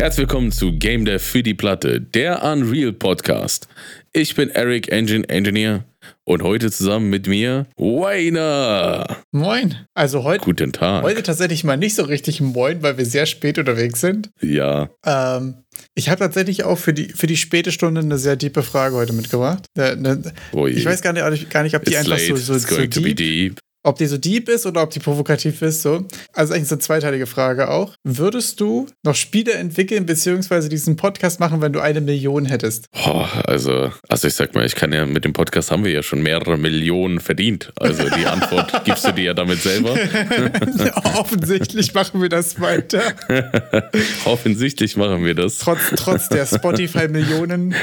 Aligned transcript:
Herzlich 0.00 0.20
willkommen 0.28 0.50
zu 0.50 0.72
Game 0.72 1.04
Dev 1.04 1.22
für 1.22 1.42
die 1.42 1.52
Platte, 1.52 2.00
der 2.00 2.42
Unreal 2.42 2.90
Podcast. 2.90 3.68
Ich 4.14 4.34
bin 4.34 4.48
Eric 4.48 4.90
Engine 4.90 5.28
Engineer 5.28 5.84
und 6.24 6.42
heute 6.42 6.70
zusammen 6.70 7.10
mit 7.10 7.26
mir 7.26 7.66
Wayner. 7.76 9.18
Moin. 9.30 9.76
Also 9.92 10.24
heute, 10.24 10.42
Guten 10.42 10.72
Tag. 10.72 11.02
heute 11.02 11.22
tatsächlich 11.22 11.64
mal 11.64 11.76
nicht 11.76 11.94
so 11.94 12.04
richtig 12.04 12.40
Moin, 12.40 12.82
weil 12.82 12.96
wir 12.96 13.04
sehr 13.04 13.26
spät 13.26 13.58
unterwegs 13.58 14.00
sind. 14.00 14.30
Ja, 14.40 14.88
Ähm, 15.04 15.56
ich 15.94 16.08
habe 16.08 16.20
tatsächlich 16.20 16.64
auch 16.64 16.78
für 16.78 16.94
die, 16.94 17.10
für 17.10 17.26
die 17.26 17.36
späte 17.36 17.70
Stunde 17.70 18.00
eine 18.00 18.16
sehr 18.16 18.38
tiefe 18.38 18.62
Frage 18.62 18.96
heute 18.96 19.12
mitgebracht. 19.12 19.66
Ne- 19.76 19.96
ne- 19.96 20.32
Ui. 20.54 20.70
Ich 20.70 20.86
weiß 20.86 21.02
gar 21.02 21.12
nicht, 21.12 21.50
gar 21.50 21.62
nicht 21.62 21.76
ob 21.76 21.84
die 21.84 21.90
it's 21.92 21.98
einfach 22.00 22.12
late. 22.18 22.26
so, 22.28 22.36
so, 22.36 22.54
It's 22.54 22.66
so 22.70 22.74
going 22.76 22.90
to 22.90 23.00
be 23.02 23.08
deep, 23.14 23.16
deep. 23.18 23.58
Ob 23.82 23.96
die 23.96 24.06
so 24.06 24.18
deep 24.18 24.48
ist 24.48 24.66
oder 24.66 24.82
ob 24.82 24.90
die 24.90 24.98
provokativ 24.98 25.62
ist. 25.62 25.82
So. 25.82 26.06
Also 26.32 26.52
eigentlich 26.52 26.68
so 26.68 26.74
eine 26.74 26.80
zweiteilige 26.80 27.26
Frage 27.26 27.70
auch. 27.70 27.94
Würdest 28.04 28.60
du 28.60 28.86
noch 29.02 29.14
Spiele 29.14 29.52
entwickeln 29.52 30.06
beziehungsweise 30.06 30.68
diesen 30.68 30.96
Podcast 30.96 31.40
machen, 31.40 31.60
wenn 31.62 31.72
du 31.72 31.80
eine 31.80 32.00
Million 32.00 32.44
hättest? 32.44 32.86
Oh, 33.06 33.24
also, 33.44 33.90
also 34.08 34.28
ich 34.28 34.34
sag 34.34 34.54
mal, 34.54 34.66
ich 34.66 34.74
kann 34.74 34.92
ja 34.92 35.06
mit 35.06 35.24
dem 35.24 35.32
Podcast 35.32 35.70
haben 35.70 35.84
wir 35.84 35.92
ja 35.92 36.02
schon 36.02 36.22
mehrere 36.22 36.58
Millionen 36.58 37.20
verdient. 37.20 37.72
Also 37.76 38.08
die 38.10 38.26
Antwort 38.26 38.70
gibst 38.84 39.06
du 39.06 39.12
dir 39.12 39.24
ja 39.24 39.34
damit 39.34 39.62
selber. 39.62 39.94
Offensichtlich 41.16 41.94
machen 41.94 42.20
wir 42.20 42.28
das 42.28 42.60
weiter. 42.60 43.02
Offensichtlich 44.26 44.96
machen 44.96 45.24
wir 45.24 45.34
das. 45.34 45.58
Trotz, 45.58 45.80
trotz 45.96 46.28
der 46.28 46.44
Spotify-Millionen. 46.44 47.74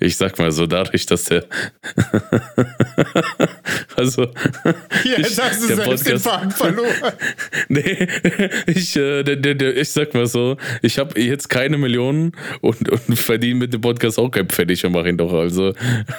Ich 0.00 0.16
sag 0.16 0.38
mal 0.38 0.50
so, 0.50 0.66
dadurch, 0.66 1.06
dass 1.06 1.24
der. 1.24 1.44
also. 3.94 4.28
Jetzt 5.04 5.42
hast 5.42 5.62
du 5.62 5.74
selbst 5.74 6.06
den 6.06 6.14
Podcast- 6.14 6.24
Faden 6.24 6.50
verloren. 6.50 7.12
Nee, 7.68 8.06
ich, 8.66 8.96
äh, 8.96 9.22
der, 9.22 9.36
der, 9.36 9.54
der, 9.54 9.76
ich 9.76 9.90
sag 9.90 10.14
mal 10.14 10.26
so, 10.26 10.56
ich 10.82 10.98
habe 10.98 11.20
jetzt 11.20 11.48
keine 11.48 11.78
Millionen 11.78 12.32
und, 12.60 12.88
und 12.88 13.18
verdiene 13.18 13.56
mit 13.56 13.72
dem 13.72 13.80
Podcast 13.80 14.18
auch 14.18 14.30
kein 14.30 14.48
Pfennig 14.48 14.84
und 14.84 14.92
mache 14.92 15.08
ihn 15.08 15.16
doch. 15.16 15.32
Also 15.32 15.72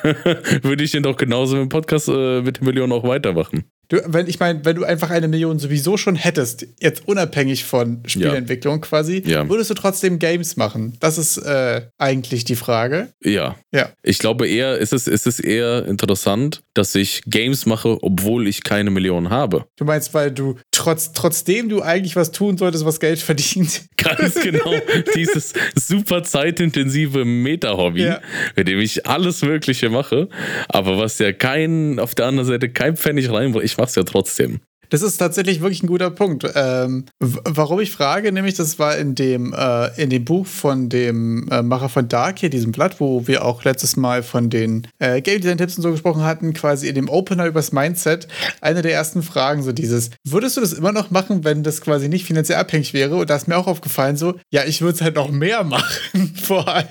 würde 0.62 0.84
ich 0.84 0.94
ihn 0.94 1.04
doch 1.04 1.16
genauso 1.16 1.56
mit 1.56 1.64
dem 1.66 1.70
Podcast 1.70 2.10
äh, 2.10 2.42
mit 2.42 2.58
den 2.60 2.66
Millionen 2.66 2.92
auch 2.92 3.04
weitermachen. 3.04 3.64
Du, 3.90 4.02
wenn, 4.06 4.28
ich 4.28 4.40
meine, 4.40 4.66
wenn 4.66 4.76
du 4.76 4.84
einfach 4.84 5.10
eine 5.12 5.28
Million 5.30 5.60
sowieso 5.60 5.96
schon 5.96 6.16
hättest, 6.16 6.68
jetzt 6.82 7.08
unabhängig 7.08 7.64
von 7.64 8.04
Spielentwicklung 8.06 8.82
quasi, 8.82 9.24
Ja. 9.26 9.48
würdest 9.48 9.70
du 9.70 9.74
trotzdem 9.76 10.20
Games 10.20 10.58
machen? 10.58 10.98
Das 11.00 11.18
ist 11.18 11.38
äh, 11.38 11.84
eigentlich 11.98 12.44
die 12.44 12.56
Frage. 12.58 13.10
Ja. 13.24 13.56
Ja. 13.72 13.90
Ich 14.04 14.18
glaube 14.20 14.48
eher, 14.48 14.78
ist 14.78 14.92
es, 14.94 15.08
ist 15.08 15.26
es 15.26 15.40
eher 15.40 15.86
interessant, 15.86 16.64
dass 16.74 16.96
ich 16.96 17.22
Games 17.28 17.66
mache, 17.66 17.98
obwohl 18.04 18.48
ich 18.48 18.64
keine 18.64 18.90
Millionen 18.92 19.30
habe. 19.30 19.66
Du 19.78 19.86
meinst, 19.86 20.14
weil 20.14 20.32
du 20.32 20.56
trotz, 20.72 21.14
trotzdem 21.14 21.70
du 21.70 21.82
eigentlich 21.82 22.16
was 22.16 22.32
tun 22.32 22.58
solltest, 22.58 22.86
was 22.86 23.00
Geld 23.00 23.20
verdient. 23.20 23.84
Ganz 23.98 24.36
genau. 24.42 24.74
Dieses 25.16 25.54
super 25.76 26.24
zeitintensive 26.24 27.26
Meta-Hobby, 27.26 28.04
Ja. 28.04 28.20
mit 28.56 28.68
dem 28.68 28.80
ich 28.80 29.06
alles 29.08 29.42
Mögliche 29.44 29.90
mache, 29.90 30.28
aber 30.70 30.98
was 30.98 31.20
ja 31.20 31.32
kein, 31.32 32.00
auf 32.00 32.16
der 32.16 32.26
anderen 32.28 32.48
Seite 32.48 32.70
kein 32.70 32.98
Pfennig 32.98 33.32
reinbringt. 33.32 33.66
Ich 33.66 33.77
mach's 33.78 33.96
ja 33.96 34.04
trotzdem. 34.04 34.60
Das 34.90 35.02
ist 35.02 35.18
tatsächlich 35.18 35.62
wirklich 35.62 35.84
ein 35.84 35.88
guter 35.88 36.10
Punkt. 36.10 36.46
Ähm, 36.56 37.06
warum 37.20 37.80
ich 37.80 37.92
frage, 37.92 38.32
nämlich, 38.32 38.56
das 38.56 38.80
war 38.80 38.98
in 38.98 39.16
dem, 39.16 39.54
äh, 39.54 40.02
in 40.02 40.10
dem 40.10 40.26
Buch 40.26 40.46
von 40.46 40.90
dem 40.90 41.48
äh, 41.50 41.62
Macher 41.62 41.90
von 41.90 42.08
Dark 42.08 42.40
hier, 42.40 42.50
diesem 42.50 42.72
Blatt, 42.72 43.00
wo 43.00 43.28
wir 43.28 43.46
auch 43.46 43.64
letztes 43.64 43.98
Mal 43.98 44.24
von 44.24 44.50
den 44.50 44.88
äh, 45.00 45.22
Game 45.22 45.42
Design 45.42 45.58
Tipps 45.58 45.78
und 45.78 45.84
so 45.84 45.92
gesprochen 45.92 46.24
hatten, 46.24 46.54
quasi 46.54 46.88
in 46.88 46.96
dem 46.96 47.10
Opener 47.10 47.46
übers 47.46 47.72
Mindset. 47.72 48.28
Eine 48.62 48.82
der 48.82 48.94
ersten 48.94 49.24
Fragen, 49.24 49.64
so 49.64 49.72
dieses, 49.72 50.12
würdest 50.24 50.58
du 50.58 50.62
das 50.62 50.74
immer 50.74 50.92
noch 50.92 51.12
machen, 51.12 51.44
wenn 51.44 51.64
das 51.64 51.82
quasi 51.82 52.10
nicht 52.10 52.26
finanziell 52.26 52.60
abhängig 52.60 52.94
wäre? 52.94 53.16
Und 53.16 53.30
da 53.30 53.36
ist 53.36 53.48
mir 53.48 53.58
auch 53.58 53.68
aufgefallen, 53.68 54.16
so, 54.16 54.36
ja, 54.52 54.64
ich 54.66 54.82
würde 54.82 54.96
es 54.96 55.02
halt 55.02 55.16
noch 55.16 55.32
mehr 55.32 55.64
machen, 55.64 56.34
vor 56.42 56.68
allem. 56.68 56.88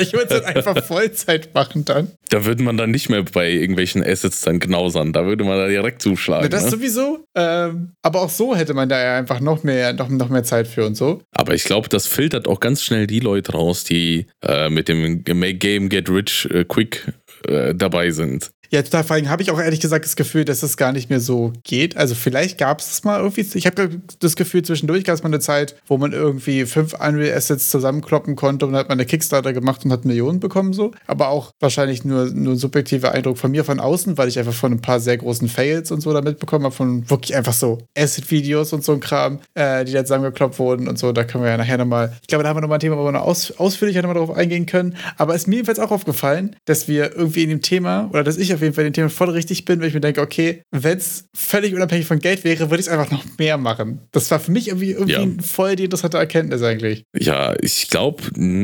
ich 0.00 0.12
würde 0.12 0.34
es 0.34 0.44
halt 0.44 0.56
einfach 0.56 0.84
Vollzeit 0.84 1.54
machen 1.54 1.84
dann. 1.84 2.10
Da 2.28 2.44
würde 2.44 2.62
man 2.62 2.78
dann 2.78 2.90
nicht 2.90 3.10
mehr 3.10 3.22
bei 3.22 3.50
irgendwelchen 3.50 4.02
Assets 4.02 4.40
dann 4.40 4.58
knausern. 4.58 5.12
Da 5.12 5.26
würde 5.26 5.44
man 5.44 5.58
da 5.58 5.68
direkt 5.68 6.00
zuschlagen. 6.00 6.48
Das 6.48 6.64
ne? 6.64 6.70
sowieso. 6.70 7.21
Ähm, 7.34 7.92
aber 8.02 8.20
auch 8.20 8.28
so 8.28 8.54
hätte 8.54 8.74
man 8.74 8.88
da 8.88 9.02
ja 9.02 9.16
einfach 9.16 9.40
noch 9.40 9.62
mehr, 9.62 9.92
noch, 9.92 10.08
noch 10.08 10.28
mehr 10.28 10.44
Zeit 10.44 10.66
für 10.66 10.86
und 10.86 10.96
so. 10.96 11.22
Aber 11.32 11.54
ich 11.54 11.64
glaube, 11.64 11.88
das 11.88 12.06
filtert 12.06 12.46
auch 12.46 12.60
ganz 12.60 12.82
schnell 12.82 13.06
die 13.06 13.20
Leute 13.20 13.52
raus, 13.52 13.84
die 13.84 14.26
äh, 14.42 14.68
mit 14.68 14.88
dem 14.88 15.22
Make 15.26 15.54
Game 15.54 15.88
Get 15.88 16.10
Rich 16.10 16.48
äh, 16.52 16.64
Quick 16.64 17.12
äh, 17.48 17.74
dabei 17.74 18.10
sind. 18.10 18.50
Ja, 18.72 18.80
total. 18.80 19.04
Vor 19.04 19.16
allem 19.16 19.28
habe 19.28 19.42
ich 19.42 19.50
auch 19.50 19.60
ehrlich 19.60 19.80
gesagt 19.80 20.06
das 20.06 20.16
Gefühl, 20.16 20.46
dass 20.46 20.62
es 20.62 20.78
gar 20.78 20.92
nicht 20.92 21.10
mehr 21.10 21.20
so 21.20 21.52
geht. 21.62 21.98
Also 21.98 22.14
vielleicht 22.14 22.56
gab 22.56 22.80
es 22.80 23.04
mal 23.04 23.20
irgendwie. 23.20 23.46
Ich 23.58 23.66
habe 23.66 24.00
das 24.18 24.34
Gefühl, 24.34 24.62
zwischendurch 24.62 25.04
gab 25.04 25.14
es 25.14 25.22
mal 25.22 25.28
eine 25.28 25.40
Zeit, 25.40 25.76
wo 25.86 25.98
man 25.98 26.12
irgendwie 26.12 26.64
fünf 26.64 26.94
Unreal 26.94 27.36
Assets 27.36 27.68
zusammenkloppen 27.68 28.34
konnte 28.34 28.64
und 28.64 28.72
dann 28.72 28.80
hat 28.80 28.88
man 28.88 28.96
eine 28.96 29.04
Kickstarter 29.04 29.52
gemacht 29.52 29.84
und 29.84 29.92
hat 29.92 30.06
Millionen 30.06 30.40
bekommen 30.40 30.72
so. 30.72 30.92
Aber 31.06 31.28
auch 31.28 31.52
wahrscheinlich 31.60 32.06
nur, 32.06 32.30
nur 32.30 32.54
ein 32.54 32.56
subjektiver 32.56 33.12
Eindruck 33.12 33.36
von 33.36 33.50
mir 33.50 33.62
von 33.66 33.78
außen, 33.78 34.16
weil 34.16 34.28
ich 34.28 34.38
einfach 34.38 34.54
von 34.54 34.72
ein 34.72 34.80
paar 34.80 35.00
sehr 35.00 35.18
großen 35.18 35.50
Fails 35.50 35.90
und 35.90 36.00
so 36.00 36.10
da 36.14 36.22
mitbekommen 36.22 36.64
habe, 36.64 36.74
von 36.74 37.10
wirklich 37.10 37.36
einfach 37.36 37.52
so 37.52 37.76
Asset-Videos 37.94 38.72
und 38.72 38.82
so 38.82 38.92
ein 38.92 39.00
Kram, 39.00 39.40
äh, 39.52 39.84
die 39.84 39.92
da 39.92 40.02
zusammengekloppt 40.02 40.58
wurden 40.58 40.88
und 40.88 40.98
so. 40.98 41.12
Da 41.12 41.24
können 41.24 41.44
wir 41.44 41.50
ja 41.50 41.58
nachher 41.58 41.76
nochmal, 41.76 42.16
ich 42.22 42.28
glaube, 42.28 42.42
da 42.42 42.48
haben 42.48 42.56
wir 42.56 42.62
nochmal 42.62 42.78
ein 42.78 42.80
Thema, 42.80 42.96
wo 42.96 43.04
wir 43.04 43.12
noch 43.12 43.20
aus, 43.20 43.50
ausführlicher 43.58 44.00
nochmal 44.00 44.16
drauf 44.16 44.34
eingehen 44.34 44.64
können. 44.64 44.96
Aber 45.18 45.34
es 45.34 45.42
ist 45.42 45.48
mir 45.48 45.56
jedenfalls 45.56 45.78
auch 45.78 45.90
aufgefallen, 45.90 46.56
dass 46.64 46.88
wir 46.88 47.14
irgendwie 47.14 47.42
in 47.42 47.50
dem 47.50 47.60
Thema, 47.60 48.08
oder 48.10 48.24
dass 48.24 48.38
ich 48.38 48.54
auf 48.54 48.61
jeden 48.62 48.74
Fall 48.74 48.84
in 48.86 48.92
dem 48.92 48.94
Thema 48.94 49.10
voll 49.10 49.30
richtig 49.30 49.64
bin, 49.64 49.80
weil 49.80 49.88
ich 49.88 49.94
mir 49.94 50.00
denke, 50.00 50.20
okay, 50.20 50.62
wenn 50.70 50.98
es 50.98 51.26
völlig 51.36 51.74
unabhängig 51.74 52.06
von 52.06 52.18
Geld 52.18 52.44
wäre, 52.44 52.70
würde 52.70 52.80
ich 52.80 52.86
es 52.86 52.88
einfach 52.92 53.10
noch 53.10 53.24
mehr 53.38 53.58
machen. 53.58 54.00
Das 54.12 54.30
war 54.30 54.40
für 54.40 54.50
mich 54.52 54.68
irgendwie, 54.68 54.92
irgendwie 54.92 55.12
Ja. 55.12 55.42
voll 55.42 55.76
die 55.76 55.84
interessante 55.84 56.16
Erkenntnis 56.18 56.62
eigentlich. 56.62 57.04
Ja, 57.18 57.54
ich 57.60 57.88
glaube, 57.88 58.22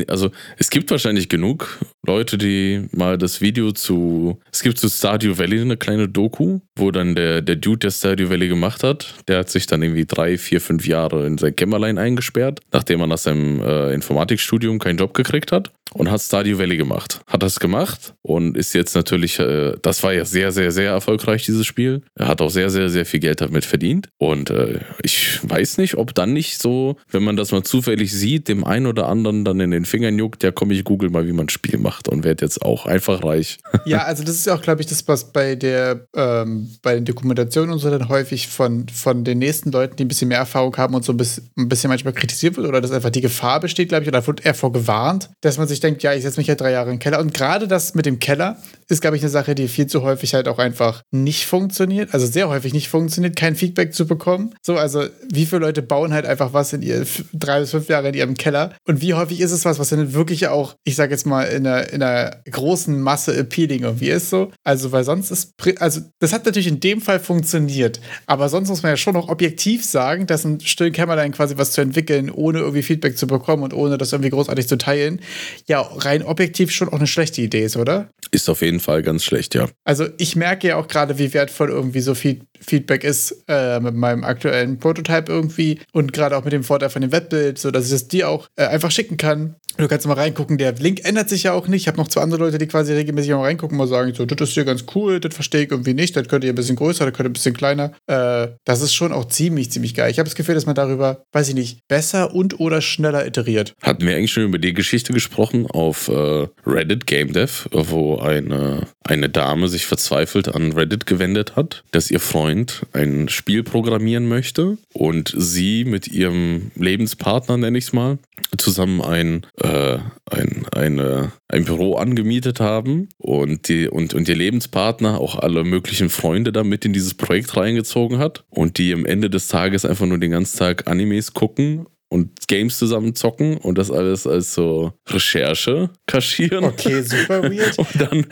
also 0.09 0.31
es 0.57 0.71
gibt 0.71 0.91
wahrscheinlich 0.91 1.29
genug 1.29 1.79
Leute, 2.07 2.39
die 2.39 2.87
mal 2.93 3.19
das 3.19 3.41
Video 3.41 3.73
zu. 3.73 4.39
Es 4.53 4.63
gibt 4.63 4.79
zu 4.79 4.89
Stardew 4.89 5.37
Valley 5.39 5.61
eine 5.61 5.77
kleine 5.77 6.09
Doku, 6.09 6.61
wo 6.77 6.91
dann 6.91 7.15
der, 7.15 7.43
der 7.43 7.57
Dude, 7.57 7.79
der 7.79 7.91
Stardew 7.91 8.31
Valley 8.31 8.49
gemacht 8.49 8.83
hat, 8.83 9.15
der 9.29 9.39
hat 9.41 9.51
sich 9.51 9.67
dann 9.67 9.83
irgendwie 9.83 10.07
drei, 10.07 10.39
vier, 10.39 10.61
fünf 10.61 10.87
Jahre 10.87 11.27
in 11.27 11.37
sein 11.39 11.55
Kämmerlein 11.55 11.99
eingesperrt, 11.99 12.61
nachdem 12.73 13.01
er 13.01 13.07
nach 13.09 13.19
seinem 13.19 13.61
äh, 13.61 13.93
Informatikstudium 13.93 14.79
keinen 14.79 14.99
Job 14.99 15.13
gekriegt 15.15 15.53
hat 15.53 15.71
und 15.95 16.11
hat 16.11 16.21
Stardew 16.21 16.59
Valley 16.59 16.77
gemacht. 16.77 17.21
Hat 17.27 17.43
das 17.43 17.61
gemacht 17.61 18.15
und 18.23 18.57
ist 18.57 18.75
jetzt 18.75 18.95
natürlich, 18.95 19.39
äh, 19.39 19.75
das 19.83 20.03
war 20.03 20.13
ja 20.13 20.25
sehr, 20.25 20.53
sehr, 20.53 20.71
sehr 20.71 20.91
erfolgreich, 20.91 21.45
dieses 21.45 21.67
Spiel. 21.67 22.03
Er 22.15 22.29
hat 22.29 22.41
auch 22.41 22.51
sehr, 22.51 22.71
sehr, 22.71 22.89
sehr 22.89 23.07
viel 23.07 23.21
Geld 23.21 23.41
damit 23.41 23.65
verdient. 23.65 24.09
Und 24.19 24.51
äh, 24.51 24.81
ich 25.03 25.41
weiß 25.43 25.79
nicht, 25.79 25.97
ob 25.97 26.15
dann 26.15 26.33
nicht 26.33 26.61
so, 26.61 26.97
wenn 27.11 27.23
man 27.23 27.37
das 27.37 27.53
mal 27.53 27.63
zufällig 27.63 28.13
sieht, 28.13 28.49
dem 28.49 28.65
einen 28.65 28.87
oder 28.87 29.09
anderen 29.09 29.45
dann 29.45 29.61
in 29.61 29.71
den 29.71 29.85
Fingern 29.85 30.19
juckt, 30.19 30.43
ja 30.43 30.51
komm, 30.51 30.71
ich 30.71 30.85
google 30.85 31.11
mal, 31.11 31.27
wie 31.27 31.33
man 31.33 31.47
ein 31.47 31.51
Spiel 31.51 31.79
macht 31.79 32.09
und 32.09 32.25
werde 32.25 32.45
jetzt 32.45 32.63
auch 32.63 32.87
einfach 32.87 33.25
reich. 33.25 33.59
Ja, 33.85 34.03
also 34.03 34.23
das 34.23 34.35
ist 34.35 34.47
ja 34.47 34.55
auch, 34.55 34.61
glaube 34.61 34.83
ich, 34.83 34.87
das, 34.87 35.07
was 35.09 35.33
bei 35.33 35.55
der, 35.55 36.07
ähm, 36.15 36.69
bei 36.83 36.95
den 36.95 37.05
Dokumentationen 37.07 37.73
und 37.73 37.79
so 37.79 37.89
dann 37.89 38.09
häufig 38.09 38.49
von, 38.49 38.87
von 38.89 39.25
den 39.25 39.39
nächsten 39.39 39.71
Leuten, 39.71 39.97
die 39.97 40.05
ein 40.05 40.09
bisschen 40.09 40.29
mehr 40.29 40.39
Erfahrung 40.39 40.77
haben 40.77 40.95
und 40.95 41.05
so 41.05 41.13
ein 41.13 41.17
bisschen, 41.17 41.49
ein 41.57 41.69
bisschen 41.69 41.89
manchmal 41.89 42.13
kritisiert 42.13 42.57
wird 42.57 42.67
oder 42.67 42.81
dass 42.81 42.91
einfach 42.91 43.11
die 43.11 43.21
Gefahr 43.21 43.61
besteht, 43.61 43.89
glaube 43.89 44.03
ich, 44.03 44.09
oder 44.09 44.27
wird 44.27 44.45
eher 44.45 44.55
vorgewarnt, 44.55 45.31
dass 45.41 45.57
man 45.59 45.69
sich 45.69 45.78
denkt, 45.81 46.03
ja, 46.03 46.13
ich 46.13 46.23
setze 46.23 46.39
mich 46.39 46.47
ja 46.47 46.55
drei 46.55 46.73
Jahre 46.73 46.91
in 46.91 46.97
den 46.97 47.01
Keller. 47.01 47.21
Und 47.21 47.35
gerade 47.35 47.69
das 47.69 47.95
mit 47.95 48.07
dem 48.07 48.19
Keller 48.19 48.57
ist, 48.89 49.01
glaube 49.01 49.17
ich, 49.17 49.23
eine 49.23 49.31
Sache, 49.31 49.55
die 49.55 49.69
viel 49.69 49.87
zu 49.87 50.03
häufig 50.03 50.35
halt 50.35 50.49
auch 50.49 50.59
einfach 50.59 51.03
nicht 51.11 51.47
funktioniert, 51.47 52.15
also 52.15 52.27
sehr 52.27 52.49
häufig 52.49 52.73
nicht 52.73 52.89
funktioniert, 52.89 53.37
kein 53.37 53.55
Feedback 53.55 53.95
zu 53.95 54.07
bekommen. 54.07 54.55
So, 54.63 54.77
also 54.77 55.05
wie 55.31 55.47
viele 55.47 55.61
Leute 55.61 55.83
bauen 55.83 56.13
halt 56.13 56.27
einfach 56.27 56.53
was 56.53 56.73
in 56.73 56.83
ihr 56.83 57.07
drei 57.33 57.61
bis 57.61 57.71
fünf 57.71 57.89
Jahre 57.89 58.09
in 58.09 58.15
ihrem 58.15 58.35
Keller 58.35 58.75
und 58.87 59.03
wie 59.03 59.15
häufig 59.15 59.41
ist 59.41 59.53
es 59.53 59.65
was, 59.65 59.79
was 59.79 59.91
dann 59.91 60.15
wirklich 60.15 60.49
auch, 60.49 60.75
ich 60.85 60.97
sage 60.97 61.13
jetzt 61.13 61.27
mal, 61.27 61.45
in 61.45 61.67
einer, 61.67 61.93
in 61.93 62.03
einer 62.03 62.37
großen 62.51 62.99
Masse 63.01 63.37
appealing 63.39 63.83
irgendwie 63.83 64.09
ist 64.09 64.31
so. 64.31 64.51
Also, 64.65 64.93
weil 64.93 65.05
sonst 65.05 65.31
ist, 65.31 65.55
also 65.79 66.01
das 66.19 66.33
hat 66.33 66.47
natürlich 66.47 66.69
in 66.69 66.81
dem 66.81 67.01
Fall 67.01 67.21
funktioniert, 67.21 68.01
aber 68.27 68.49
sonst 68.49 68.69
muss 68.69 68.83
man 68.83 68.91
ja 68.91 68.97
schon 68.97 69.15
noch 69.15 69.29
objektiv 69.29 69.85
sagen, 69.85 70.27
dass 70.27 70.45
ein 70.45 70.61
stillen 70.61 70.93
Kämmerlein 70.93 71.33
quasi 71.33 71.59
was 71.59 71.73
zu 71.73 71.81
entwickeln, 71.81 72.31
ohne 72.31 72.61
irgendwie 72.61 72.83
Feedback 72.83 73.19
zu 73.19 73.27
bekommen 73.27 73.63
und 73.63 73.75
ohne 73.75 73.99
das 73.99 74.13
irgendwie 74.13 74.31
großartig 74.31 74.69
zu 74.69 74.79
teilen, 74.79 75.21
ja, 75.67 75.81
rein 75.81 76.23
objektiv 76.23 76.71
schon 76.71 76.89
auch 76.89 76.95
eine 76.95 77.07
schlechte 77.07 77.43
Idee 77.43 77.65
ist, 77.65 77.77
oder? 77.77 78.09
Ist 78.31 78.49
auf 78.49 78.63
jeden 78.63 78.78
Fall 78.81 79.03
ganz 79.03 79.25
schlecht, 79.25 79.55
ja. 79.55 79.69
Also 79.85 80.07
ich 80.19 80.37
merke 80.37 80.69
ja 80.69 80.77
auch 80.77 80.89
gerade, 80.89 81.19
wie 81.19 81.33
wertvoll 81.35 81.71
irgendwie 81.71 82.01
so 82.01 82.15
Feed 82.15 82.43
Feedback 82.61 83.05
ist 83.05 83.45
äh, 83.49 83.81
mit 83.81 83.95
meinem 83.95 84.25
aktuellen 84.25 84.79
Prototype 84.79 85.31
irgendwie 85.31 85.81
und 85.93 86.13
gerade 86.13 86.37
auch 86.37 86.45
mit 86.45 86.53
dem 86.53 86.65
Vorteil 86.65 86.91
von 86.91 87.03
dem 87.03 87.13
Webbild, 87.13 87.59
so 87.59 87.71
dass 87.71 87.87
ich 87.87 87.93
es 87.93 88.09
dir 88.09 88.29
auch 88.29 88.49
äh, 88.57 88.67
einfach 88.67 88.91
schicken 88.91 89.17
kann. 89.17 89.57
Du 89.79 89.87
kannst 89.87 90.09
mal 90.09 90.15
reingucken, 90.15 90.59
der 90.59 90.73
Link 90.73 91.05
ändert 91.05 91.29
sich 91.29 91.45
ja 91.45 91.53
auch 91.53 91.69
nicht. 91.69 91.83
Ich 91.83 91.87
habe 91.87 91.99
noch 91.99 92.09
zwei 92.09 92.23
andere 92.23 92.41
Leute, 92.41 92.59
die 92.59 92.67
quasi 92.67 92.93
regelmäßig 92.95 93.31
mal 93.31 93.43
reingucken 93.43 93.79
und 93.79 93.87
mal 93.87 93.87
sagen, 93.87 94.13
so, 94.13 94.27
das 94.27 94.49
ist 94.49 94.55
hier 94.55 94.65
ganz 94.65 94.85
cool, 94.97 95.21
das 95.21 95.33
verstehe 95.33 95.63
ich 95.63 95.71
irgendwie 95.71 95.95
nicht, 95.95 96.17
das 96.17 96.27
könnte 96.27 96.49
ihr 96.49 96.53
ein 96.53 96.57
bisschen 96.57 96.75
größer, 96.75 97.05
das 97.05 97.15
könnte 97.15 97.31
ein 97.31 97.35
bisschen 97.35 97.55
kleiner. 97.55 97.93
Äh, 98.09 98.49
das 98.65 98.83
ist 98.83 98.93
schon 98.93 99.13
auch 99.13 99.27
ziemlich, 99.27 99.71
ziemlich 99.71 99.95
geil. 99.95 100.11
Ich 100.11 100.19
habe 100.19 100.29
das 100.29 100.35
Gefühl, 100.35 100.57
dass 100.57 100.67
man 100.67 100.75
darüber, 100.75 101.23
weiß 101.31 101.51
ich 101.51 101.55
nicht, 101.55 101.87
besser 101.87 102.35
und 102.35 102.59
oder 102.59 102.81
schneller 102.81 103.25
iteriert. 103.25 103.75
Hatten 103.81 104.05
wir 104.05 104.17
eigentlich 104.17 104.33
schon 104.33 104.43
über 104.43 104.59
die 104.59 104.75
Geschichte 104.75 105.13
gesprochen 105.13 105.69
auf 105.69 106.09
äh, 106.09 106.49
Reddit 106.67 107.07
Game 107.07 107.33
Dev, 107.33 107.69
wo 107.71 108.19
eine, 108.19 108.89
eine 109.05 109.29
Dame 109.29 109.69
sich 109.69 109.87
verzweifelt 109.87 110.49
an 110.49 110.73
Reddit 110.73 111.07
gewendet 111.07 111.55
hat, 111.55 111.85
dass 111.93 112.11
ihr 112.11 112.19
Freund 112.19 112.48
Freund 112.49 112.87
ein 112.95 113.29
Spiel 113.29 113.63
programmieren 113.63 114.27
möchte 114.27 114.79
und 114.95 115.35
sie 115.37 115.85
mit 115.85 116.09
ihrem 116.09 116.71
Lebenspartner, 116.77 117.59
nenne 117.59 117.77
ich 117.77 117.85
es 117.85 117.93
mal, 117.93 118.17
zusammen 118.57 119.03
ein, 119.03 119.47
äh, 119.61 119.99
ein, 120.31 120.65
eine, 120.75 121.33
ein 121.49 121.67
Büro 121.67 121.97
angemietet 121.97 122.59
haben 122.59 123.11
und, 123.19 123.69
die, 123.69 123.87
und, 123.87 124.15
und 124.15 124.27
ihr 124.31 124.37
Lebenspartner 124.37 125.21
auch 125.21 125.37
alle 125.37 125.63
möglichen 125.63 126.09
Freunde 126.09 126.51
da 126.51 126.65
mit 126.65 126.87
in 126.87 126.95
dieses 126.95 127.13
Projekt 127.13 127.55
reingezogen 127.55 128.17
hat 128.17 128.45
und 128.49 128.79
die 128.79 128.95
am 128.95 129.05
Ende 129.05 129.29
des 129.29 129.49
Tages 129.49 129.85
einfach 129.85 130.07
nur 130.07 130.19
den 130.19 130.31
ganzen 130.31 130.59
Tag 130.59 130.89
Animes 130.89 131.35
gucken 131.35 131.85
und 132.11 132.49
Games 132.49 132.79
zusammen 132.79 133.15
zocken 133.15 133.59
und 133.59 133.77
das 133.77 133.91
alles 133.91 134.27
als 134.27 134.55
so 134.55 134.93
Recherche 135.09 135.91
kaschieren. 136.07 136.65
Okay, 136.65 137.03
super 137.03 137.43
weird. 137.43 137.79
Und 137.79 138.01
dann, 138.01 138.27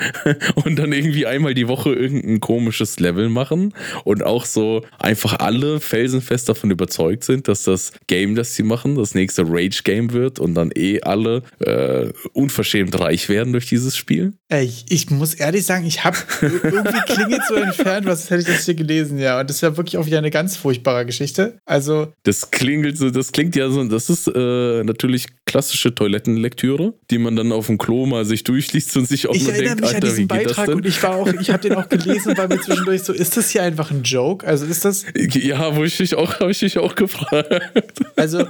und 0.64 0.76
dann 0.76 0.92
irgendwie 0.92 1.26
einmal 1.26 1.54
die 1.54 1.68
Woche 1.68 1.92
irgendein 1.92 2.40
komisches 2.40 2.98
Level 2.98 3.28
machen 3.28 3.74
und 4.04 4.22
auch 4.24 4.44
so 4.44 4.84
einfach 4.98 5.38
alle 5.38 5.80
felsenfest 5.80 6.48
davon 6.48 6.70
überzeugt 6.70 7.24
sind, 7.24 7.48
dass 7.48 7.62
das 7.62 7.92
Game, 8.06 8.34
das 8.34 8.54
sie 8.54 8.62
machen, 8.62 8.96
das 8.96 9.14
nächste 9.14 9.44
Rage-Game 9.46 10.12
wird 10.12 10.38
und 10.38 10.54
dann 10.54 10.70
eh 10.74 11.00
alle 11.02 11.42
äh, 11.60 12.12
unverschämt 12.32 12.98
reich 12.98 13.28
werden 13.28 13.52
durch 13.52 13.66
dieses 13.66 13.96
Spiel. 13.96 14.32
Ich, 14.52 14.86
ich 14.88 15.10
muss 15.10 15.34
ehrlich 15.34 15.64
sagen, 15.64 15.86
ich 15.86 16.04
habe 16.04 16.16
irgendwie 16.40 17.00
klingelt 17.06 17.42
so 17.48 17.54
entfernt, 17.54 18.06
was 18.06 18.30
hätte 18.30 18.42
ich 18.42 18.48
das 18.48 18.64
hier 18.64 18.74
gelesen, 18.74 19.18
ja. 19.18 19.40
Und 19.40 19.50
das 19.50 19.62
wäre 19.62 19.76
wirklich 19.76 19.98
auch 19.98 20.06
wieder 20.06 20.18
eine 20.18 20.30
ganz 20.30 20.56
furchtbare 20.56 21.06
Geschichte. 21.06 21.58
Also. 21.64 22.12
Das 22.24 22.50
klingelt 22.50 22.98
so, 22.98 23.10
das 23.10 23.32
klingt 23.32 23.56
ja 23.56 23.65
so, 23.70 23.84
das 23.84 24.10
ist 24.10 24.28
äh, 24.28 24.84
natürlich 24.84 25.26
klassische 25.44 25.94
Toilettenlektüre, 25.94 26.94
die 27.10 27.18
man 27.18 27.36
dann 27.36 27.52
auf 27.52 27.66
dem 27.66 27.78
Klo 27.78 28.06
mal 28.06 28.24
sich 28.24 28.44
durchliest 28.44 28.96
und 28.96 29.06
sich 29.08 29.28
auch 29.28 29.34
ich 29.34 29.44
nur 29.44 29.52
erinnere 29.52 29.76
denkt, 29.76 29.80
mich 29.82 29.94
Alter, 29.94 30.06
an 30.06 30.10
diesen 30.10 30.28
Beitrag 30.28 30.68
und 30.68 30.86
ich 30.86 31.02
war 31.02 31.16
auch, 31.16 31.32
ich 31.40 31.50
habe 31.50 31.68
den 31.68 31.76
auch 31.76 31.88
gelesen 31.88 32.30
und 32.30 32.38
war 32.38 32.48
mir 32.48 32.60
zwischendurch 32.60 33.02
so, 33.02 33.12
ist 33.12 33.36
das 33.36 33.50
hier 33.50 33.62
einfach 33.62 33.90
ein 33.90 34.02
Joke? 34.02 34.46
Also 34.46 34.66
ist 34.66 34.84
das, 34.84 35.04
Ja, 35.34 35.76
wo 35.76 35.84
ich 35.84 35.96
dich 35.96 36.14
auch, 36.14 36.40
habe 36.40 36.50
ich 36.50 36.58
dich 36.58 36.78
auch 36.78 36.94
gefragt. 36.94 38.00
also, 38.16 38.46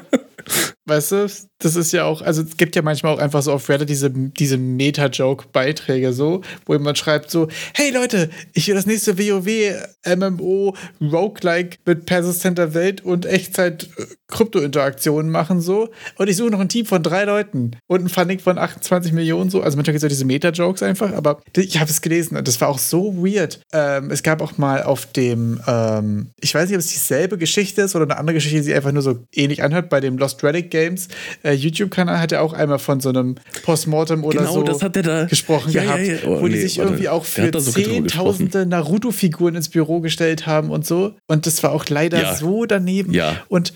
weißt 0.87 1.13
du, 1.13 1.29
das 1.59 1.77
ist 1.77 1.93
ja 1.93 2.05
auch, 2.05 2.23
also 2.23 2.43
es 2.43 2.57
gibt 2.57 2.77
ja 2.77 2.83
manchmal 2.83 3.15
auch 3.15 3.19
einfach 3.19 3.43
so 3.43 3.53
auf 3.53 3.69
Reddit 3.69 3.89
diese, 3.89 4.11
diese 4.11 4.57
Meta-Joke-Beiträge 4.57 6.13
so, 6.13 6.43
wo 6.65 6.75
jemand 6.75 6.99
schreibt 6.99 7.31
so, 7.31 7.49
hey 7.75 7.91
Leute, 7.91 8.31
ich 8.53 8.69
will 8.69 8.75
das 8.75 8.87
nächste 8.87 9.19
WoW 9.19 9.47
MMO 10.07 10.77
Roguelike 11.01 11.79
mit 11.85 12.07
persistenter 12.07 12.75
Welt 12.75 13.05
und 13.05 13.27
Echtzeit 13.27 13.89
äh, 13.97 15.23
machen 15.25 15.61
so 15.61 15.89
und 16.17 16.29
ich 16.29 16.37
suche 16.37 16.51
noch 16.51 16.61
ein 16.61 16.69
Team 16.69 16.87
von 16.87 17.03
drei 17.03 17.25
Leuten 17.25 17.73
und 17.87 18.03
ein 18.03 18.09
Funding 18.09 18.39
von 18.39 18.59
28 18.59 19.13
Millionen 19.13 19.51
so, 19.51 19.63
also 19.63 19.77
manchmal 19.77 19.93
gibt 19.93 20.03
es 20.03 20.05
auch 20.05 20.09
diese 20.09 20.25
Meta-Jokes 20.25 20.83
einfach, 20.83 21.13
aber 21.13 21.41
ich 21.57 21.79
habe 21.81 21.91
es 21.91 22.01
gelesen 22.01 22.37
und 22.37 22.47
das 22.47 22.61
war 22.61 22.69
auch 22.69 22.79
so 22.79 23.17
weird. 23.17 23.61
Ähm, 23.73 24.11
es 24.11 24.23
gab 24.23 24.43
auch 24.43 24.59
mal 24.59 24.83
auf 24.83 25.07
dem, 25.13 25.61
ähm, 25.67 26.31
ich 26.41 26.55
weiß 26.55 26.69
nicht, 26.69 26.77
ob 26.77 26.81
es 26.81 26.89
dieselbe 26.89 27.39
Geschichte 27.39 27.83
ist 27.83 27.97
oder 27.97 28.05
eine 28.05 28.19
andere 28.19 28.35
Geschichte, 28.35 28.59
die 28.59 28.63
sich 28.65 28.75
einfach 28.75 28.93
nur 28.93 29.03
so 29.03 29.21
ähnlich 29.33 29.63
anhört, 29.63 29.89
bei 29.89 30.01
dem 30.01 30.19
Lost 30.19 30.43
Relic 30.45 30.71
Games 30.77 31.09
äh, 31.43 31.53
YouTube-Kanal 31.53 32.19
hat 32.21 32.33
er 32.33 32.43
auch 32.43 32.53
einmal 32.53 32.79
von 32.79 33.01
so 33.01 33.09
einem 33.09 33.37
Postmortem 33.63 34.25
oder 34.25 34.41
Genau, 34.41 34.53
so 34.53 34.63
das 34.63 34.83
hat 34.83 34.97
er 34.97 35.03
da 35.03 35.25
gesprochen 35.25 35.73
Ja, 35.73 35.83
ja, 35.83 35.97
gehabt, 35.97 36.23
ja. 36.25 36.29
Oh, 36.29 36.41
wo 36.43 36.47
die 36.49 36.55
nee, 36.55 36.61
sich 36.63 36.79
warte. 36.79 36.91
irgendwie 36.91 37.09
auch 37.09 37.25
für 37.25 37.51
drüber 37.51 37.61
zehntausende 37.61 38.67
Naruto-Figuren 38.67 39.55
ins 39.57 39.69
Büro 39.69 40.01
gestellt 40.01 40.47
haben 40.47 40.71
und 40.71 40.87
so. 40.87 41.15
Und 41.27 41.47
das 41.47 41.63
war 41.63 41.73
auch 41.73 41.87
leider 41.89 42.21
Ja. 42.21 42.35
so 42.37 42.67
daneben. 42.67 43.13
Ja. 43.13 43.37
Und 43.49 43.73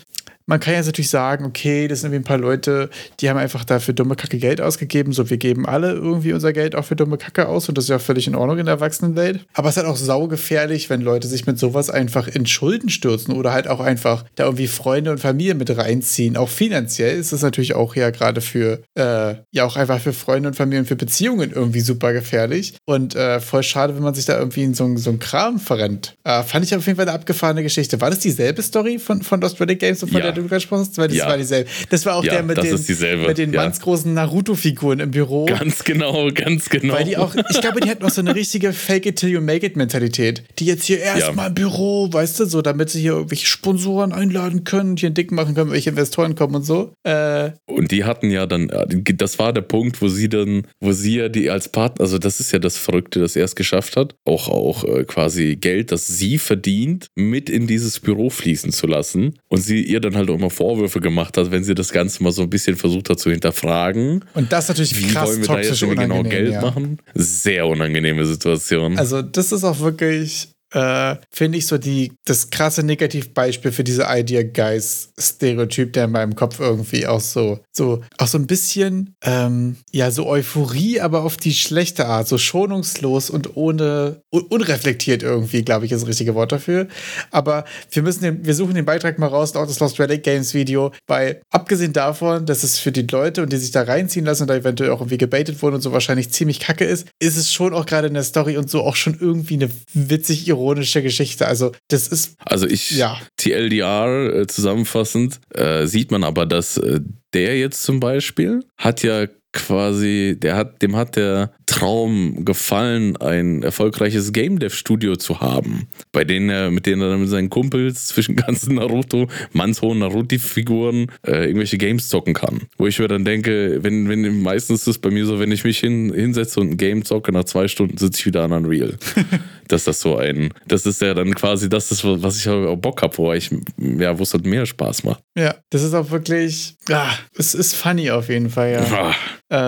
man 0.51 0.59
kann 0.59 0.73
jetzt 0.73 0.85
natürlich 0.87 1.09
sagen, 1.09 1.45
okay, 1.45 1.87
das 1.87 2.01
sind 2.01 2.11
irgendwie 2.11 2.23
ein 2.23 2.27
paar 2.27 2.37
Leute, 2.37 2.89
die 3.21 3.29
haben 3.29 3.37
einfach 3.37 3.63
dafür 3.63 3.93
dumme 3.93 4.17
Kacke 4.17 4.37
Geld 4.37 4.59
ausgegeben. 4.59 5.13
So, 5.13 5.29
wir 5.29 5.37
geben 5.37 5.65
alle 5.65 5.93
irgendwie 5.93 6.33
unser 6.33 6.51
Geld 6.51 6.75
auch 6.75 6.83
für 6.83 6.97
dumme 6.97 7.17
Kacke 7.17 7.47
aus 7.47 7.69
und 7.69 7.77
das 7.77 7.85
ist 7.85 7.89
ja 7.89 7.99
völlig 7.99 8.27
in 8.27 8.35
Ordnung 8.35 8.57
in 8.59 8.65
der 8.65 8.75
Erwachsenenwelt. 8.75 9.45
Aber 9.53 9.69
es 9.69 9.77
ist 9.77 9.83
halt 9.83 9.89
auch 9.91 9.95
saugefährlich, 9.97 10.89
wenn 10.89 10.99
Leute 11.01 11.27
sich 11.29 11.45
mit 11.47 11.57
sowas 11.57 11.89
einfach 11.89 12.27
in 12.27 12.45
Schulden 12.45 12.89
stürzen 12.89 13.33
oder 13.33 13.53
halt 13.53 13.69
auch 13.69 13.79
einfach 13.79 14.25
da 14.35 14.43
irgendwie 14.43 14.67
Freunde 14.67 15.11
und 15.11 15.19
Familie 15.19 15.55
mit 15.55 15.75
reinziehen. 15.75 16.35
Auch 16.35 16.49
finanziell 16.49 17.17
ist 17.17 17.31
es 17.31 17.41
natürlich 17.43 17.73
auch 17.75 17.95
ja 17.95 18.09
gerade 18.09 18.41
für, 18.41 18.81
äh, 18.95 19.35
ja 19.51 19.63
auch 19.63 19.77
einfach 19.77 20.01
für 20.01 20.11
Freunde 20.13 20.49
und 20.49 20.55
Familien, 20.55 20.85
für 20.85 20.97
Beziehungen 20.97 21.51
irgendwie 21.51 21.79
super 21.79 22.11
gefährlich. 22.11 22.75
Und 22.85 23.15
äh, 23.15 23.39
voll 23.39 23.63
schade, 23.63 23.95
wenn 23.95 24.03
man 24.03 24.13
sich 24.13 24.25
da 24.25 24.37
irgendwie 24.37 24.63
in 24.63 24.73
so, 24.73 24.83
ein- 24.83 24.97
so 24.97 25.09
einen 25.11 25.19
Kram 25.19 25.59
verrennt. 25.59 26.15
Äh, 26.25 26.43
fand 26.43 26.65
ich 26.65 26.75
auf 26.75 26.85
jeden 26.85 26.97
Fall 26.97 27.07
eine 27.07 27.15
abgefahrene 27.15 27.63
Geschichte. 27.63 28.01
War 28.01 28.09
das 28.09 28.19
dieselbe 28.19 28.61
Story 28.61 28.99
von, 28.99 29.21
von 29.21 29.39
Lost 29.39 29.59
Relic 29.61 29.79
Games 29.79 30.03
und 30.03 30.09
von 30.09 30.17
Ja. 30.19 30.31
der 30.31 30.33
du 30.33 30.40
gerade 30.49 30.59
gesprochen 30.61 30.81
hast? 30.81 30.97
Weil 30.97 31.07
das 31.07 31.17
Ja. 31.17 31.27
war 31.27 31.37
dieselbe. 31.37 31.69
Das 31.89 32.05
war 32.05 32.15
auch 32.15 32.23
Ja, 32.23 32.33
der 32.33 32.43
mit 32.43 32.57
den, 32.57 33.25
mit 33.27 33.37
den 33.37 33.53
ja. 33.53 33.61
mannsgroßen 33.63 34.13
Naruto-Figuren 34.13 34.99
im 34.99 35.11
Büro. 35.11 35.45
Ganz 35.45 35.83
genau, 35.83 36.29
ganz 36.33 36.69
genau. 36.69 36.93
Weil 36.93 37.05
die 37.05 37.17
auch, 37.17 37.35
ich 37.49 37.61
glaube, 37.61 37.81
die 37.81 37.89
hatten 37.89 38.03
auch 38.05 38.09
so 38.09 38.21
eine 38.21 38.35
richtige 38.35 38.73
Fake 38.73 39.05
it 39.05 39.17
till 39.17 39.29
you 39.29 39.41
make 39.41 39.65
it 39.65 39.75
Mentalität. 39.75 40.43
Die 40.59 40.65
jetzt 40.65 40.85
hier 40.85 40.99
erstmal 40.99 41.49
im 41.49 41.53
Büro, 41.55 42.11
weißt 42.11 42.39
du, 42.39 42.45
so, 42.45 42.61
damit 42.61 42.89
sie 42.89 43.01
hier 43.01 43.13
irgendwelche 43.13 43.45
Sponsoren 43.47 44.11
einladen 44.13 44.63
können, 44.63 44.97
hier 44.97 45.07
einen 45.07 45.15
Dick 45.15 45.31
machen 45.31 45.55
können, 45.55 45.71
welche 45.71 45.89
Investoren 45.89 46.35
kommen 46.35 46.55
und 46.55 46.63
so. 46.63 46.93
Äh, 47.03 47.51
Und 47.67 47.91
die 47.91 48.03
hatten 48.03 48.31
ja 48.31 48.45
dann, 48.45 48.69
äh, 48.69 48.85
das 49.15 49.39
war 49.39 49.53
der 49.53 49.61
Punkt, 49.61 50.01
wo 50.01 50.07
sie 50.07 50.29
dann, 50.29 50.67
wo 50.79 50.91
sie 50.91 51.17
ja 51.17 51.29
die 51.29 51.49
als 51.49 51.69
Partner, 51.69 52.01
also 52.01 52.17
das 52.17 52.39
ist 52.39 52.51
ja 52.51 52.59
das 52.59 52.77
Verrückte, 52.77 53.19
das 53.19 53.35
er 53.35 53.45
es 53.45 53.55
geschafft 53.55 53.97
hat, 53.97 54.15
auch, 54.25 54.47
auch 54.49 54.83
äh, 54.83 55.03
quasi 55.03 55.55
Geld, 55.55 55.91
das 55.91 56.07
sie 56.07 56.37
verdient, 56.37 57.07
mit 57.15 57.49
in 57.49 57.67
dieses 57.67 57.99
Büro 57.99 58.29
fließen 58.29 58.71
zu 58.71 58.87
lassen. 58.87 59.39
Und 59.49 59.61
sie 59.61 59.81
ihr 59.83 59.99
dann 59.99 60.15
halt 60.15 60.20
auch 60.29 60.35
immer 60.35 60.49
Vorwürfe 60.49 60.99
gemacht 60.99 61.37
hat, 61.37 61.51
wenn 61.51 61.63
sie 61.63 61.75
das 61.75 61.91
Ganze 61.91 62.23
mal 62.23 62.31
so 62.31 62.43
ein 62.43 62.49
bisschen 62.49 62.75
versucht 62.75 63.09
hat 63.09 63.19
zu 63.19 63.31
hinterfragen. 63.31 64.25
und 64.33 64.51
das 64.51 64.67
natürlich 64.67 64.97
Wie 64.97 65.07
krass 65.11 65.29
wollen 65.29 65.41
wir 65.41 65.47
da 65.47 65.57
jetzt 65.57 65.79
toxisch 65.79 65.97
genau. 65.97 66.23
Geld 66.23 66.53
ja. 66.53 66.61
machen? 66.61 66.99
Sehr 67.13 67.67
unangenehme 67.67 68.25
Situation. 68.25 68.97
Also, 68.97 69.21
das 69.21 69.51
ist 69.51 69.63
auch 69.63 69.79
wirklich, 69.79 70.49
äh, 70.71 71.15
finde 71.29 71.57
ich, 71.57 71.67
so 71.67 71.77
die, 71.77 72.13
das 72.25 72.49
krasse 72.49 72.83
Negativbeispiel 72.83 73.71
für 73.71 73.83
diese 73.83 74.05
Idea 74.07 74.43
Guys-Stereotyp, 74.43 75.93
der 75.93 76.05
in 76.05 76.11
meinem 76.11 76.35
Kopf 76.35 76.59
irgendwie 76.59 77.05
auch 77.07 77.19
so, 77.19 77.59
so, 77.71 78.01
auch 78.17 78.27
so 78.27 78.37
ein 78.37 78.47
bisschen, 78.47 79.15
ähm, 79.21 79.77
ja, 79.91 80.11
so 80.11 80.27
Euphorie, 80.27 81.01
aber 81.01 81.23
auf 81.23 81.37
die 81.37 81.53
schlechte 81.53 82.07
Art, 82.07 82.27
so 82.27 82.37
schonungslos 82.37 83.29
und 83.29 83.57
ohne, 83.57 84.21
un 84.31 84.43
unreflektiert 84.43 85.23
irgendwie, 85.23 85.63
glaube 85.63 85.85
ich, 85.85 85.91
ist 85.91 86.01
das 86.01 86.09
richtige 86.09 86.35
Wort 86.35 86.51
dafür. 86.51 86.87
Aber 87.31 87.65
wir 87.91 88.01
müssen 88.01 88.23
den, 88.23 88.45
wir 88.45 88.55
suchen 88.55 88.75
den 88.75 88.85
Beitrag 88.85 89.19
mal 89.19 89.27
raus, 89.27 89.55
auch 89.55 89.67
das 89.67 89.79
Lost 89.79 89.99
Relic 89.99 90.23
Games 90.23 90.53
Video, 90.53 90.91
weil 91.07 91.41
abgesehen 91.49 91.93
davon, 91.93 92.45
dass 92.45 92.63
es 92.63 92.79
für 92.79 92.91
die 92.91 93.07
Leute 93.07 93.43
und 93.43 93.51
die 93.51 93.57
sich 93.57 93.71
da 93.71 93.83
reinziehen 93.83 94.25
lassen 94.25 94.43
und 94.43 94.47
da 94.47 94.55
eventuell 94.55 94.91
auch 94.91 95.01
irgendwie 95.01 95.17
gebaitet 95.17 95.61
wurden 95.61 95.75
und 95.75 95.81
so 95.81 95.91
wahrscheinlich 95.91 96.31
ziemlich 96.31 96.59
kacke 96.59 96.85
ist, 96.85 97.07
ist 97.19 97.37
es 97.37 97.51
schon 97.51 97.73
auch 97.73 97.85
gerade 97.85 98.07
in 98.07 98.13
der 98.13 98.23
Story 98.23 98.57
und 98.57 98.69
so 98.69 98.81
auch 98.81 98.95
schon 98.95 99.17
irgendwie 99.19 99.55
eine 99.55 99.69
witzig 99.93 100.47
ironische 100.47 100.60
Geschichte. 101.01 101.47
Also, 101.47 101.71
das 101.89 102.07
ist, 102.07 102.35
Also 102.45 102.67
ich, 102.67 102.91
Ja. 102.91 103.19
TLDR 103.37 104.41
äh, 104.41 104.47
zusammenfassend, 104.47 105.39
äh, 105.53 105.85
sieht 105.85 106.11
man 106.11 106.23
aber, 106.23 106.45
dass 106.45 106.77
äh, 106.77 107.01
der 107.33 107.57
jetzt 107.57 107.83
zum 107.83 107.99
Beispiel 107.99 108.61
hat 108.77 109.03
ja 109.03 109.27
quasi, 109.53 110.37
der 110.41 110.55
hat, 110.55 110.81
dem 110.81 110.95
hat 110.95 111.15
der 111.15 111.51
Traum 111.65 112.45
gefallen, 112.45 113.17
ein 113.17 113.63
erfolgreiches 113.63 114.31
Game 114.33 114.59
Dev 114.59 114.75
Studio 114.75 115.15
zu 115.15 115.41
haben, 115.41 115.87
bei 116.11 116.23
denen 116.23 116.49
er, 116.49 116.71
mit 116.71 116.85
denen 116.85 117.01
er 117.01 117.09
dann 117.09 117.21
mit 117.21 117.29
seinen 117.29 117.49
Kumpels 117.49 118.07
zwischen 118.07 118.35
ganzen 118.37 118.75
Naruto, 118.75 119.27
mannshohen 119.51 119.99
Naruto-Figuren 119.99 121.07
äh, 121.25 121.45
irgendwelche 121.45 121.77
Games 121.77 122.07
zocken 122.09 122.33
kann. 122.33 122.61
Wo 122.77 122.87
ich 122.87 122.99
mir 122.99 123.07
dann 123.07 123.25
denke, 123.25 123.79
wenn, 123.81 124.07
wenn 124.09 124.41
meistens 124.41 124.81
ist 124.81 124.87
es 124.87 124.97
bei 124.99 125.11
mir 125.11 125.25
so, 125.25 125.39
wenn 125.39 125.51
ich 125.51 125.63
mich 125.63 125.79
hin, 125.79 126.13
hinsetze 126.13 126.59
und 126.59 126.71
ein 126.71 126.77
Game 126.77 127.03
zocke, 127.03 127.31
nach 127.31 127.45
zwei 127.45 127.67
Stunden 127.67 127.97
sitze 127.97 128.19
ich 128.19 128.25
wieder 128.25 128.43
an 128.43 128.53
Unreal. 128.53 128.97
dass 129.71 129.83
das 129.85 129.99
so 129.99 130.17
ein, 130.17 130.53
das 130.67 130.85
ist 130.85 131.01
ja 131.01 131.13
dann 131.13 131.33
quasi 131.35 131.69
das, 131.69 131.91
ist, 131.91 132.03
was 132.03 132.37
ich 132.37 132.47
auch 132.49 132.75
Bock 132.75 133.01
habe, 133.01 133.17
wo 133.17 133.33
ich, 133.33 133.49
ja, 133.77 134.17
wo 134.17 134.23
es 134.23 134.33
halt 134.33 134.45
mehr 134.45 134.65
Spaß 134.65 135.03
macht. 135.03 135.21
ja, 135.37 135.55
das 135.69 135.83
ist 135.83 135.93
auch 135.93 136.09
wirklich, 136.11 136.75
ah, 136.91 137.11
es 137.37 137.53
ist 137.55 137.75
funny 137.75 138.11
auf 138.11 138.29
jeden 138.29 138.49
Fall, 138.49 138.71
ja. 138.73 138.81
Ah, 138.91 139.15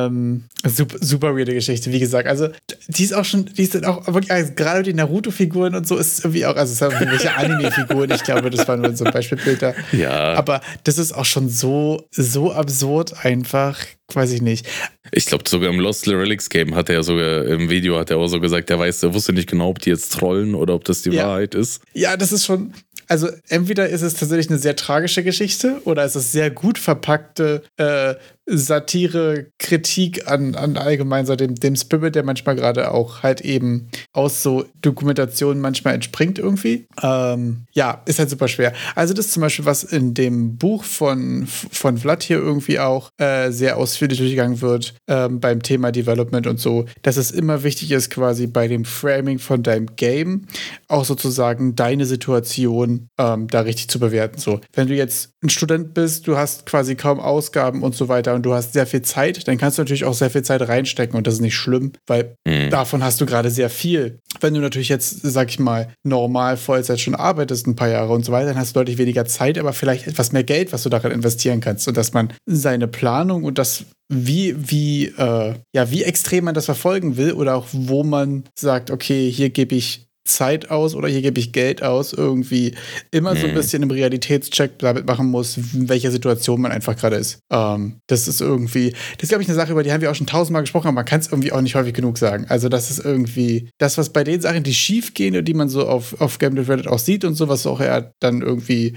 Ähm, 0.05 0.45
super, 0.65 0.97
super 1.01 1.35
weirde 1.35 1.53
Geschichte, 1.53 1.91
wie 1.91 1.99
gesagt. 1.99 2.27
Also, 2.27 2.49
die 2.87 3.03
ist 3.03 3.13
auch 3.13 3.25
schon, 3.25 3.45
die 3.45 3.65
sind 3.65 3.85
auch 3.85 4.05
wirklich, 4.07 4.31
also 4.31 4.53
gerade 4.55 4.81
die 4.83 4.93
Naruto-Figuren 4.93 5.75
und 5.75 5.85
so 5.87 5.97
ist 5.97 6.19
irgendwie 6.23 6.45
auch, 6.45 6.55
also 6.55 6.71
es 6.71 6.79
sind 6.79 6.91
irgendwelche 6.93 7.33
Anime-Figuren, 7.35 8.09
ich 8.11 8.23
glaube, 8.23 8.49
das 8.49 8.65
war 8.67 8.77
nur 8.77 8.95
so 8.95 9.03
ein 9.03 9.11
Beispielbild 9.11 9.61
da. 9.61 9.73
Ja, 9.91 10.33
Aber 10.35 10.61
das 10.85 10.97
ist 10.97 11.13
auch 11.13 11.25
schon 11.25 11.49
so, 11.49 12.07
so 12.11 12.53
absurd 12.53 13.25
einfach, 13.25 13.77
weiß 14.13 14.31
ich 14.31 14.41
nicht. 14.41 14.67
ich 15.11 15.25
glaube 15.25 15.43
sogar 15.47 15.69
im 15.69 15.79
Lost 15.79 16.07
Relics 16.07 16.49
Game 16.49 16.75
hat 16.75 16.89
er 16.89 16.95
ja 16.95 17.03
sogar 17.03 17.45
im 17.45 17.69
Video 17.69 17.97
hat 17.97 18.09
er 18.11 18.17
auch 18.17 18.27
so 18.27 18.39
gesagt, 18.39 18.69
er 18.69 18.79
weiß, 18.79 19.03
er 19.03 19.13
wusste 19.13 19.33
nicht 19.33 19.49
genau, 19.49 19.69
ob 19.69 19.79
die 19.79 19.89
jetzt 19.89 20.13
trollen 20.13 20.55
oder 20.55 20.73
ob 20.75 20.83
das 20.85 21.01
die 21.01 21.11
Ja. 21.11 21.27
Wahrheit 21.27 21.55
ist. 21.55 21.81
Ja, 21.93 22.17
das 22.17 22.31
ist 22.31 22.45
schon. 22.45 22.73
Also, 23.09 23.27
entweder 23.49 23.89
ist 23.89 24.01
es 24.01 24.13
tatsächlich 24.13 24.49
eine 24.49 24.57
sehr 24.59 24.77
tragische 24.77 25.23
Geschichte 25.23 25.81
oder 25.83 26.03
es 26.05 26.15
ist 26.15 26.31
sehr 26.31 26.49
gut 26.49 26.77
verpackte 26.77 27.61
äh, 27.77 28.15
Satire, 28.45 29.47
Kritik 29.57 30.27
an, 30.29 30.55
an 30.55 30.77
allgemein 30.77 31.25
so 31.25 31.35
dem, 31.35 31.55
dem 31.55 31.75
Spirit, 31.75 32.15
der 32.15 32.23
manchmal 32.23 32.55
gerade 32.55 32.91
auch 32.91 33.23
halt 33.23 33.41
eben 33.41 33.89
aus 34.11 34.43
so 34.43 34.65
Dokumentationen 34.81 35.61
manchmal 35.61 35.93
entspringt 35.93 36.39
irgendwie. 36.39 36.85
Ähm, 37.01 37.65
ja, 37.71 38.01
ist 38.05 38.19
halt 38.19 38.29
super 38.29 38.47
schwer. 38.47 38.73
Also 38.95 39.13
das 39.13 39.27
ist 39.27 39.33
zum 39.33 39.41
Beispiel, 39.41 39.65
was 39.65 39.83
in 39.83 40.13
dem 40.13 40.57
Buch 40.57 40.83
von, 40.83 41.47
von 41.47 41.97
Vlad 41.97 42.23
hier 42.23 42.37
irgendwie 42.37 42.79
auch 42.79 43.09
äh, 43.17 43.51
sehr 43.51 43.77
ausführlich 43.77 44.17
durchgegangen 44.17 44.61
wird 44.61 44.93
ähm, 45.07 45.39
beim 45.39 45.63
Thema 45.63 45.91
Development 45.91 46.45
und 46.47 46.59
so, 46.59 46.85
dass 47.01 47.17
es 47.17 47.31
immer 47.31 47.63
wichtig 47.63 47.91
ist, 47.91 48.09
quasi 48.09 48.47
bei 48.47 48.67
dem 48.67 48.83
Framing 48.83 49.39
von 49.39 49.63
deinem 49.63 49.95
Game 49.95 50.47
auch 50.89 51.05
sozusagen 51.05 51.75
deine 51.75 52.05
Situation 52.05 53.07
ähm, 53.17 53.47
da 53.47 53.61
richtig 53.61 53.87
zu 53.87 53.99
bewerten. 53.99 54.37
So, 54.37 54.59
wenn 54.73 54.87
du 54.87 54.95
jetzt 54.95 55.31
ein 55.41 55.49
Student 55.49 55.93
bist, 55.93 56.27
du 56.27 56.35
hast 56.37 56.65
quasi 56.65 56.95
kaum 56.95 57.19
Ausgaben 57.19 57.83
und 57.83 57.95
so 57.95 58.09
weiter 58.09 58.32
und 58.33 58.43
du 58.43 58.53
hast 58.53 58.73
sehr 58.73 58.85
viel 58.85 59.01
Zeit, 59.01 59.47
dann 59.47 59.57
kannst 59.57 59.77
du 59.77 59.81
natürlich 59.81 60.05
auch 60.05 60.13
sehr 60.13 60.29
viel 60.29 60.43
Zeit 60.43 60.61
reinstecken 60.61 61.15
und 61.15 61.27
das 61.27 61.35
ist 61.35 61.41
nicht 61.41 61.55
schlimm, 61.55 61.93
weil 62.07 62.35
mhm. 62.45 62.69
davon 62.69 63.03
hast 63.03 63.21
du 63.21 63.25
gerade 63.25 63.49
sehr 63.49 63.69
viel. 63.69 64.19
Wenn 64.41 64.53
du 64.53 64.59
natürlich 64.59 64.89
jetzt, 64.89 65.21
sag 65.21 65.49
ich 65.49 65.59
mal, 65.59 65.93
normal 66.03 66.57
Vollzeit 66.57 66.99
schon 66.99 67.15
arbeitest, 67.15 67.67
ein 67.67 67.75
paar 67.75 67.89
Jahre 67.89 68.13
und 68.13 68.25
so 68.25 68.31
weiter, 68.31 68.47
dann 68.47 68.57
hast 68.57 68.75
du 68.75 68.79
deutlich 68.79 68.97
weniger 68.97 69.25
Zeit, 69.25 69.57
aber 69.57 69.73
vielleicht 69.73 70.07
etwas 70.07 70.31
mehr 70.31 70.43
Geld, 70.43 70.73
was 70.73 70.83
du 70.83 70.89
darin 70.89 71.11
investieren 71.11 71.61
kannst 71.61 71.87
und 71.87 71.97
dass 71.97 72.13
man 72.13 72.33
seine 72.45 72.87
Planung 72.87 73.43
und 73.43 73.57
das 73.57 73.85
wie, 74.09 74.55
wie, 74.57 75.05
äh, 75.05 75.55
ja, 75.73 75.91
wie 75.91 76.03
extrem 76.03 76.45
man 76.45 76.53
das 76.53 76.65
verfolgen 76.65 77.17
will 77.17 77.33
oder 77.33 77.55
auch 77.55 77.67
wo 77.71 78.03
man 78.03 78.43
sagt, 78.57 78.91
okay, 78.91 79.31
hier 79.31 79.49
gebe 79.49 79.75
ich 79.75 80.07
Zeit 80.25 80.71
aus 80.71 80.95
oder 80.95 81.07
hier 81.09 81.21
gebe 81.21 81.39
ich 81.39 81.51
Geld 81.51 81.83
aus, 81.83 82.13
irgendwie 82.13 82.75
immer 83.11 83.35
so 83.35 83.45
ein 83.45 83.51
mhm. 83.51 83.55
bisschen 83.55 83.83
im 83.83 83.91
Realitätscheck 83.91 84.79
damit 84.79 85.05
machen 85.05 85.27
muss, 85.27 85.57
in 85.57 85.89
welcher 85.89 86.11
Situation 86.11 86.61
man 86.61 86.71
einfach 86.71 86.95
gerade 86.95 87.17
ist. 87.17 87.39
Ähm, 87.51 87.97
das 88.07 88.27
ist 88.27 88.39
irgendwie, 88.39 88.91
das 88.91 89.23
ist, 89.23 89.29
glaube 89.29 89.43
ich, 89.43 89.49
eine 89.49 89.55
Sache, 89.55 89.73
über 89.73 89.83
die 89.83 89.91
haben 89.91 90.01
wir 90.01 90.09
auch 90.09 90.15
schon 90.15 90.27
tausendmal 90.27 90.63
gesprochen, 90.63 90.87
aber 90.87 90.95
man 90.95 91.05
kann 91.05 91.19
es 91.19 91.27
irgendwie 91.27 91.51
auch 91.51 91.61
nicht 91.61 91.75
häufig 91.75 91.93
genug 91.93 92.17
sagen. 92.17 92.45
Also, 92.47 92.69
das 92.69 92.89
ist 92.89 92.99
irgendwie 92.99 93.69
das, 93.77 93.97
was 93.97 94.11
bei 94.11 94.23
den 94.23 94.39
Sachen, 94.39 94.63
die 94.63 94.73
schief 94.73 95.13
gehen 95.13 95.35
und 95.35 95.45
die 95.45 95.53
man 95.53 95.67
so 95.67 95.87
auf, 95.87 96.19
auf 96.21 96.39
Game 96.39 96.57
Reddit 96.57 96.87
auch 96.87 96.99
sieht 96.99 97.25
und 97.25 97.35
so, 97.35 97.49
was 97.49 97.67
auch 97.67 97.81
eher 97.81 98.13
dann 98.19 98.41
irgendwie 98.41 98.93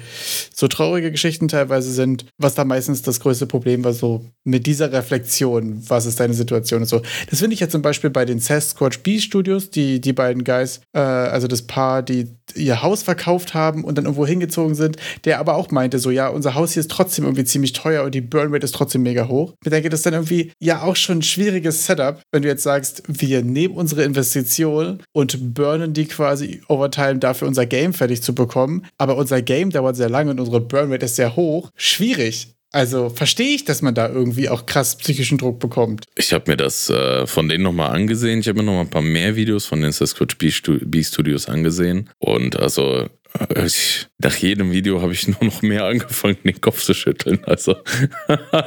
so 0.54 0.68
traurige 0.68 1.10
Geschichten 1.10 1.48
teilweise 1.48 1.90
sind, 1.90 2.26
was 2.38 2.54
da 2.54 2.64
meistens 2.64 3.02
das 3.02 3.18
größte 3.18 3.46
Problem 3.46 3.82
war, 3.82 3.92
so 3.92 4.24
mit 4.44 4.66
dieser 4.66 4.92
Reflexion, 4.92 5.82
was 5.88 6.06
ist 6.06 6.20
deine 6.20 6.34
Situation 6.34 6.82
und 6.82 6.88
so. 6.88 7.02
Das 7.30 7.40
finde 7.40 7.54
ich 7.54 7.60
jetzt 7.60 7.72
zum 7.72 7.82
Beispiel 7.82 8.10
bei 8.10 8.24
den 8.24 8.38
Sasquatch 8.38 9.00
B-Studios, 9.00 9.70
die, 9.70 10.00
die 10.00 10.12
beiden 10.12 10.44
Guys, 10.44 10.80
äh, 10.92 11.15
also 11.16 11.46
das 11.48 11.62
Paar, 11.62 12.02
die 12.02 12.28
ihr 12.54 12.82
Haus 12.82 13.02
verkauft 13.02 13.54
haben 13.54 13.84
und 13.84 13.98
dann 13.98 14.04
irgendwo 14.04 14.26
hingezogen 14.26 14.74
sind, 14.74 14.96
der 15.24 15.40
aber 15.40 15.56
auch 15.56 15.70
meinte, 15.70 15.98
so, 15.98 16.10
ja, 16.10 16.28
unser 16.28 16.54
Haus 16.54 16.72
hier 16.72 16.80
ist 16.80 16.90
trotzdem 16.90 17.24
irgendwie 17.24 17.44
ziemlich 17.44 17.72
teuer 17.72 18.04
und 18.04 18.14
die 18.14 18.20
Burnrate 18.20 18.64
ist 18.64 18.74
trotzdem 18.74 19.02
mega 19.02 19.28
hoch. 19.28 19.54
Ich 19.64 19.70
denke, 19.70 19.88
das 19.88 20.00
ist 20.00 20.06
dann 20.06 20.14
irgendwie 20.14 20.52
ja 20.60 20.82
auch 20.82 20.96
schon 20.96 21.18
ein 21.18 21.22
schwieriges 21.22 21.86
Setup, 21.86 22.20
wenn 22.32 22.42
du 22.42 22.48
jetzt 22.48 22.62
sagst, 22.62 23.02
wir 23.08 23.42
nehmen 23.42 23.74
unsere 23.74 24.04
Investition 24.04 25.02
und 25.12 25.54
burnen 25.54 25.92
die 25.92 26.06
quasi 26.06 26.62
overtime 26.68 27.18
dafür, 27.18 27.48
unser 27.48 27.66
Game 27.66 27.92
fertig 27.92 28.22
zu 28.22 28.34
bekommen. 28.34 28.86
Aber 28.98 29.16
unser 29.16 29.42
Game 29.42 29.70
dauert 29.70 29.96
sehr 29.96 30.10
lange 30.10 30.30
und 30.30 30.40
unsere 30.40 30.60
Burnrate 30.60 31.06
ist 31.06 31.16
sehr 31.16 31.36
hoch. 31.36 31.70
Schwierig. 31.76 32.55
Also 32.72 33.08
verstehe 33.08 33.54
ich, 33.54 33.64
dass 33.64 33.80
man 33.80 33.94
da 33.94 34.08
irgendwie 34.08 34.48
auch 34.48 34.66
krass 34.66 34.96
psychischen 34.96 35.38
Druck 35.38 35.60
bekommt. 35.60 36.04
Ich 36.16 36.32
habe 36.32 36.50
mir 36.50 36.56
das 36.56 36.90
äh, 36.90 37.26
von 37.26 37.48
denen 37.48 37.64
nochmal 37.64 37.92
angesehen. 37.92 38.40
Ich 38.40 38.48
habe 38.48 38.58
mir 38.58 38.64
nochmal 38.64 38.82
ein 38.82 38.90
paar 38.90 39.02
mehr 39.02 39.36
Videos 39.36 39.66
von 39.66 39.80
den 39.80 39.92
Sasquatch 39.92 40.36
B-Studios 40.38 41.48
angesehen. 41.48 42.10
Und 42.18 42.58
also 42.58 43.08
ich, 43.64 44.08
nach 44.18 44.36
jedem 44.36 44.72
Video 44.72 45.02
habe 45.02 45.12
ich 45.12 45.28
nur 45.28 45.42
noch 45.42 45.62
mehr 45.62 45.84
angefangen, 45.84 46.38
den 46.44 46.60
Kopf 46.60 46.82
zu 46.82 46.94
schütteln. 46.94 47.40
Also. 47.44 47.76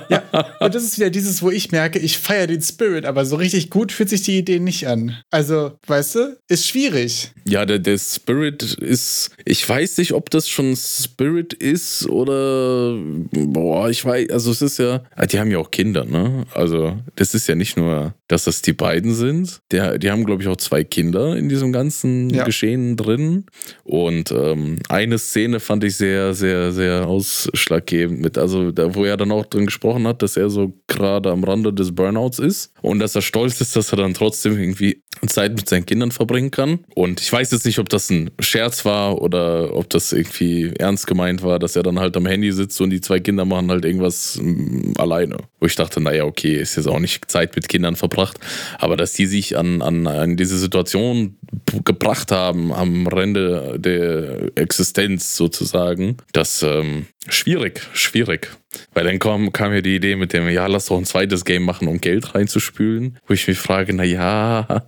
ja, 0.10 0.24
und 0.60 0.75
das 0.75 0.84
ist 0.84 0.98
wieder 0.98 1.10
dieses, 1.10 1.41
wo 1.41 1.50
ich 1.50 1.72
merke, 1.72 2.00
ich 2.00 2.18
feiere 2.18 2.48
den 2.48 2.62
Spirit, 2.62 3.06
aber 3.06 3.25
so 3.25 3.36
richtig 3.36 3.70
gut 3.70 3.91
fühlt 3.91 4.10
sich 4.10 4.22
die 4.22 4.38
Idee 4.38 4.60
nicht 4.60 4.88
an. 4.88 5.18
Also, 5.32 5.74
weißt 5.88 6.15
du, 6.15 6.38
ist 6.48 6.68
schwierig. 6.68 7.32
Ja, 7.46 7.65
der, 7.65 7.79
der 7.79 7.98
Spirit 7.98 8.62
ist, 8.62 9.32
ich 9.46 9.68
weiß 9.68 9.98
nicht, 9.98 10.13
ob 10.13 10.29
das 10.29 10.48
schon 10.48 10.75
Spirit 10.75 11.53
ist 11.53 12.08
oder, 12.08 12.98
boah, 13.32 13.89
ich 13.89 14.06
weiß, 14.06 14.29
also 14.29 14.51
es 14.51 14.62
ist 14.62 14.77
ja, 14.77 15.03
ah, 15.15 15.25
die 15.25 15.39
haben 15.39 15.50
ja 15.50 15.58
auch 15.58 15.72
Kinder, 15.72 16.06
ne? 16.06 16.46
Also, 16.53 16.98
das 17.15 17.34
ist 17.34 17.48
ja 17.48 17.56
nicht 17.56 17.75
nur, 17.75 18.13
dass 18.27 18.44
das 18.44 18.62
die 18.62 18.74
beiden 18.74 19.13
sind. 19.13 19.62
Der, 19.72 19.98
die 19.98 20.12
haben, 20.12 20.25
glaube 20.25 20.44
ich, 20.44 20.48
auch 20.48 20.58
zwei 20.58 20.84
Kinder 20.84 21.36
in 21.36 21.50
diesem 21.50 21.72
ganzen 21.72 22.29
ja. 22.29 22.44
Geschehen 22.44 22.96
drin. 22.96 23.46
Und 23.84 24.32
ähm, 24.32 24.79
eine 24.88 25.18
Szene 25.18 25.38
fand 25.60 25.84
ich 25.84 25.96
sehr, 25.96 26.34
sehr, 26.34 26.72
sehr 26.72 27.08
ausschlaggebend 27.08 28.22
mit, 28.22 28.38
also 28.38 28.72
da, 28.72 28.93
wo 28.93 29.05
er 29.05 29.17
dann 29.17 29.31
auch 29.31 29.46
drin 29.46 29.65
gesprochen 29.65 30.08
hat, 30.08 30.22
dass 30.22 30.38
er 30.38 30.50
so 30.50 30.74
gerade 30.88 31.31
am 31.31 31.43
Rande 31.43 31.74
des 31.74 31.93
Burnouts 31.93 32.39
ist 32.39 32.74
und 32.81 33.00
dass 33.00 33.15
er 33.15 33.22
stolz 33.22 33.62
ist, 33.62 33.75
dass 33.75 33.91
er 33.91 33.98
dann 33.98 34.13
trotzdem 34.13 34.58
irgendwie 34.58 35.01
Zeit 35.27 35.55
mit 35.55 35.67
seinen 35.67 35.86
Kindern 35.86 36.12
verbringen 36.12 36.51
kann. 36.51 36.79
Und 36.96 37.19
ich 37.19 37.31
weiß 37.31 37.51
jetzt 37.51 37.65
nicht, 37.65 37.79
ob 37.79 37.89
das 37.89 38.10
ein 38.10 38.31
Scherz 38.39 38.86
war 38.86 39.22
oder 39.22 39.75
ob 39.75 39.89
das 39.89 40.13
irgendwie 40.13 40.72
ernst 40.77 41.08
gemeint 41.08 41.43
war, 41.43 41.60
dass 41.60 41.75
er 41.75 41.84
dann 41.84 42.00
halt 42.00 42.15
am 42.15 42.25
Handy 42.25 42.51
sitzt 42.51 42.79
und 42.79 42.89
die 42.89 43.01
zwei 43.01 43.19
Kinder 43.19 43.46
machen 43.46 43.69
halt 43.69 43.84
irgendwas 43.86 44.39
mm, 44.41 44.93
alleine. 44.98 45.38
Wo 45.60 45.65
ich 45.65 45.75
dachte, 45.75 46.00
naja, 46.00 46.24
okay, 46.24 46.55
ist 46.55 46.77
jetzt 46.77 46.88
auch 46.88 47.00
nicht 47.00 47.29
Zeit 47.29 47.55
mit 47.55 47.67
Kindern 47.67 47.96
verbracht, 47.96 48.39
aber 48.77 48.96
dass 48.96 49.13
die 49.13 49.25
sich 49.25 49.58
an, 49.58 49.81
an, 49.81 50.08
an 50.08 50.38
diese 50.38 50.58
Situation 50.58 51.38
gebracht 51.84 52.31
haben, 52.31 52.72
am 52.72 53.08
Rande 53.08 53.77
der 53.77 54.51
Existenz 54.55 55.28
sozusagen, 55.36 56.17
das 56.33 56.63
ähm, 56.63 57.07
schwierig, 57.27 57.81
schwierig. 57.93 58.50
Weil 58.93 59.05
dann 59.05 59.17
kam, 59.17 59.51
kam 59.51 59.74
ja 59.74 59.81
die 59.81 59.95
Idee 59.95 60.15
mit 60.15 60.31
dem, 60.31 60.48
ja, 60.48 60.67
lass 60.67 60.86
doch 60.86 60.98
ein 60.98 61.05
zweites 61.05 61.43
Game 61.43 61.63
machen, 61.63 61.88
um 61.88 62.00
Geld 62.00 62.36
reinzuspülen. 62.36 63.17
Wo 63.25 63.33
ich 63.33 63.48
mich 63.48 63.57
frage, 63.57 63.93
na 63.93 64.03
ja, 64.03 64.86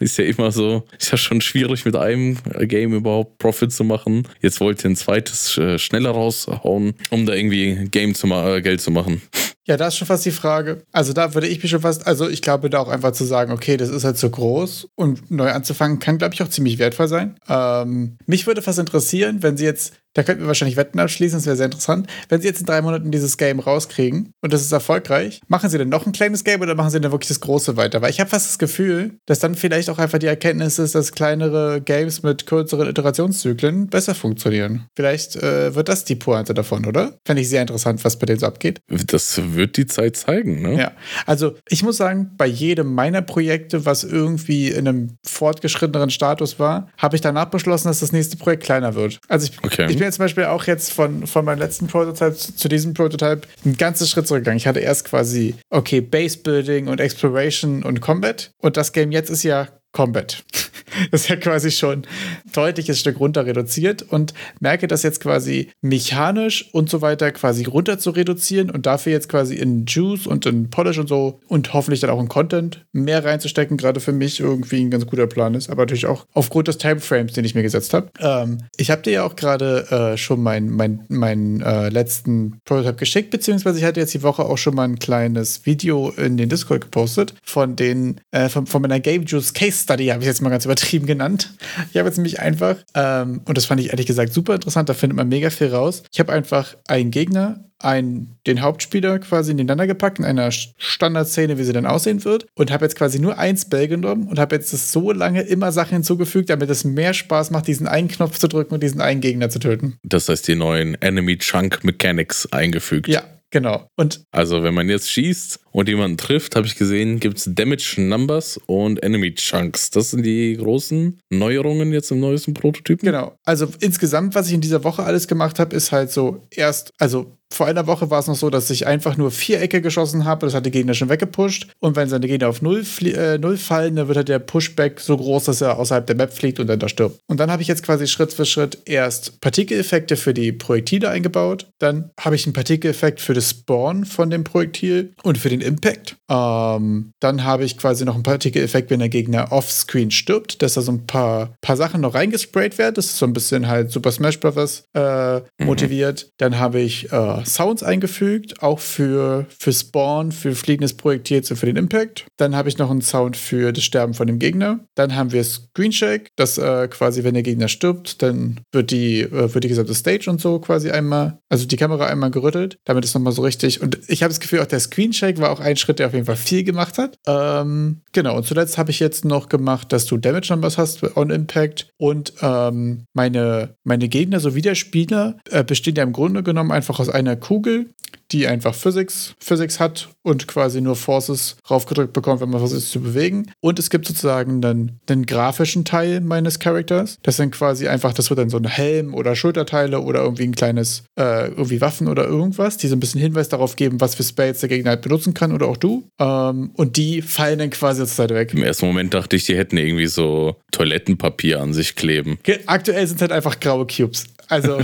ist 0.00 0.18
ja 0.18 0.24
immer 0.24 0.50
so, 0.50 0.86
ist 0.98 1.12
ja 1.12 1.18
schon 1.18 1.42
schwierig 1.42 1.84
mit 1.84 1.94
einem 1.96 2.38
Game 2.60 2.94
überhaupt 2.94 3.38
Profit 3.38 3.72
zu 3.72 3.84
machen. 3.84 4.26
Jetzt 4.40 4.60
wollt 4.60 4.82
ihr 4.82 4.90
ein 4.90 4.96
zweites 4.96 5.58
äh, 5.58 5.78
schneller 5.78 6.10
raushauen, 6.10 6.94
um 7.10 7.26
da 7.26 7.34
irgendwie 7.34 7.86
Game 7.90 8.14
zu 8.14 8.26
äh, 8.28 8.62
Geld 8.62 8.80
zu 8.80 8.90
machen. 8.90 9.20
Ja, 9.66 9.78
da 9.78 9.88
ist 9.88 9.96
schon 9.96 10.06
fast 10.06 10.26
die 10.26 10.30
Frage. 10.30 10.84
Also 10.92 11.14
da 11.14 11.32
würde 11.32 11.46
ich 11.46 11.62
mich 11.62 11.70
schon 11.70 11.80
fast, 11.80 12.06
also 12.06 12.28
ich 12.28 12.42
glaube 12.42 12.68
da 12.68 12.80
auch 12.80 12.88
einfach 12.88 13.12
zu 13.12 13.24
sagen, 13.24 13.50
okay, 13.50 13.78
das 13.78 13.88
ist 13.88 14.04
halt 14.04 14.18
zu 14.18 14.30
groß 14.30 14.88
und 14.94 15.30
neu 15.30 15.50
anzufangen 15.50 15.98
kann, 15.98 16.18
glaube 16.18 16.34
ich, 16.34 16.42
auch 16.42 16.48
ziemlich 16.48 16.78
wertvoll 16.78 17.08
sein. 17.08 17.38
Ähm, 17.48 18.18
mich 18.26 18.46
würde 18.46 18.60
fast 18.60 18.78
interessieren, 18.78 19.42
wenn 19.42 19.56
sie 19.56 19.64
jetzt 19.64 19.94
da 20.14 20.22
könnten 20.22 20.42
wir 20.42 20.48
wahrscheinlich 20.48 20.76
Wetten 20.76 20.98
abschließen, 20.98 21.38
das 21.38 21.46
wäre 21.46 21.56
sehr 21.56 21.66
interessant. 21.66 22.08
Wenn 22.28 22.40
Sie 22.40 22.48
jetzt 22.48 22.60
in 22.60 22.66
drei 22.66 22.80
Monaten 22.80 23.10
dieses 23.10 23.36
Game 23.36 23.58
rauskriegen 23.58 24.32
und 24.40 24.52
das 24.52 24.62
ist 24.62 24.72
erfolgreich, 24.72 25.40
machen 25.48 25.68
Sie 25.68 25.76
dann 25.76 25.88
noch 25.88 26.06
ein 26.06 26.12
kleines 26.12 26.44
Game 26.44 26.60
oder 26.60 26.74
machen 26.74 26.90
Sie 26.90 27.00
dann 27.00 27.12
wirklich 27.12 27.28
das 27.28 27.40
große 27.40 27.76
weiter? 27.76 28.00
Weil 28.00 28.10
ich 28.10 28.20
habe 28.20 28.30
fast 28.30 28.48
das 28.48 28.58
Gefühl, 28.58 29.18
dass 29.26 29.40
dann 29.40 29.54
vielleicht 29.54 29.90
auch 29.90 29.98
einfach 29.98 30.18
die 30.18 30.26
Erkenntnis 30.26 30.78
ist, 30.78 30.94
dass 30.94 31.12
kleinere 31.12 31.80
Games 31.80 32.22
mit 32.22 32.46
kürzeren 32.46 32.88
Iterationszyklen 32.88 33.88
besser 33.88 34.14
funktionieren. 34.14 34.86
Vielleicht 34.94 35.36
äh, 35.36 35.74
wird 35.74 35.88
das 35.88 36.04
die 36.04 36.14
Pointe 36.14 36.54
davon, 36.54 36.86
oder? 36.86 37.18
Fände 37.24 37.42
ich 37.42 37.48
sehr 37.48 37.62
interessant, 37.62 38.04
was 38.04 38.18
bei 38.18 38.26
denen 38.26 38.38
so 38.38 38.46
abgeht. 38.46 38.80
Das 38.88 39.40
wird 39.54 39.76
die 39.76 39.86
Zeit 39.86 40.16
zeigen, 40.16 40.62
ne? 40.62 40.78
Ja. 40.78 40.92
Also 41.26 41.54
ich 41.68 41.82
muss 41.82 41.96
sagen, 41.96 42.30
bei 42.36 42.46
jedem 42.46 42.94
meiner 42.94 43.22
Projekte, 43.22 43.84
was 43.84 44.04
irgendwie 44.04 44.68
in 44.68 44.86
einem 44.86 45.18
fortgeschritteneren 45.26 46.10
Status 46.10 46.58
war, 46.58 46.88
habe 46.98 47.16
ich 47.16 47.22
danach 47.22 47.46
beschlossen, 47.46 47.88
dass 47.88 48.00
das 48.00 48.12
nächste 48.12 48.36
Projekt 48.36 48.62
kleiner 48.62 48.94
wird. 48.94 49.18
Also 49.28 49.48
ich, 49.50 49.64
okay. 49.64 49.86
ich 49.88 49.98
bin 49.98 50.03
jetzt 50.04 50.16
zum 50.16 50.24
Beispiel 50.24 50.44
auch 50.44 50.64
jetzt 50.64 50.92
von, 50.92 51.26
von 51.26 51.44
meinem 51.44 51.58
letzten 51.58 51.86
Prototype 51.86 52.34
zu 52.34 52.68
diesem 52.68 52.94
Prototype 52.94 53.42
ein 53.64 53.76
ganzes 53.76 54.10
Schritt 54.10 54.26
zurückgegangen. 54.26 54.58
Ich 54.58 54.66
hatte 54.66 54.80
erst 54.80 55.06
quasi, 55.06 55.54
okay, 55.70 56.00
Base 56.00 56.38
Building 56.38 56.88
und 56.88 57.00
Exploration 57.00 57.82
und 57.82 58.00
Combat. 58.00 58.50
Und 58.58 58.76
das 58.76 58.92
Game 58.92 59.12
jetzt 59.12 59.30
ist 59.30 59.42
ja 59.42 59.68
Combat. 59.94 60.44
Das 61.10 61.22
ist 61.22 61.28
ja 61.28 61.34
quasi 61.34 61.72
schon 61.72 62.02
ein 62.02 62.52
deutliches 62.52 63.00
Stück 63.00 63.18
runter 63.18 63.46
reduziert 63.46 64.02
und 64.02 64.32
merke 64.60 64.86
das 64.86 65.02
jetzt 65.02 65.20
quasi 65.20 65.70
mechanisch 65.80 66.70
und 66.72 66.88
so 66.88 67.02
weiter 67.02 67.32
quasi 67.32 67.64
runter 67.64 67.98
zu 67.98 68.10
reduzieren 68.10 68.70
und 68.70 68.86
dafür 68.86 69.12
jetzt 69.12 69.28
quasi 69.28 69.56
in 69.56 69.86
Juice 69.86 70.28
und 70.28 70.46
in 70.46 70.70
Polish 70.70 70.98
und 70.98 71.08
so 71.08 71.40
und 71.48 71.72
hoffentlich 71.74 71.98
dann 71.98 72.10
auch 72.10 72.20
in 72.20 72.28
Content 72.28 72.86
mehr 72.92 73.24
reinzustecken, 73.24 73.76
gerade 73.76 73.98
für 73.98 74.12
mich 74.12 74.38
irgendwie 74.38 74.82
ein 74.82 74.90
ganz 74.90 75.06
guter 75.06 75.26
Plan 75.26 75.54
ist, 75.54 75.68
aber 75.68 75.82
natürlich 75.82 76.06
auch 76.06 76.26
aufgrund 76.32 76.68
des 76.68 76.78
Timeframes, 76.78 77.32
den 77.32 77.44
ich 77.44 77.56
mir 77.56 77.62
gesetzt 77.62 77.92
habe. 77.92 78.10
Ähm, 78.20 78.58
ich 78.76 78.90
habe 78.90 79.02
dir 79.02 79.12
ja 79.12 79.24
auch 79.24 79.36
gerade 79.36 80.12
äh, 80.14 80.16
schon 80.16 80.42
meinen 80.42 80.70
mein, 80.70 81.04
mein, 81.08 81.60
äh, 81.60 81.88
letzten 81.88 82.60
Prototype 82.64 82.96
geschickt, 82.96 83.30
beziehungsweise 83.30 83.78
ich 83.78 83.84
hatte 83.84 84.00
jetzt 84.00 84.14
die 84.14 84.22
Woche 84.22 84.44
auch 84.44 84.58
schon 84.58 84.74
mal 84.74 84.84
ein 84.84 84.98
kleines 84.98 85.66
Video 85.66 86.10
in 86.10 86.36
den 86.36 86.48
Discord 86.48 86.82
gepostet 86.82 87.34
von 87.42 87.74
den, 87.76 88.20
äh, 88.30 88.48
von, 88.48 88.66
von 88.66 88.82
meiner 88.82 89.00
Game 89.00 89.24
Juice 89.24 89.52
Case 89.52 89.83
Study, 89.84 90.06
habe 90.06 90.20
ich 90.20 90.26
jetzt 90.26 90.42
mal 90.42 90.50
ganz 90.50 90.64
übertrieben 90.64 91.06
genannt. 91.06 91.50
Ich 91.90 91.96
habe 91.96 92.08
jetzt 92.08 92.16
nämlich 92.16 92.40
einfach, 92.40 92.76
ähm, 92.94 93.42
und 93.44 93.56
das 93.56 93.66
fand 93.66 93.80
ich 93.80 93.90
ehrlich 93.90 94.06
gesagt 94.06 94.32
super 94.32 94.54
interessant, 94.54 94.88
da 94.88 94.94
findet 94.94 95.16
man 95.16 95.28
mega 95.28 95.50
viel 95.50 95.68
raus. 95.68 96.02
Ich 96.12 96.18
habe 96.20 96.32
einfach 96.32 96.76
einen 96.88 97.10
Gegner, 97.10 97.64
einen, 97.78 98.36
den 98.46 98.62
Hauptspieler 98.62 99.18
quasi 99.18 99.52
ineinander 99.52 99.86
gepackt 99.86 100.18
in 100.18 100.24
einer 100.24 100.50
Standardszene, 100.50 101.58
wie 101.58 101.64
sie 101.64 101.72
dann 101.72 101.86
aussehen 101.86 102.24
wird, 102.24 102.46
und 102.54 102.70
habe 102.70 102.86
jetzt 102.86 102.96
quasi 102.96 103.18
nur 103.18 103.38
ein 103.38 103.56
Spell 103.56 103.88
genommen 103.88 104.28
und 104.28 104.38
habe 104.38 104.56
jetzt 104.56 104.70
so 104.70 105.12
lange 105.12 105.42
immer 105.42 105.70
Sachen 105.70 105.92
hinzugefügt, 105.92 106.48
damit 106.48 106.70
es 106.70 106.84
mehr 106.84 107.12
Spaß 107.12 107.50
macht, 107.50 107.66
diesen 107.66 107.86
einen 107.86 108.08
Knopf 108.08 108.38
zu 108.38 108.48
drücken 108.48 108.74
und 108.74 108.82
diesen 108.82 109.00
einen 109.00 109.20
Gegner 109.20 109.50
zu 109.50 109.58
töten. 109.58 109.98
Das 110.02 110.28
heißt, 110.28 110.48
die 110.48 110.54
neuen 110.54 111.00
Enemy 111.02 111.38
Chunk 111.38 111.84
Mechanics 111.84 112.50
eingefügt. 112.50 113.08
Ja, 113.08 113.22
Genau. 113.54 113.88
Und 113.94 114.24
Also, 114.32 114.64
wenn 114.64 114.74
man 114.74 114.88
jetzt 114.88 115.08
schießt 115.08 115.60
und 115.74 115.88
jemanden 115.88 116.16
trifft, 116.16 116.54
habe 116.54 116.68
ich 116.68 116.76
gesehen, 116.76 117.18
gibt 117.18 117.38
es 117.38 117.50
Damage 117.52 117.96
Numbers 117.98 118.60
und 118.66 119.02
Enemy 119.02 119.34
Chunks. 119.34 119.90
Das 119.90 120.12
sind 120.12 120.22
die 120.22 120.56
großen 120.56 121.18
Neuerungen 121.30 121.92
jetzt 121.92 122.12
im 122.12 122.20
neuesten 122.20 122.54
Prototypen. 122.54 123.04
Genau. 123.04 123.34
Also 123.44 123.66
insgesamt, 123.80 124.36
was 124.36 124.46
ich 124.46 124.54
in 124.54 124.60
dieser 124.60 124.84
Woche 124.84 125.02
alles 125.02 125.26
gemacht 125.26 125.58
habe, 125.58 125.74
ist 125.74 125.90
halt 125.90 126.12
so 126.12 126.46
erst, 126.50 126.92
also 126.98 127.36
vor 127.54 127.66
einer 127.66 127.86
Woche 127.86 128.10
war 128.10 128.18
es 128.18 128.26
noch 128.26 128.34
so, 128.34 128.50
dass 128.50 128.68
ich 128.70 128.86
einfach 128.86 129.16
nur 129.16 129.30
Vierecke 129.30 129.80
geschossen 129.80 130.24
habe. 130.24 130.46
Das 130.46 130.54
hat 130.54 130.66
die 130.66 130.70
Gegner 130.70 130.94
schon 130.94 131.08
weggepusht. 131.08 131.68
Und 131.78 131.96
wenn 131.96 132.08
seine 132.08 132.26
Gegner 132.26 132.48
auf 132.48 132.62
Null, 132.62 132.84
äh, 133.02 133.38
Null 133.38 133.56
fallen, 133.56 133.96
dann 133.96 134.08
wird 134.08 134.16
halt 134.16 134.28
der 134.28 134.40
Pushback 134.40 135.00
so 135.00 135.16
groß, 135.16 135.44
dass 135.44 135.60
er 135.60 135.78
außerhalb 135.78 136.06
der 136.06 136.16
Map 136.16 136.32
fliegt 136.32 136.58
und 136.58 136.66
dann 136.66 136.78
da 136.78 136.88
stirbt. 136.88 137.20
Und 137.26 137.38
dann 137.38 137.50
habe 137.50 137.62
ich 137.62 137.68
jetzt 137.68 137.84
quasi 137.84 138.06
Schritt 138.06 138.32
für 138.32 138.44
Schritt 138.44 138.78
erst 138.86 139.40
Partikeleffekte 139.40 140.16
für 140.16 140.34
die 140.34 140.52
Projektile 140.52 141.10
eingebaut. 141.10 141.68
Dann 141.78 142.10
habe 142.18 142.34
ich 142.34 142.44
einen 142.44 142.54
Partikeleffekt 142.54 143.20
für 143.20 143.34
das 143.34 143.50
Spawn 143.50 144.04
von 144.04 144.30
dem 144.30 144.44
Projektil 144.44 145.12
und 145.22 145.38
für 145.38 145.48
den 145.48 145.60
Impact. 145.64 146.16
Ähm, 146.30 147.12
dann 147.20 147.44
habe 147.44 147.64
ich 147.64 147.76
quasi 147.78 148.04
noch 148.04 148.14
einen 148.14 148.22
Partikeleffekt, 148.22 148.90
wenn 148.90 149.00
der 149.00 149.08
Gegner 149.08 149.52
offscreen 149.52 150.10
stirbt, 150.10 150.62
dass 150.62 150.74
da 150.74 150.82
so 150.82 150.92
ein 150.92 151.06
paar, 151.06 151.54
paar 151.60 151.76
Sachen 151.76 152.00
noch 152.00 152.14
reingesprayt 152.14 152.78
werden. 152.78 152.94
Das 152.94 153.06
ist 153.06 153.18
so 153.18 153.26
ein 153.26 153.32
bisschen 153.32 153.68
halt 153.68 153.90
Super 153.90 154.12
Smash 154.12 154.40
Bros. 154.40 154.84
Äh, 154.94 155.40
motiviert. 155.58 156.30
Dann 156.38 156.58
habe 156.58 156.80
ich 156.80 157.12
äh, 157.12 157.44
Sounds 157.44 157.82
eingefügt, 157.82 158.62
auch 158.62 158.78
für, 158.78 159.46
für 159.58 159.72
Spawn, 159.72 160.32
für 160.32 160.54
fliegendes 160.54 160.94
Projektil 160.94 161.42
und 161.50 161.56
für 161.56 161.66
den 161.66 161.76
Impact. 161.76 162.26
Dann 162.36 162.54
habe 162.54 162.68
ich 162.68 162.78
noch 162.78 162.90
einen 162.90 163.02
Sound 163.02 163.36
für 163.36 163.72
das 163.72 163.84
Sterben 163.84 164.14
von 164.14 164.26
dem 164.26 164.38
Gegner. 164.38 164.80
Dann 164.94 165.16
haben 165.16 165.32
wir 165.32 165.44
Screen 165.44 165.92
Shake, 165.92 166.28
dass 166.36 166.58
äh, 166.58 166.88
quasi, 166.88 167.24
wenn 167.24 167.34
der 167.34 167.42
Gegner 167.42 167.68
stirbt, 167.68 168.22
dann 168.22 168.60
wird 168.72 168.90
die, 168.90 169.20
äh, 169.20 169.52
wird 169.52 169.64
die 169.64 169.68
gesamte 169.68 169.94
Stage 169.94 170.30
und 170.30 170.40
so 170.40 170.58
quasi 170.58 170.90
einmal, 170.90 171.38
also 171.48 171.66
die 171.66 171.76
Kamera 171.76 172.06
einmal 172.06 172.30
gerüttelt, 172.30 172.76
damit 172.84 173.04
es 173.04 173.14
nochmal 173.14 173.32
so 173.32 173.42
richtig. 173.42 173.80
Und 173.80 173.98
ich 174.08 174.22
habe 174.22 174.30
das 174.30 174.40
Gefühl, 174.40 174.60
auch 174.60 174.66
der 174.66 174.80
Screen 174.80 175.12
Shake 175.12 175.40
war 175.40 175.50
auch 175.54 175.60
ein 175.60 175.76
Schritt, 175.76 175.98
der 175.98 176.08
auf 176.08 176.12
jeden 176.12 176.26
Fall 176.26 176.36
viel 176.36 176.64
gemacht 176.64 176.98
hat. 176.98 177.18
Ähm, 177.26 178.02
genau, 178.12 178.36
und 178.36 178.46
zuletzt 178.46 178.78
habe 178.78 178.90
ich 178.90 179.00
jetzt 179.00 179.24
noch 179.24 179.48
gemacht, 179.48 179.92
dass 179.92 180.06
du 180.06 180.16
Damage 180.18 180.48
Numbers 180.50 180.78
hast 180.78 181.16
on 181.16 181.30
Impact 181.30 181.92
und 181.96 182.34
ähm, 182.42 183.06
meine, 183.12 183.76
meine 183.84 184.08
Gegner 184.08 184.40
sowie 184.40 184.62
der 184.62 184.74
Spieler 184.74 185.38
äh, 185.50 185.64
bestehen 185.64 185.94
ja 185.94 186.02
im 186.02 186.12
Grunde 186.12 186.42
genommen 186.42 186.72
einfach 186.72 186.98
aus 187.00 187.08
einer 187.08 187.36
Kugel, 187.36 187.86
die 188.32 188.46
einfach 188.46 188.74
Physics, 188.74 189.34
Physics 189.38 189.80
hat 189.80 190.08
und 190.22 190.48
quasi 190.48 190.80
nur 190.80 190.96
Forces 190.96 191.56
raufgedrückt 191.70 192.12
bekommt, 192.12 192.40
wenn 192.40 192.50
man 192.50 192.60
versucht 192.60 192.86
zu 192.86 193.00
bewegen. 193.00 193.50
Und 193.60 193.78
es 193.78 193.90
gibt 193.90 194.06
sozusagen 194.06 194.60
dann 194.60 194.98
den 195.08 195.26
grafischen 195.26 195.84
Teil 195.84 196.20
meines 196.20 196.58
Charakters. 196.58 197.18
Das 197.22 197.36
sind 197.36 197.52
quasi 197.52 197.88
einfach, 197.88 198.14
das 198.14 198.30
wird 198.30 198.40
dann 198.40 198.50
so 198.50 198.56
ein 198.56 198.66
Helm 198.66 199.14
oder 199.14 199.36
Schulterteile 199.36 200.00
oder 200.00 200.22
irgendwie 200.22 200.44
ein 200.44 200.54
kleines, 200.54 201.04
äh, 201.18 201.48
irgendwie 201.48 201.80
Waffen 201.80 202.08
oder 202.08 202.24
irgendwas, 202.24 202.76
die 202.76 202.88
so 202.88 202.96
ein 202.96 203.00
bisschen 203.00 203.20
Hinweis 203.20 203.48
darauf 203.48 203.76
geben, 203.76 204.00
was 204.00 204.14
für 204.14 204.22
Spells 204.22 204.60
der 204.60 204.68
Gegner 204.68 204.90
halt 204.90 205.02
benutzen 205.02 205.34
kann 205.34 205.52
oder 205.52 205.66
auch 205.66 205.76
du. 205.76 206.08
Ähm, 206.18 206.70
und 206.74 206.96
die 206.96 207.22
fallen 207.22 207.58
dann 207.58 207.70
quasi 207.70 207.98
zur 208.00 208.06
Seite 208.06 208.34
weg. 208.34 208.54
Im 208.54 208.62
ersten 208.62 208.86
Moment 208.86 209.12
dachte 209.14 209.36
ich, 209.36 209.44
die 209.44 209.56
hätten 209.56 209.76
irgendwie 209.76 210.06
so 210.06 210.56
Toilettenpapier 210.72 211.60
an 211.60 211.72
sich 211.72 211.96
kleben. 211.96 212.38
Aktuell 212.66 213.06
sind 213.06 213.16
es 213.16 213.22
halt 213.22 213.32
einfach 213.32 213.60
graue 213.60 213.86
Cubes. 213.86 214.24
Also, 214.48 214.78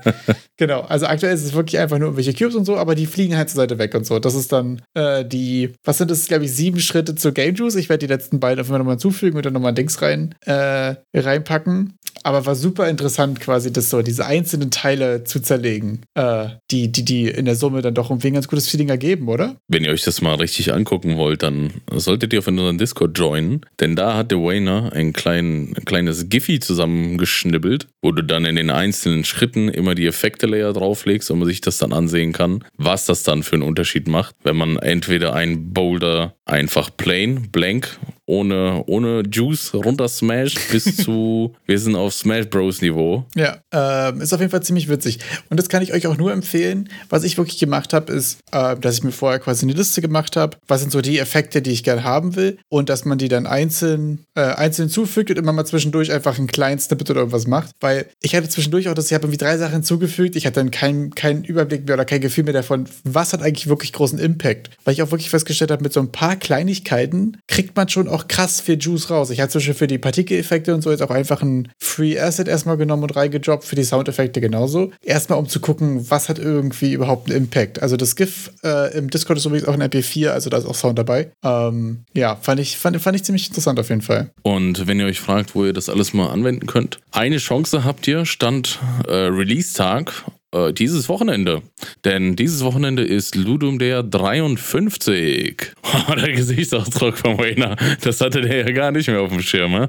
genau. 0.56 0.80
Also, 0.82 1.06
aktuell 1.06 1.34
ist 1.34 1.44
es 1.44 1.54
wirklich 1.54 1.78
einfach 1.80 1.98
nur 1.98 2.08
irgendwelche 2.08 2.34
Cubes 2.34 2.54
und 2.54 2.64
so, 2.64 2.76
aber 2.76 2.94
die 2.94 3.06
fliegen 3.06 3.36
halt 3.36 3.48
zur 3.48 3.56
Seite 3.56 3.78
weg 3.78 3.94
und 3.94 4.06
so. 4.06 4.18
Das 4.18 4.34
ist 4.34 4.52
dann 4.52 4.82
äh, 4.94 5.24
die, 5.24 5.72
was 5.84 5.98
sind 5.98 6.10
das, 6.10 6.26
glaube 6.26 6.44
ich, 6.44 6.54
sieben 6.54 6.80
Schritte 6.80 7.14
zur 7.14 7.32
Game 7.32 7.54
Juice. 7.54 7.76
Ich 7.76 7.88
werde 7.88 8.06
die 8.06 8.12
letzten 8.12 8.40
beiden 8.40 8.60
einfach 8.60 8.78
nochmal 8.78 8.98
zufügen 8.98 9.36
und 9.36 9.46
dann 9.46 9.52
nochmal 9.52 9.74
Dings 9.74 10.00
rein, 10.02 10.34
äh, 10.46 10.94
reinpacken. 11.14 11.98
Aber 12.22 12.46
war 12.46 12.54
super 12.54 12.88
interessant, 12.88 13.40
quasi 13.40 13.72
das 13.72 13.90
so, 13.90 14.02
diese 14.02 14.26
einzelnen 14.26 14.70
Teile 14.70 15.24
zu 15.24 15.40
zerlegen, 15.40 16.00
äh, 16.14 16.48
die, 16.70 16.92
die, 16.92 17.04
die 17.04 17.28
in 17.28 17.44
der 17.44 17.56
Summe 17.56 17.82
dann 17.82 17.94
doch 17.94 18.10
irgendwie 18.10 18.28
ein 18.28 18.34
ganz 18.34 18.48
gutes 18.48 18.68
Feeling 18.68 18.88
ergeben, 18.88 19.28
oder? 19.28 19.56
Wenn 19.68 19.84
ihr 19.84 19.90
euch 19.90 20.02
das 20.02 20.20
mal 20.20 20.34
richtig 20.34 20.72
angucken 20.72 21.16
wollt, 21.16 21.42
dann 21.42 21.72
solltet 21.92 22.32
ihr 22.32 22.40
auf 22.40 22.46
unseren 22.46 22.78
Discord 22.78 23.18
joinen, 23.18 23.60
denn 23.80 23.96
da 23.96 24.16
hat 24.16 24.30
der 24.30 24.38
Wayner 24.38 24.92
ein, 24.92 25.12
klein, 25.12 25.74
ein 25.76 25.84
kleines 25.84 26.28
Giphy 26.28 26.60
zusammengeschnibbelt, 26.60 27.88
wo 28.02 28.12
du 28.12 28.22
dann 28.22 28.44
in 28.44 28.56
den 28.56 28.70
einzelnen 28.70 29.24
Schritten 29.24 29.68
immer 29.68 29.94
die 29.94 30.06
Effekte-Layer 30.06 30.72
drauflegst 30.72 31.30
und 31.30 31.38
man 31.38 31.48
sich 31.48 31.60
das 31.60 31.78
dann 31.78 31.92
ansehen 31.92 32.32
kann, 32.32 32.64
was 32.76 33.06
das 33.06 33.22
dann 33.22 33.42
für 33.42 33.56
einen 33.56 33.62
Unterschied 33.62 34.08
macht, 34.08 34.34
wenn 34.42 34.56
man 34.56 34.76
entweder 34.76 35.34
einen 35.34 35.72
Boulder 35.72 36.34
einfach 36.50 36.90
plain, 36.96 37.48
blank, 37.50 37.98
ohne, 38.26 38.84
ohne 38.86 39.22
Juice 39.30 39.74
runtersmasht, 39.74 40.58
bis 40.70 40.96
zu, 41.04 41.54
wir 41.66 41.78
sind 41.78 41.96
auf 41.96 42.14
Smash 42.14 42.48
Bros. 42.48 42.80
Niveau. 42.80 43.24
Ja, 43.34 43.58
ähm, 43.72 44.20
ist 44.20 44.32
auf 44.32 44.40
jeden 44.40 44.50
Fall 44.50 44.62
ziemlich 44.62 44.88
witzig. 44.88 45.18
Und 45.50 45.58
das 45.58 45.68
kann 45.68 45.82
ich 45.82 45.92
euch 45.92 46.06
auch 46.06 46.16
nur 46.16 46.32
empfehlen. 46.32 46.88
Was 47.08 47.24
ich 47.24 47.36
wirklich 47.36 47.58
gemacht 47.58 47.92
habe, 47.92 48.12
ist, 48.12 48.38
äh, 48.52 48.76
dass 48.76 48.96
ich 48.96 49.02
mir 49.02 49.10
vorher 49.10 49.40
quasi 49.40 49.66
eine 49.66 49.72
Liste 49.72 50.00
gemacht 50.00 50.36
habe, 50.36 50.56
was 50.68 50.80
sind 50.80 50.92
so 50.92 51.00
die 51.00 51.18
Effekte, 51.18 51.60
die 51.60 51.72
ich 51.72 51.82
gerne 51.82 52.04
haben 52.04 52.36
will 52.36 52.58
und 52.68 52.88
dass 52.88 53.04
man 53.04 53.18
die 53.18 53.28
dann 53.28 53.46
einzeln, 53.46 54.24
äh, 54.36 54.42
einzeln 54.42 54.88
zufügt 54.88 55.30
und 55.30 55.38
immer 55.38 55.52
mal 55.52 55.64
zwischendurch 55.64 56.12
einfach 56.12 56.38
einen 56.38 56.46
kleinen 56.46 56.78
Snippet 56.78 57.10
oder 57.10 57.20
irgendwas 57.20 57.48
macht. 57.48 57.70
Weil 57.80 58.06
ich 58.22 58.34
hatte 58.36 58.48
zwischendurch 58.48 58.88
auch, 58.88 58.94
dass 58.94 59.06
ich 59.06 59.14
habe 59.14 59.24
irgendwie 59.26 59.44
drei 59.44 59.58
Sachen 59.58 59.74
hinzugefügt. 59.74 60.36
Ich 60.36 60.46
hatte 60.46 60.60
dann 60.60 60.70
keinen 60.70 61.14
keinen 61.14 61.42
Überblick 61.42 61.86
mehr 61.86 61.94
oder 61.94 62.04
kein 62.04 62.20
Gefühl 62.20 62.44
mehr 62.44 62.52
davon, 62.52 62.86
was 63.02 63.32
hat 63.32 63.42
eigentlich 63.42 63.68
wirklich 63.68 63.92
großen 63.92 64.20
Impact. 64.20 64.70
Weil 64.84 64.94
ich 64.94 65.02
auch 65.02 65.10
wirklich 65.10 65.30
festgestellt 65.30 65.72
habe, 65.72 65.82
mit 65.82 65.92
so 65.92 66.00
ein 66.00 66.12
paar 66.12 66.36
Kleinigkeiten 66.40 67.36
kriegt 67.46 67.76
man 67.76 67.88
schon 67.88 68.08
auch 68.08 68.28
krass 68.28 68.60
viel 68.60 68.78
Juice 68.78 69.10
raus. 69.10 69.30
Ich 69.30 69.40
habe 69.40 69.52
Beispiel 69.52 69.74
für 69.74 69.86
die 69.86 69.98
Partikeleffekte 69.98 70.74
und 70.74 70.82
so 70.82 70.90
jetzt 70.90 71.02
auch 71.02 71.10
einfach 71.10 71.42
ein 71.42 71.68
Free 71.78 72.18
Asset 72.18 72.48
erstmal 72.48 72.76
genommen 72.76 73.04
und 73.04 73.14
reingedroppt, 73.16 73.64
für 73.64 73.76
die 73.76 73.84
Soundeffekte 73.84 74.40
genauso. 74.40 74.90
Erstmal 75.02 75.38
um 75.38 75.48
zu 75.48 75.60
gucken, 75.60 76.10
was 76.10 76.28
hat 76.28 76.38
irgendwie 76.38 76.92
überhaupt 76.92 77.30
einen 77.30 77.44
Impact. 77.44 77.82
Also 77.82 77.96
das 77.96 78.16
GIF 78.16 78.50
äh, 78.64 78.96
im 78.96 79.10
Discord 79.10 79.38
ist 79.38 79.46
übrigens 79.46 79.68
auch 79.68 79.74
ein 79.74 79.82
MP4, 79.82 80.30
also 80.30 80.50
da 80.50 80.58
ist 80.58 80.66
auch 80.66 80.74
Sound 80.74 80.98
dabei. 80.98 81.30
Ähm, 81.44 82.04
ja, 82.14 82.36
fand 82.36 82.60
ich, 82.60 82.78
fand, 82.78 83.00
fand 83.00 83.16
ich 83.16 83.24
ziemlich 83.24 83.48
interessant 83.48 83.78
auf 83.78 83.88
jeden 83.88 84.02
Fall. 84.02 84.30
Und 84.42 84.86
wenn 84.86 84.98
ihr 84.98 85.06
euch 85.06 85.20
fragt, 85.20 85.54
wo 85.54 85.64
ihr 85.64 85.72
das 85.72 85.88
alles 85.88 86.12
mal 86.14 86.28
anwenden 86.28 86.66
könnt, 86.66 86.98
eine 87.12 87.38
Chance 87.38 87.84
habt 87.84 88.08
ihr, 88.08 88.26
stand 88.26 88.78
äh, 89.06 89.12
Release-Tag 89.12 90.24
äh, 90.52 90.72
dieses 90.72 91.08
Wochenende. 91.08 91.62
Denn 92.04 92.36
dieses 92.36 92.64
Wochenende 92.64 93.04
ist 93.04 93.34
Ludum 93.34 93.78
der 93.78 94.02
53. 94.02 95.72
Oh, 95.82 96.14
der 96.16 96.32
Gesichtsausdruck 96.32 97.18
von 97.18 97.38
Wayner, 97.38 97.76
das 98.02 98.20
hatte 98.20 98.40
der 98.40 98.66
ja 98.66 98.72
gar 98.72 98.90
nicht 98.90 99.08
mehr 99.08 99.20
auf 99.20 99.30
dem 99.30 99.42
Schirm. 99.42 99.72
Ne? 99.72 99.88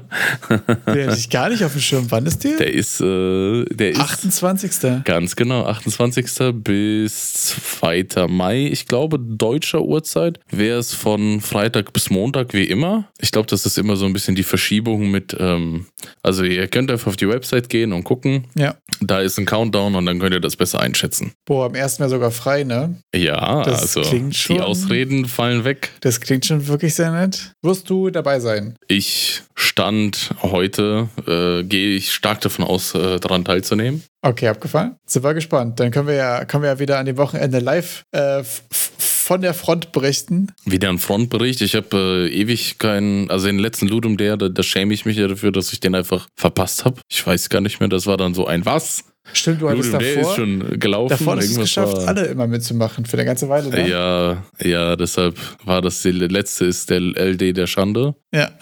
Der 0.86 1.08
hatte 1.08 1.18
ich 1.18 1.30
gar 1.30 1.48
nicht 1.48 1.64
auf 1.64 1.72
dem 1.72 1.80
Schirm. 1.80 2.06
Wann 2.10 2.26
ist 2.26 2.44
der? 2.44 2.56
Der 2.58 2.72
ist, 2.72 3.00
äh, 3.00 3.64
der 3.64 3.90
ist 3.90 4.00
28. 4.00 5.04
ganz 5.04 5.36
genau 5.36 5.64
28. 5.64 6.52
bis 6.54 7.44
2. 7.44 8.26
Mai. 8.28 8.66
Ich 8.66 8.86
glaube, 8.86 9.18
deutscher 9.18 9.82
Uhrzeit 9.82 10.38
wäre 10.50 10.78
es 10.78 10.94
von 10.94 11.40
Freitag 11.40 11.92
bis 11.92 12.10
Montag 12.10 12.54
wie 12.54 12.64
immer. 12.64 13.08
Ich 13.20 13.32
glaube, 13.32 13.46
das 13.48 13.66
ist 13.66 13.78
immer 13.78 13.96
so 13.96 14.06
ein 14.06 14.12
bisschen 14.12 14.34
die 14.34 14.42
Verschiebung 14.42 15.10
mit, 15.10 15.36
ähm, 15.38 15.86
also 16.22 16.44
ihr 16.44 16.68
könnt 16.68 16.90
einfach 16.90 17.08
auf 17.08 17.16
die 17.16 17.28
Website 17.28 17.68
gehen 17.68 17.92
und 17.92 18.04
gucken. 18.04 18.44
Ja. 18.54 18.76
Da 19.00 19.20
ist 19.20 19.38
ein 19.38 19.46
Countdown 19.46 19.94
und 19.94 20.06
dann 20.06 20.18
könnt 20.18 20.34
ihr 20.34 20.40
das 20.40 20.51
besser 20.56 20.80
einschätzen. 20.80 21.32
Boah, 21.44 21.66
am 21.66 21.74
ersten 21.74 22.02
Jahr 22.02 22.10
sogar 22.10 22.30
frei, 22.30 22.64
ne? 22.64 22.96
Ja, 23.14 23.62
Das 23.62 23.82
also 23.82 24.02
klingt 24.02 24.34
schon- 24.36 24.56
die 24.56 24.62
Ausreden 24.62 25.26
fallen 25.26 25.64
weg. 25.64 25.90
Das 26.00 26.20
klingt 26.20 26.46
schon 26.46 26.66
wirklich 26.68 26.94
sehr 26.94 27.10
nett. 27.12 27.52
Wirst 27.62 27.88
du 27.90 28.10
dabei 28.10 28.40
sein? 28.40 28.76
Ich 28.88 29.42
stand 29.54 30.30
heute, 30.42 31.08
äh, 31.26 31.62
gehe 31.64 31.96
ich 31.96 32.12
stark 32.12 32.40
davon 32.40 32.64
aus, 32.64 32.94
äh, 32.94 33.18
daran 33.20 33.44
teilzunehmen. 33.44 34.02
Okay, 34.22 34.48
abgefallen. 34.48 34.96
Sind 35.06 35.24
wir 35.24 35.34
gespannt. 35.34 35.80
Dann 35.80 35.90
können 35.90 36.06
wir 36.06 36.14
ja, 36.14 36.44
können 36.44 36.62
wir 36.62 36.70
ja 36.70 36.78
wieder 36.78 36.98
an 36.98 37.06
dem 37.06 37.16
Wochenende 37.16 37.58
live 37.58 38.04
äh, 38.12 38.42
von 38.70 39.40
der 39.40 39.54
Front 39.54 39.92
berichten. 39.92 40.48
Wieder 40.64 40.88
ein 40.88 40.98
Frontbericht. 40.98 41.60
Ich 41.60 41.74
habe 41.74 42.28
äh, 42.28 42.32
ewig 42.32 42.78
keinen, 42.78 43.30
also 43.30 43.46
den 43.46 43.58
letzten 43.58 43.88
Ludum 43.88 44.16
der, 44.16 44.36
da, 44.36 44.48
da 44.48 44.62
schäme 44.62 44.94
ich 44.94 45.04
mich 45.04 45.16
ja 45.16 45.26
dafür, 45.28 45.52
dass 45.52 45.72
ich 45.72 45.80
den 45.80 45.94
einfach 45.94 46.28
verpasst 46.36 46.84
habe. 46.84 47.00
Ich 47.10 47.24
weiß 47.26 47.48
gar 47.48 47.60
nicht 47.60 47.80
mehr, 47.80 47.88
das 47.88 48.06
war 48.06 48.16
dann 48.16 48.34
so 48.34 48.46
ein 48.46 48.64
was. 48.64 49.04
Stimmt, 49.32 49.62
du 49.62 49.68
hattest 49.70 49.86
Ludum 49.92 49.98
der 50.00 50.10
ist 50.10 50.16
davor, 50.18 50.34
schon 50.36 50.80
gelaufen. 50.80 51.08
davor 51.10 51.36
hast 51.36 51.48
du 51.48 51.52
es 51.52 51.58
geschafft, 51.60 51.96
war- 51.96 52.08
alle 52.08 52.24
immer 52.26 52.46
mitzumachen 52.46 53.06
für 53.06 53.16
eine 53.16 53.24
ganze 53.24 53.48
Weile. 53.48 53.68
Ne? 53.70 53.88
Ja, 53.88 54.44
ja, 54.60 54.96
deshalb 54.96 55.38
war 55.64 55.80
das 55.80 56.02
der 56.02 56.12
letzte 56.12 56.66
ist 56.66 56.90
der 56.90 57.00
LD 57.00 57.52
der 57.56 57.66
Schande. 57.66 58.14
ja. 58.34 58.50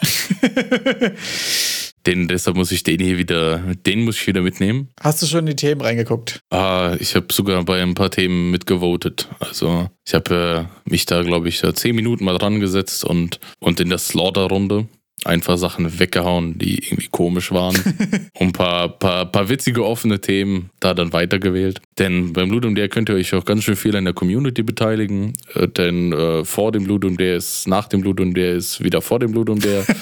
Den, 2.07 2.27
deshalb 2.27 2.57
muss 2.57 2.71
ich 2.71 2.81
den 2.81 2.99
hier 2.99 3.19
wieder, 3.19 3.59
den 3.85 4.03
muss 4.05 4.15
ich 4.15 4.25
wieder 4.25 4.41
mitnehmen. 4.41 4.89
Hast 4.99 5.21
du 5.21 5.27
schon 5.27 5.41
in 5.41 5.45
die 5.47 5.55
Themen 5.55 5.81
reingeguckt? 5.81 6.39
Ah, 6.49 6.95
ich 6.99 7.13
habe 7.15 7.27
sogar 7.31 7.63
bei 7.63 7.79
ein 7.79 7.93
paar 7.93 8.09
Themen 8.09 8.49
mitgevotet. 8.49 9.29
Also 9.39 9.87
ich 10.07 10.15
habe 10.15 10.67
äh, 10.85 10.89
mich 10.89 11.05
da, 11.05 11.21
glaube 11.21 11.47
ich, 11.47 11.61
da 11.61 11.75
zehn 11.75 11.95
Minuten 11.95 12.23
mal 12.25 12.39
dran 12.39 12.59
gesetzt 12.59 13.05
und, 13.05 13.39
und 13.59 13.79
in 13.79 13.89
der 13.89 13.99
Slaughter-Runde. 13.99 14.87
Einfach 15.25 15.57
Sachen 15.57 15.99
weggehauen, 15.99 16.57
die 16.57 16.83
irgendwie 16.83 17.09
komisch 17.11 17.51
waren. 17.51 17.75
und 18.39 18.47
ein 18.47 18.51
paar, 18.53 18.89
paar, 18.89 19.25
paar 19.25 19.49
witzige 19.49 19.85
offene 19.85 20.19
Themen 20.19 20.69
da 20.79 20.93
dann 20.93 21.13
weitergewählt. 21.13 21.81
Denn 21.99 22.33
beim 22.33 22.49
Ludum 22.49 22.75
Dare 22.75 22.89
könnt 22.89 23.09
ihr 23.09 23.15
euch 23.15 23.33
auch 23.33 23.45
ganz 23.45 23.63
schön 23.63 23.75
viel 23.75 23.95
an 23.95 24.05
der 24.05 24.13
Community 24.13 24.63
beteiligen. 24.63 25.33
Äh, 25.53 25.67
denn 25.67 26.13
äh, 26.13 26.43
vor 26.43 26.71
dem 26.71 26.85
Ludum 26.85 27.17
Dare 27.17 27.35
ist, 27.35 27.67
nach 27.67 27.87
dem 27.87 28.01
Ludum 28.01 28.33
Dare 28.33 28.51
ist 28.51 28.83
wieder 28.83 29.01
vor 29.01 29.19
dem 29.19 29.33
Ludum 29.33 29.59
Dare. 29.59 29.85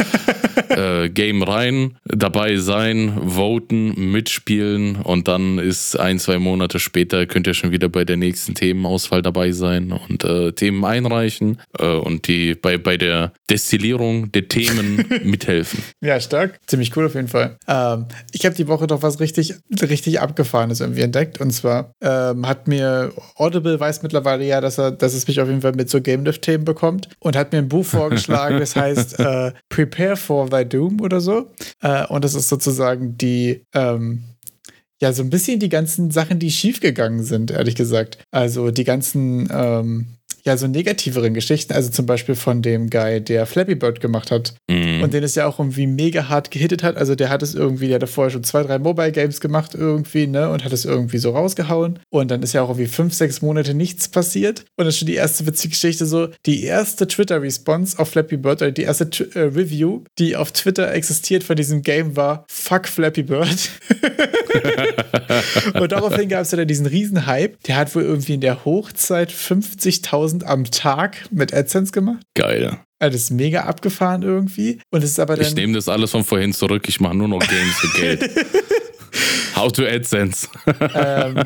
Game 1.10 1.44
rein, 1.44 1.98
dabei 2.06 2.58
sein, 2.58 3.20
voten, 3.26 4.12
mitspielen 4.12 4.98
und 4.98 5.28
dann 5.28 5.58
ist 5.60 6.00
ein, 6.00 6.20
zwei 6.20 6.40
Monate 6.40 6.80
später 6.80 7.26
könnt 7.26 7.48
ihr 7.48 7.54
schon 7.54 7.72
wieder 7.72 7.90
bei 7.90 8.06
der 8.06 8.18
nächsten 8.18 8.56
Themenauswahl 8.56 9.22
dabei 9.22 9.52
sein 9.52 9.92
und 9.92 10.24
äh, 10.24 10.52
Themen 10.54 10.84
einreichen 10.86 11.60
äh, 11.78 11.86
und 11.86 12.28
die 12.28 12.56
bei, 12.56 12.78
bei 12.78 12.98
der 12.98 13.34
Destillierung 13.50 14.32
der 14.32 14.48
Themen 14.48 15.06
mithelfen. 15.24 15.84
Ja, 16.02 16.20
stark. 16.20 16.60
Ziemlich 16.68 16.96
cool 16.96 17.06
auf 17.06 17.16
jeden 17.16 17.28
Fall. 17.28 17.58
Ähm, 17.68 18.06
ich 18.32 18.46
habe 18.46 18.56
die 18.56 18.68
Woche 18.68 18.88
doch 18.88 19.02
was 19.02 19.20
richtig, 19.20 19.56
richtig 19.82 20.20
Abgefahrenes 20.20 20.82
irgendwie 20.82 21.02
entdeckt 21.02 21.40
und 21.42 21.52
zwar 21.52 21.94
ähm, 22.02 22.48
hat 22.48 22.68
mir 22.68 23.12
Audible 23.36 23.80
weiß 23.80 24.04
mittlerweile 24.04 24.46
ja, 24.46 24.62
dass 24.62 24.78
er, 24.78 24.92
dass 24.92 25.14
es 25.14 25.28
mich 25.28 25.40
auf 25.42 25.48
jeden 25.48 25.62
Fall 25.62 25.74
mit 25.74 25.90
so 25.90 26.02
Game 26.02 26.26
Dev-Themen 26.26 26.66
bekommt 26.66 27.10
und 27.20 27.36
hat 27.36 27.52
mir 27.52 27.60
ein 27.60 27.70
Buch 27.70 27.86
vorgeschlagen, 27.86 28.60
das 28.60 28.76
heißt 28.76 29.20
äh, 29.20 29.52
Prepare 29.70 30.16
for 30.16 30.48
the 30.52 30.66
Doom 30.66 30.99
oder 31.02 31.22
so. 31.22 31.52
Äh, 31.82 32.06
und 32.08 32.24
das 32.24 32.36
ist 32.36 32.50
sozusagen 32.50 33.18
die, 33.18 33.64
ähm, 33.74 34.24
ja, 35.02 35.14
so 35.14 35.24
ein 35.24 35.30
bisschen 35.30 35.60
die 35.60 35.70
ganzen 35.70 36.12
Sachen, 36.12 36.40
die 36.40 36.52
schiefgegangen 36.52 37.24
sind, 37.24 37.52
ehrlich 37.52 37.76
gesagt. 37.76 38.20
Also 38.32 38.72
die 38.72 38.84
ganzen, 38.84 39.48
ähm, 39.52 40.19
ja, 40.46 40.58
so 40.58 40.68
negativeren 40.68 41.34
Geschichten, 41.34 41.74
also 41.74 41.90
zum 41.90 42.06
Beispiel 42.06 42.36
von 42.36 42.62
dem 42.62 42.90
Guy, 42.90 43.22
der 43.22 43.46
Flappy 43.46 43.76
Bird 43.76 44.00
gemacht 44.00 44.32
hat 44.32 44.54
Mhm. 44.70 45.04
und 45.04 45.14
den 45.14 45.24
es 45.24 45.36
ja 45.36 45.46
auch 45.48 45.60
irgendwie 45.60 45.88
mega 45.88 46.30
hart 46.30 46.52
gehittet 46.52 46.84
hat. 46.84 46.98
Also 46.98 47.16
der 47.16 47.30
hat 47.30 47.42
es 47.44 47.56
irgendwie, 47.56 47.88
der 47.88 48.00
hat 48.00 48.10
vorher 48.10 48.32
schon 48.32 48.44
zwei, 48.44 48.64
drei 48.64 48.80
Mobile 48.80 49.12
Games 49.12 49.40
gemacht 49.42 49.72
irgendwie, 49.76 50.28
ne, 50.28 50.50
und 50.50 50.64
hat 50.64 50.74
es 50.74 50.86
irgendwie 50.86 51.18
so 51.18 51.32
rausgehauen. 51.32 52.00
Und 52.10 52.32
dann 52.32 52.42
ist 52.44 52.54
ja 52.54 52.62
auch 52.62 52.70
irgendwie 52.70 52.88
fünf, 52.88 53.14
sechs 53.14 53.42
Monate 53.42 53.74
nichts 53.74 54.08
passiert. 54.08 54.66
Und 54.78 54.86
das 54.86 54.96
ist 54.96 55.00
schon 55.00 55.08
die 55.08 55.16
erste 55.16 55.46
witzige 55.48 55.70
Geschichte 55.72 56.06
so, 56.06 56.30
die 56.46 56.64
erste 56.64 57.08
Twitter-Response 57.08 57.98
auf 58.00 58.10
Flappy 58.10 58.38
Bird, 58.38 58.62
oder 58.62 58.72
die 58.72 58.84
erste 58.84 59.06
Tw- 59.06 59.36
äh, 59.36 59.40
Review, 59.44 60.04
die 60.18 60.36
auf 60.36 60.52
Twitter 60.52 60.92
existiert 60.94 61.44
von 61.44 61.56
diesem 61.56 61.82
Game 61.82 62.16
war, 62.16 62.46
fuck 62.50 62.88
Flappy 62.88 63.24
Bird. 63.24 63.70
und 65.80 65.92
daraufhin 65.92 66.30
gab 66.30 66.42
es 66.42 66.52
ja 66.52 66.58
dann 66.58 66.68
diesen 66.68 66.86
riesen 66.86 67.26
Hype. 67.26 67.62
Der 67.64 67.76
hat 67.78 67.94
wohl 67.96 68.04
irgendwie 68.04 68.34
in 68.36 68.42
der 68.42 68.66
Hochzeit 68.66 69.32
50.000 69.32 70.29
am 70.46 70.66
Tag 70.66 71.28
mit 71.32 71.54
AdSense 71.54 71.92
gemacht. 71.92 72.22
Geil. 72.36 72.80
Also 73.00 73.14
das 73.14 73.24
ist 73.24 73.32
mega 73.32 73.62
abgefahren 73.62 74.24
irgendwie. 74.24 74.80
Und 74.92 75.04
es 75.04 75.12
ist 75.12 75.20
aber 75.20 75.36
dann. 75.36 75.46
Ich 75.46 75.56
nehme 75.56 75.74
das 75.74 75.88
alles 75.88 76.12
von 76.12 76.24
vorhin 76.24 76.54
zurück. 76.54 76.88
Ich 76.88 77.00
mache 77.00 77.16
nur 77.16 77.28
noch 77.28 77.40
Games 77.40 77.76
für 77.76 78.00
Geld. 78.00 78.30
How 79.56 79.72
to 79.72 79.84
AdSense. 79.84 80.48
ähm, 80.94 81.44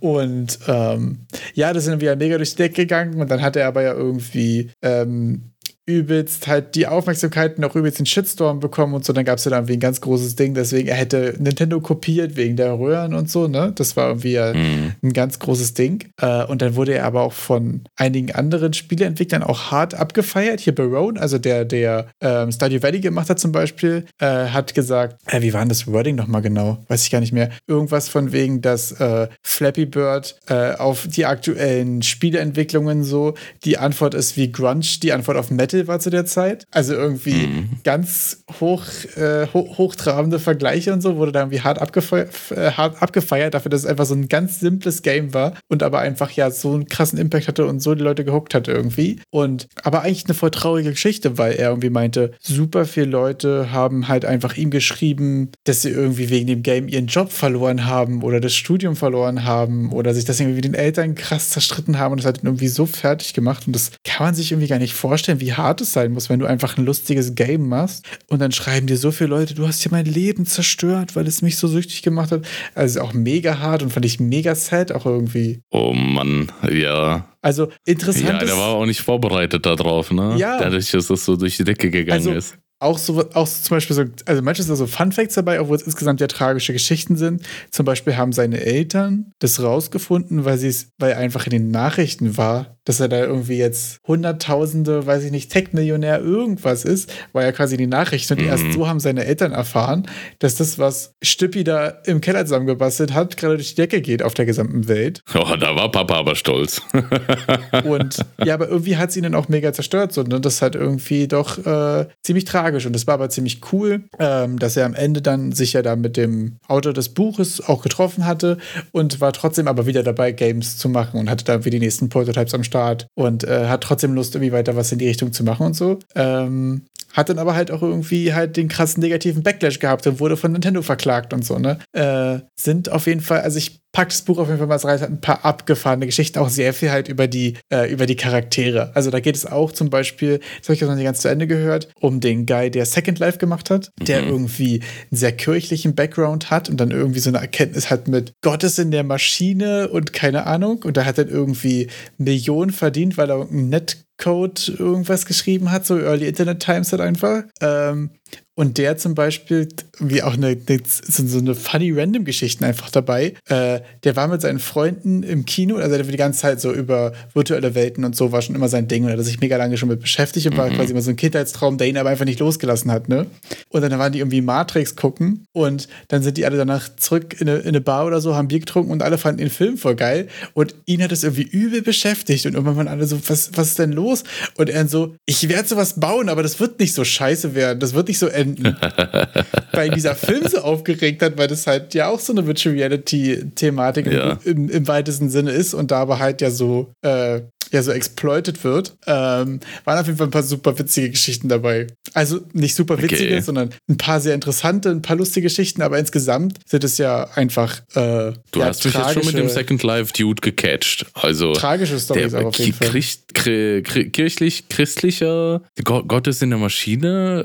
und 0.00 0.58
ähm, 0.66 1.26
ja, 1.54 1.72
das 1.72 1.84
ist 1.84 1.90
dann 1.90 2.00
wieder 2.00 2.16
mega 2.16 2.36
durch 2.36 2.50
die 2.50 2.56
Decke 2.56 2.82
gegangen 2.82 3.20
und 3.20 3.30
dann 3.30 3.40
hat 3.40 3.56
er 3.56 3.68
aber 3.68 3.82
ja 3.82 3.94
irgendwie 3.94 4.70
ähm, 4.82 5.52
übelst 5.88 6.46
halt 6.46 6.74
die 6.74 6.86
Aufmerksamkeit 6.86 7.62
auch 7.64 7.74
übelst 7.74 7.98
den 7.98 8.06
Shitstorm 8.06 8.60
bekommen 8.60 8.94
und 8.94 9.04
so. 9.04 9.12
Dann 9.12 9.24
gab 9.24 9.38
es 9.38 9.44
ja 9.44 9.50
dann 9.50 9.60
irgendwie 9.60 9.78
ein 9.78 9.80
ganz 9.80 10.00
großes 10.00 10.36
Ding, 10.36 10.54
deswegen 10.54 10.86
er 10.88 10.96
hätte 10.96 11.34
Nintendo 11.38 11.80
kopiert 11.80 12.36
wegen 12.36 12.56
der 12.56 12.78
Röhren 12.78 13.14
und 13.14 13.30
so, 13.30 13.48
ne? 13.48 13.72
Das 13.74 13.96
war 13.96 14.08
irgendwie 14.08 14.28
Mhm. 14.38 14.92
ein 15.02 15.12
ganz 15.12 15.38
großes 15.38 15.74
Ding. 15.74 16.04
Äh, 16.20 16.44
und 16.44 16.60
dann 16.62 16.76
wurde 16.76 16.92
er 16.94 17.06
aber 17.06 17.22
auch 17.22 17.32
von 17.32 17.82
einigen 17.96 18.32
anderen 18.34 18.72
Spieleentwicklern 18.74 19.42
auch 19.42 19.70
hart 19.70 19.94
abgefeiert. 19.94 20.60
Hier 20.60 20.74
Barone, 20.74 21.18
also 21.20 21.38
der, 21.38 21.64
der 21.64 22.08
ähm, 22.20 22.52
Stardew 22.52 22.82
Valley 22.82 23.00
gemacht 23.00 23.30
hat 23.30 23.38
zum 23.40 23.52
Beispiel, 23.52 24.04
äh, 24.18 24.26
hat 24.26 24.74
gesagt, 24.74 25.16
äh, 25.26 25.40
wie 25.40 25.52
war 25.54 25.60
denn 25.60 25.70
das 25.70 25.86
Wording 25.86 26.16
nochmal 26.16 26.42
genau? 26.42 26.78
Weiß 26.88 27.04
ich 27.04 27.10
gar 27.10 27.20
nicht 27.20 27.32
mehr. 27.32 27.48
Irgendwas 27.66 28.08
von 28.08 28.32
wegen, 28.32 28.60
dass 28.60 28.92
äh, 28.92 29.28
Flappy 29.42 29.86
Bird 29.86 30.36
äh, 30.48 30.72
auf 30.74 31.06
die 31.08 31.24
aktuellen 31.24 32.02
Spieleentwicklungen 32.02 33.02
so, 33.04 33.34
die 33.64 33.78
Antwort 33.78 34.14
ist 34.14 34.36
wie 34.36 34.52
Grunge, 34.52 34.84
die 35.02 35.12
Antwort 35.12 35.36
auf 35.38 35.50
Metal 35.50 35.77
war 35.86 36.00
zu 36.00 36.10
der 36.10 36.26
Zeit. 36.26 36.64
Also 36.70 36.94
irgendwie 36.94 37.46
Mhm. 37.48 37.68
ganz 37.84 38.42
hoch, 38.60 38.82
äh, 39.16 39.46
ho 39.52 39.74
hochtrabende 39.78 40.38
Vergleiche 40.38 40.92
und 40.92 41.00
so, 41.02 41.16
wurde 41.16 41.32
da 41.32 41.40
irgendwie 41.40 41.60
hart, 41.60 41.78
abgefe 41.80 42.28
äh, 42.54 42.70
hart 42.72 43.00
abgefeiert 43.02 43.54
dafür, 43.54 43.70
dass 43.70 43.82
es 43.82 43.86
einfach 43.86 44.06
so 44.06 44.14
ein 44.14 44.28
ganz 44.28 44.60
simples 44.60 45.02
Game 45.02 45.34
war 45.34 45.52
und 45.68 45.82
aber 45.82 46.00
einfach 46.00 46.30
ja 46.32 46.50
so 46.50 46.72
einen 46.74 46.86
krassen 46.86 47.18
Impact 47.18 47.48
hatte 47.48 47.66
und 47.66 47.80
so 47.80 47.94
die 47.94 48.02
Leute 48.02 48.24
gehuckt 48.24 48.54
hatte 48.54 48.72
irgendwie. 48.72 49.20
Und 49.30 49.68
aber 49.84 50.02
eigentlich 50.02 50.24
eine 50.24 50.34
voll 50.34 50.50
traurige 50.50 50.90
Geschichte, 50.90 51.38
weil 51.38 51.52
er 51.52 51.68
irgendwie 51.70 51.90
meinte, 51.90 52.32
super 52.40 52.84
viele 52.86 53.06
Leute 53.06 53.70
haben 53.70 54.08
halt 54.08 54.24
einfach 54.24 54.56
ihm 54.56 54.70
geschrieben, 54.70 55.50
dass 55.64 55.82
sie 55.82 55.90
irgendwie 55.90 56.30
wegen 56.30 56.46
dem 56.46 56.62
Game 56.62 56.88
ihren 56.88 57.06
Job 57.06 57.30
verloren 57.30 57.86
haben 57.86 58.22
oder 58.22 58.40
das 58.40 58.54
Studium 58.54 58.96
verloren 58.96 59.44
haben 59.44 59.92
oder 59.92 60.14
sich 60.14 60.24
das 60.24 60.40
irgendwie 60.40 60.56
mit 60.56 60.64
den 60.64 60.74
Eltern 60.74 61.14
krass 61.14 61.50
zerstritten 61.50 61.98
haben 61.98 62.12
und 62.12 62.18
das 62.18 62.26
hat 62.26 62.42
ihn 62.42 62.46
irgendwie 62.46 62.68
so 62.68 62.86
fertig 62.86 63.34
gemacht 63.34 63.66
und 63.66 63.74
das 63.74 63.90
kann 64.04 64.26
man 64.26 64.34
sich 64.34 64.50
irgendwie 64.52 64.68
gar 64.68 64.78
nicht 64.78 64.94
vorstellen, 64.94 65.40
wie 65.40 65.52
hart 65.52 65.67
es 65.80 65.92
sein 65.92 66.12
muss, 66.12 66.28
wenn 66.28 66.40
du 66.40 66.46
einfach 66.46 66.76
ein 66.78 66.84
lustiges 66.84 67.34
Game 67.34 67.68
machst 67.68 68.04
und 68.28 68.40
dann 68.40 68.52
schreiben 68.52 68.86
dir 68.86 68.96
so 68.96 69.10
viele 69.10 69.30
Leute, 69.30 69.54
du 69.54 69.66
hast 69.66 69.82
hier 69.82 69.92
mein 69.92 70.06
Leben 70.06 70.46
zerstört, 70.46 71.14
weil 71.16 71.26
es 71.26 71.42
mich 71.42 71.56
so 71.56 71.68
süchtig 71.68 72.02
gemacht 72.02 72.32
hat. 72.32 72.42
Also 72.74 73.00
auch 73.02 73.12
mega 73.12 73.58
hart 73.58 73.82
und 73.82 73.92
fand 73.92 74.04
ich 74.06 74.18
mega 74.20 74.54
sad 74.54 74.92
auch 74.92 75.06
irgendwie. 75.06 75.60
Oh 75.70 75.92
Mann, 75.92 76.50
ja. 76.72 77.28
Also 77.42 77.68
interessant 77.84 78.26
Ja, 78.28 78.38
ist 78.38 78.48
der 78.48 78.56
war 78.56 78.68
auch 78.68 78.86
nicht 78.86 79.00
vorbereitet 79.00 79.64
darauf, 79.66 80.10
ne? 80.10 80.34
Ja. 80.38 80.58
Dadurch, 80.58 80.90
dass 80.90 81.06
das 81.06 81.24
so 81.24 81.36
durch 81.36 81.56
die 81.56 81.64
Decke 81.64 81.90
gegangen 81.90 82.18
Also, 82.18 82.32
ist. 82.32 82.56
auch 82.80 82.98
so, 82.98 83.24
auch 83.34 83.46
so 83.46 83.62
zum 83.62 83.76
Beispiel 83.76 83.94
so, 83.94 84.04
also 84.26 84.42
manches 84.42 84.66
sind 84.66 84.76
so 84.76 84.86
Fun 84.86 85.12
Facts 85.12 85.34
dabei, 85.34 85.60
obwohl 85.60 85.76
es 85.76 85.82
insgesamt 85.82 86.20
ja 86.20 86.26
tragische 86.26 86.72
Geschichten 86.72 87.16
sind. 87.16 87.42
Zum 87.70 87.84
Beispiel 87.86 88.16
haben 88.16 88.32
seine 88.32 88.60
Eltern 88.60 89.32
das 89.38 89.62
rausgefunden, 89.62 90.44
weil 90.44 90.58
sie 90.58 90.68
es, 90.68 90.90
weil 90.98 91.14
einfach 91.14 91.44
in 91.46 91.50
den 91.50 91.70
Nachrichten 91.70 92.36
war, 92.36 92.77
dass 92.88 93.00
er 93.00 93.08
da 93.08 93.18
irgendwie 93.20 93.58
jetzt 93.58 93.98
Hunderttausende, 94.06 95.06
weiß 95.06 95.24
ich 95.24 95.30
nicht, 95.30 95.52
Tech-Millionär 95.52 96.20
irgendwas 96.20 96.84
ist, 96.84 97.12
war 97.32 97.42
ja 97.44 97.52
quasi 97.52 97.76
die 97.76 97.86
Nachricht. 97.86 98.30
Und 98.30 98.40
Mhm. 98.40 98.46
erst 98.46 98.72
so 98.72 98.88
haben 98.88 99.00
seine 99.00 99.24
Eltern 99.24 99.52
erfahren, 99.52 100.06
dass 100.38 100.54
das, 100.54 100.78
was 100.78 101.12
Stippi 101.22 101.64
da 101.64 101.88
im 102.06 102.20
Keller 102.20 102.44
zusammengebastelt 102.44 103.12
hat, 103.12 103.36
gerade 103.36 103.56
durch 103.56 103.70
die 103.70 103.74
Decke 103.76 104.00
geht 104.00 104.22
auf 104.22 104.34
der 104.34 104.46
gesamten 104.46 104.88
Welt. 104.88 105.22
Oh, 105.34 105.56
da 105.60 105.74
war 105.76 105.90
Papa 105.92 106.14
aber 106.16 106.34
stolz. 106.34 106.80
Und 107.84 108.18
ja, 108.44 108.54
aber 108.54 108.68
irgendwie 108.68 108.96
hat 108.96 109.10
es 109.10 109.16
ihn 109.16 109.22
dann 109.24 109.34
auch 109.34 109.48
mega 109.48 109.72
zerstört. 109.72 110.12
So, 110.12 110.22
ne? 110.22 110.40
Das 110.40 110.62
halt 110.62 110.74
irgendwie 110.74 111.28
doch 111.28 111.58
äh, 111.66 112.06
ziemlich 112.22 112.44
tragisch. 112.44 112.86
Und 112.86 112.94
das 112.94 113.06
war 113.06 113.14
aber 113.14 113.28
ziemlich 113.30 113.60
cool, 113.72 114.04
ähm, 114.18 114.58
dass 114.58 114.76
er 114.76 114.86
am 114.86 114.94
Ende 114.94 115.20
dann 115.22 115.52
sich 115.52 115.74
ja 115.74 115.82
da 115.82 115.96
mit 115.96 116.16
dem 116.16 116.56
Autor 116.68 116.92
des 116.92 117.10
Buches 117.10 117.60
auch 117.66 117.82
getroffen 117.82 118.24
hatte 118.26 118.58
und 118.92 119.20
war 119.20 119.32
trotzdem 119.32 119.68
aber 119.68 119.86
wieder 119.86 120.02
dabei, 120.02 120.32
Games 120.32 120.76
zu 120.78 120.88
machen 120.88 121.20
und 121.20 121.28
hatte 121.30 121.44
da 121.44 121.64
wie 121.64 121.70
die 121.70 121.80
nächsten 121.80 122.08
Prototypes 122.08 122.54
am 122.54 122.64
Start 122.64 122.77
und 123.14 123.44
äh, 123.44 123.66
hat 123.66 123.82
trotzdem 123.82 124.14
Lust, 124.14 124.34
irgendwie 124.34 124.52
weiter 124.52 124.76
was 124.76 124.92
in 124.92 124.98
die 124.98 125.08
Richtung 125.08 125.32
zu 125.32 125.44
machen 125.44 125.66
und 125.66 125.74
so. 125.74 125.98
Ähm, 126.14 126.86
hat 127.12 127.28
dann 127.28 127.38
aber 127.38 127.54
halt 127.54 127.70
auch 127.70 127.82
irgendwie 127.82 128.34
halt 128.34 128.56
den 128.56 128.68
krassen 128.68 129.02
negativen 129.02 129.42
Backlash 129.42 129.78
gehabt 129.78 130.06
und 130.06 130.20
wurde 130.20 130.36
von 130.36 130.52
Nintendo 130.52 130.82
verklagt 130.82 131.32
und 131.32 131.44
so, 131.44 131.58
ne? 131.58 131.78
Äh, 131.92 132.40
sind 132.60 132.90
auf 132.90 133.06
jeden 133.06 133.20
Fall, 133.20 133.40
also 133.40 133.58
ich 133.58 133.80
pack 133.92 134.10
das 134.10 134.22
Buch 134.22 134.38
auf 134.38 134.46
jeden 134.48 134.58
Fall 134.58 134.66
mal 134.66 134.76
rein, 134.76 135.00
hat 135.00 135.08
ein 135.10 135.20
paar 135.20 135.44
abgefahrene 135.44 136.04
Geschichten, 136.06 136.38
auch 136.38 136.50
sehr 136.50 136.74
viel 136.74 136.90
halt 136.90 137.08
über 137.08 137.26
die, 137.26 137.54
äh, 137.72 137.90
über 137.90 138.04
die 138.06 138.16
Charaktere. 138.16 138.94
Also 138.94 139.10
da 139.10 139.18
geht 139.20 139.34
es 139.34 139.46
auch 139.46 139.72
zum 139.72 139.88
Beispiel, 139.90 140.38
das 140.58 140.68
habe 140.68 140.74
ich 140.74 140.80
jetzt 140.80 140.88
noch 140.88 140.94
nicht 140.94 141.04
ganz 141.04 141.20
zu 141.20 141.28
Ende 141.28 141.46
gehört, 141.46 141.88
um 141.98 142.20
den 142.20 142.44
Guy, 142.44 142.70
der 142.70 142.84
Second 142.84 143.18
Life 143.18 143.38
gemacht 143.38 143.70
hat, 143.70 143.90
der 144.00 144.22
Mhm. 144.22 144.28
irgendwie 144.28 144.80
einen 145.10 145.18
sehr 145.18 145.32
kirchlichen 145.32 145.94
Background 145.94 146.50
hat 146.50 146.68
und 146.68 146.76
dann 146.78 146.90
irgendwie 146.90 147.20
so 147.20 147.30
eine 147.30 147.38
Erkenntnis 147.38 147.90
hat 147.90 148.08
mit 148.08 148.32
Gott 148.42 148.62
ist 148.62 148.78
in 148.78 148.90
der 148.90 149.04
Maschine 149.04 149.88
und 149.88 150.12
keine 150.12 150.46
Ahnung. 150.46 150.82
Und 150.84 150.96
da 150.98 151.04
hat 151.06 151.16
dann 151.18 151.28
irgendwie 151.28 151.88
Millionen 152.18 152.70
verdient, 152.70 153.16
weil 153.16 153.30
er 153.30 153.48
einen 153.48 153.70
Netcode 154.18 154.68
irgendwas 154.78 155.26
geschrieben 155.26 155.70
hat, 155.70 155.86
so 155.86 155.96
Early 155.98 156.26
Internet 156.26 156.60
Times 156.60 156.92
halt 156.92 157.00
einfach. 157.00 157.44
Ähm, 157.60 158.10
und 158.54 158.76
der 158.76 158.96
zum 158.98 159.14
Beispiel, 159.14 159.68
wie 160.00 160.20
auch 160.20 160.34
eine, 160.34 160.48
eine 160.48 160.80
so 160.84 161.38
eine 161.38 161.54
funny 161.54 161.92
random 161.92 162.24
Geschichten 162.24 162.64
einfach 162.64 162.90
dabei. 162.90 163.34
Äh, 163.48 163.80
der 164.02 164.16
war 164.16 164.26
mit 164.26 164.40
seinen 164.40 164.58
Freunden 164.58 165.22
im 165.22 165.44
Kino, 165.44 165.76
also 165.76 165.96
der 165.96 166.04
war 166.04 166.10
die 166.10 166.18
ganze 166.18 166.40
Zeit 166.40 166.60
so 166.60 166.72
über 166.72 167.12
virtuelle 167.34 167.76
Welten 167.76 168.04
und 168.04 168.16
so 168.16 168.32
war 168.32 168.42
schon 168.42 168.56
immer 168.56 168.68
sein 168.68 168.88
Ding 168.88 169.04
und 169.04 169.10
er 169.10 169.16
hat 169.16 169.24
sich 169.24 169.38
mega 169.40 169.56
lange 169.56 169.76
schon 169.76 169.88
mit 169.88 170.00
beschäftigt 170.00 170.48
und 170.48 170.56
war 170.56 170.70
Mhm. 170.70 170.74
quasi 170.74 170.90
immer 170.90 171.02
so 171.02 171.10
ein 171.10 171.16
Kindheitstraum, 171.16 171.78
der 171.78 171.86
ihn 171.86 171.96
aber 171.98 172.10
einfach 172.10 172.24
nicht 172.24 172.40
losgelassen 172.40 172.90
hat, 172.90 173.08
ne? 173.08 173.26
Und 173.68 173.82
dann 173.82 173.96
waren 173.96 174.12
die 174.12 174.18
irgendwie 174.18 174.40
Matrix 174.40 174.96
gucken 174.96 175.44
und 175.52 175.86
dann 176.08 176.24
sind 176.24 176.36
die 176.36 176.44
alle 176.44 176.56
danach 176.56 176.88
zurück 176.96 177.40
in 177.40 177.48
eine, 177.48 177.58
in 177.60 177.68
eine 177.68 177.80
Bar 177.80 178.06
oder 178.06 178.20
so, 178.20 178.34
haben 178.34 178.48
Bier 178.48 178.58
getrunken 178.58 178.90
und 178.90 179.02
alle 179.04 179.18
fanden 179.18 179.38
den 179.38 179.50
Film 179.50 179.78
voll 179.78 179.94
geil 179.94 180.26
und 180.54 180.74
ihn 180.84 181.00
hat 181.04 181.12
es 181.12 181.22
irgendwie 181.22 181.42
übel 181.48 181.82
beschäftigt 181.82 182.44
und 182.46 182.54
irgendwann 182.54 182.76
waren 182.76 182.88
alle 182.88 183.06
so, 183.06 183.20
was, 183.28 183.50
was 183.54 183.68
ist 183.68 183.78
denn 183.78 183.92
los? 183.92 184.24
Und 184.56 184.68
er 184.68 184.88
so, 184.88 185.14
ich 185.26 185.48
werde 185.48 185.68
sowas 185.68 186.00
bauen, 186.00 186.28
aber 186.28 186.42
das 186.42 186.58
wird 186.58 186.80
nicht 186.80 186.92
so 186.92 187.04
scheiße 187.04 187.54
werden, 187.54 187.78
das 187.78 187.94
wird 187.94 188.08
nicht 188.08 188.17
nicht 188.18 188.32
so 188.32 188.36
enden. 188.38 188.76
weil 189.72 189.90
dieser 189.90 190.14
Film 190.14 190.46
so 190.48 190.58
aufgeregt 190.58 191.22
hat, 191.22 191.38
weil 191.38 191.48
das 191.48 191.66
halt 191.66 191.94
ja 191.94 192.08
auch 192.08 192.20
so 192.20 192.32
eine 192.32 192.46
Virtual 192.46 192.74
Reality-Thematik 192.74 194.06
Ja. 194.06 194.38
im, 194.44 194.68
im 194.68 194.88
weitesten 194.88 195.30
Sinne 195.30 195.50
ist 195.52 195.74
und 195.74 195.90
da 195.90 195.98
aber 196.00 196.18
halt 196.18 196.40
ja 196.40 196.50
so, 196.50 196.92
äh, 197.02 197.40
ja 197.70 197.82
so 197.82 197.90
exploited 197.92 198.64
wird, 198.64 198.96
ähm, 199.06 199.60
waren 199.84 199.98
auf 199.98 200.06
jeden 200.06 200.16
Fall 200.16 200.28
ein 200.28 200.30
paar 200.30 200.42
super 200.42 200.78
witzige 200.78 201.10
Geschichten 201.10 201.48
dabei. 201.48 201.86
Also 202.14 202.40
nicht 202.54 202.74
super 202.74 202.96
witzige, 203.02 203.24
Okay. 203.24 203.40
sondern 203.40 203.70
ein 203.90 203.98
paar 203.98 204.20
sehr 204.20 204.34
interessante, 204.34 204.88
ein 204.90 205.02
paar 205.02 205.16
lustige 205.16 205.44
Geschichten, 205.48 205.82
aber 205.82 205.98
insgesamt 205.98 206.58
sind 206.66 206.82
es 206.84 206.96
ja 206.96 207.24
einfach 207.34 207.80
äh, 207.94 208.32
Du 208.52 208.60
ja, 208.60 208.66
hast 208.66 208.84
mich 208.86 208.94
jetzt 208.94 209.12
schon 209.12 209.26
mit 209.26 209.36
dem 209.36 209.48
Second 209.50 209.82
Life 209.82 210.12
Dude 210.14 210.40
gecatcht. 210.40 211.04
Also 211.12 211.52
tragische 211.52 211.98
Storys 211.98 212.30
der 212.30 212.40
aber 212.40 212.48
auf 212.48 212.58
jeden 212.58 212.72
Fall. 212.72 212.88
Chri- 212.88 214.10
kirchlich, 214.10 214.68
christlicher 214.68 215.60
Gott, 215.84 216.08
Gott 216.08 216.26
ist 216.26 216.42
in 216.42 216.50
der 216.50 216.58
Maschine. 216.58 217.44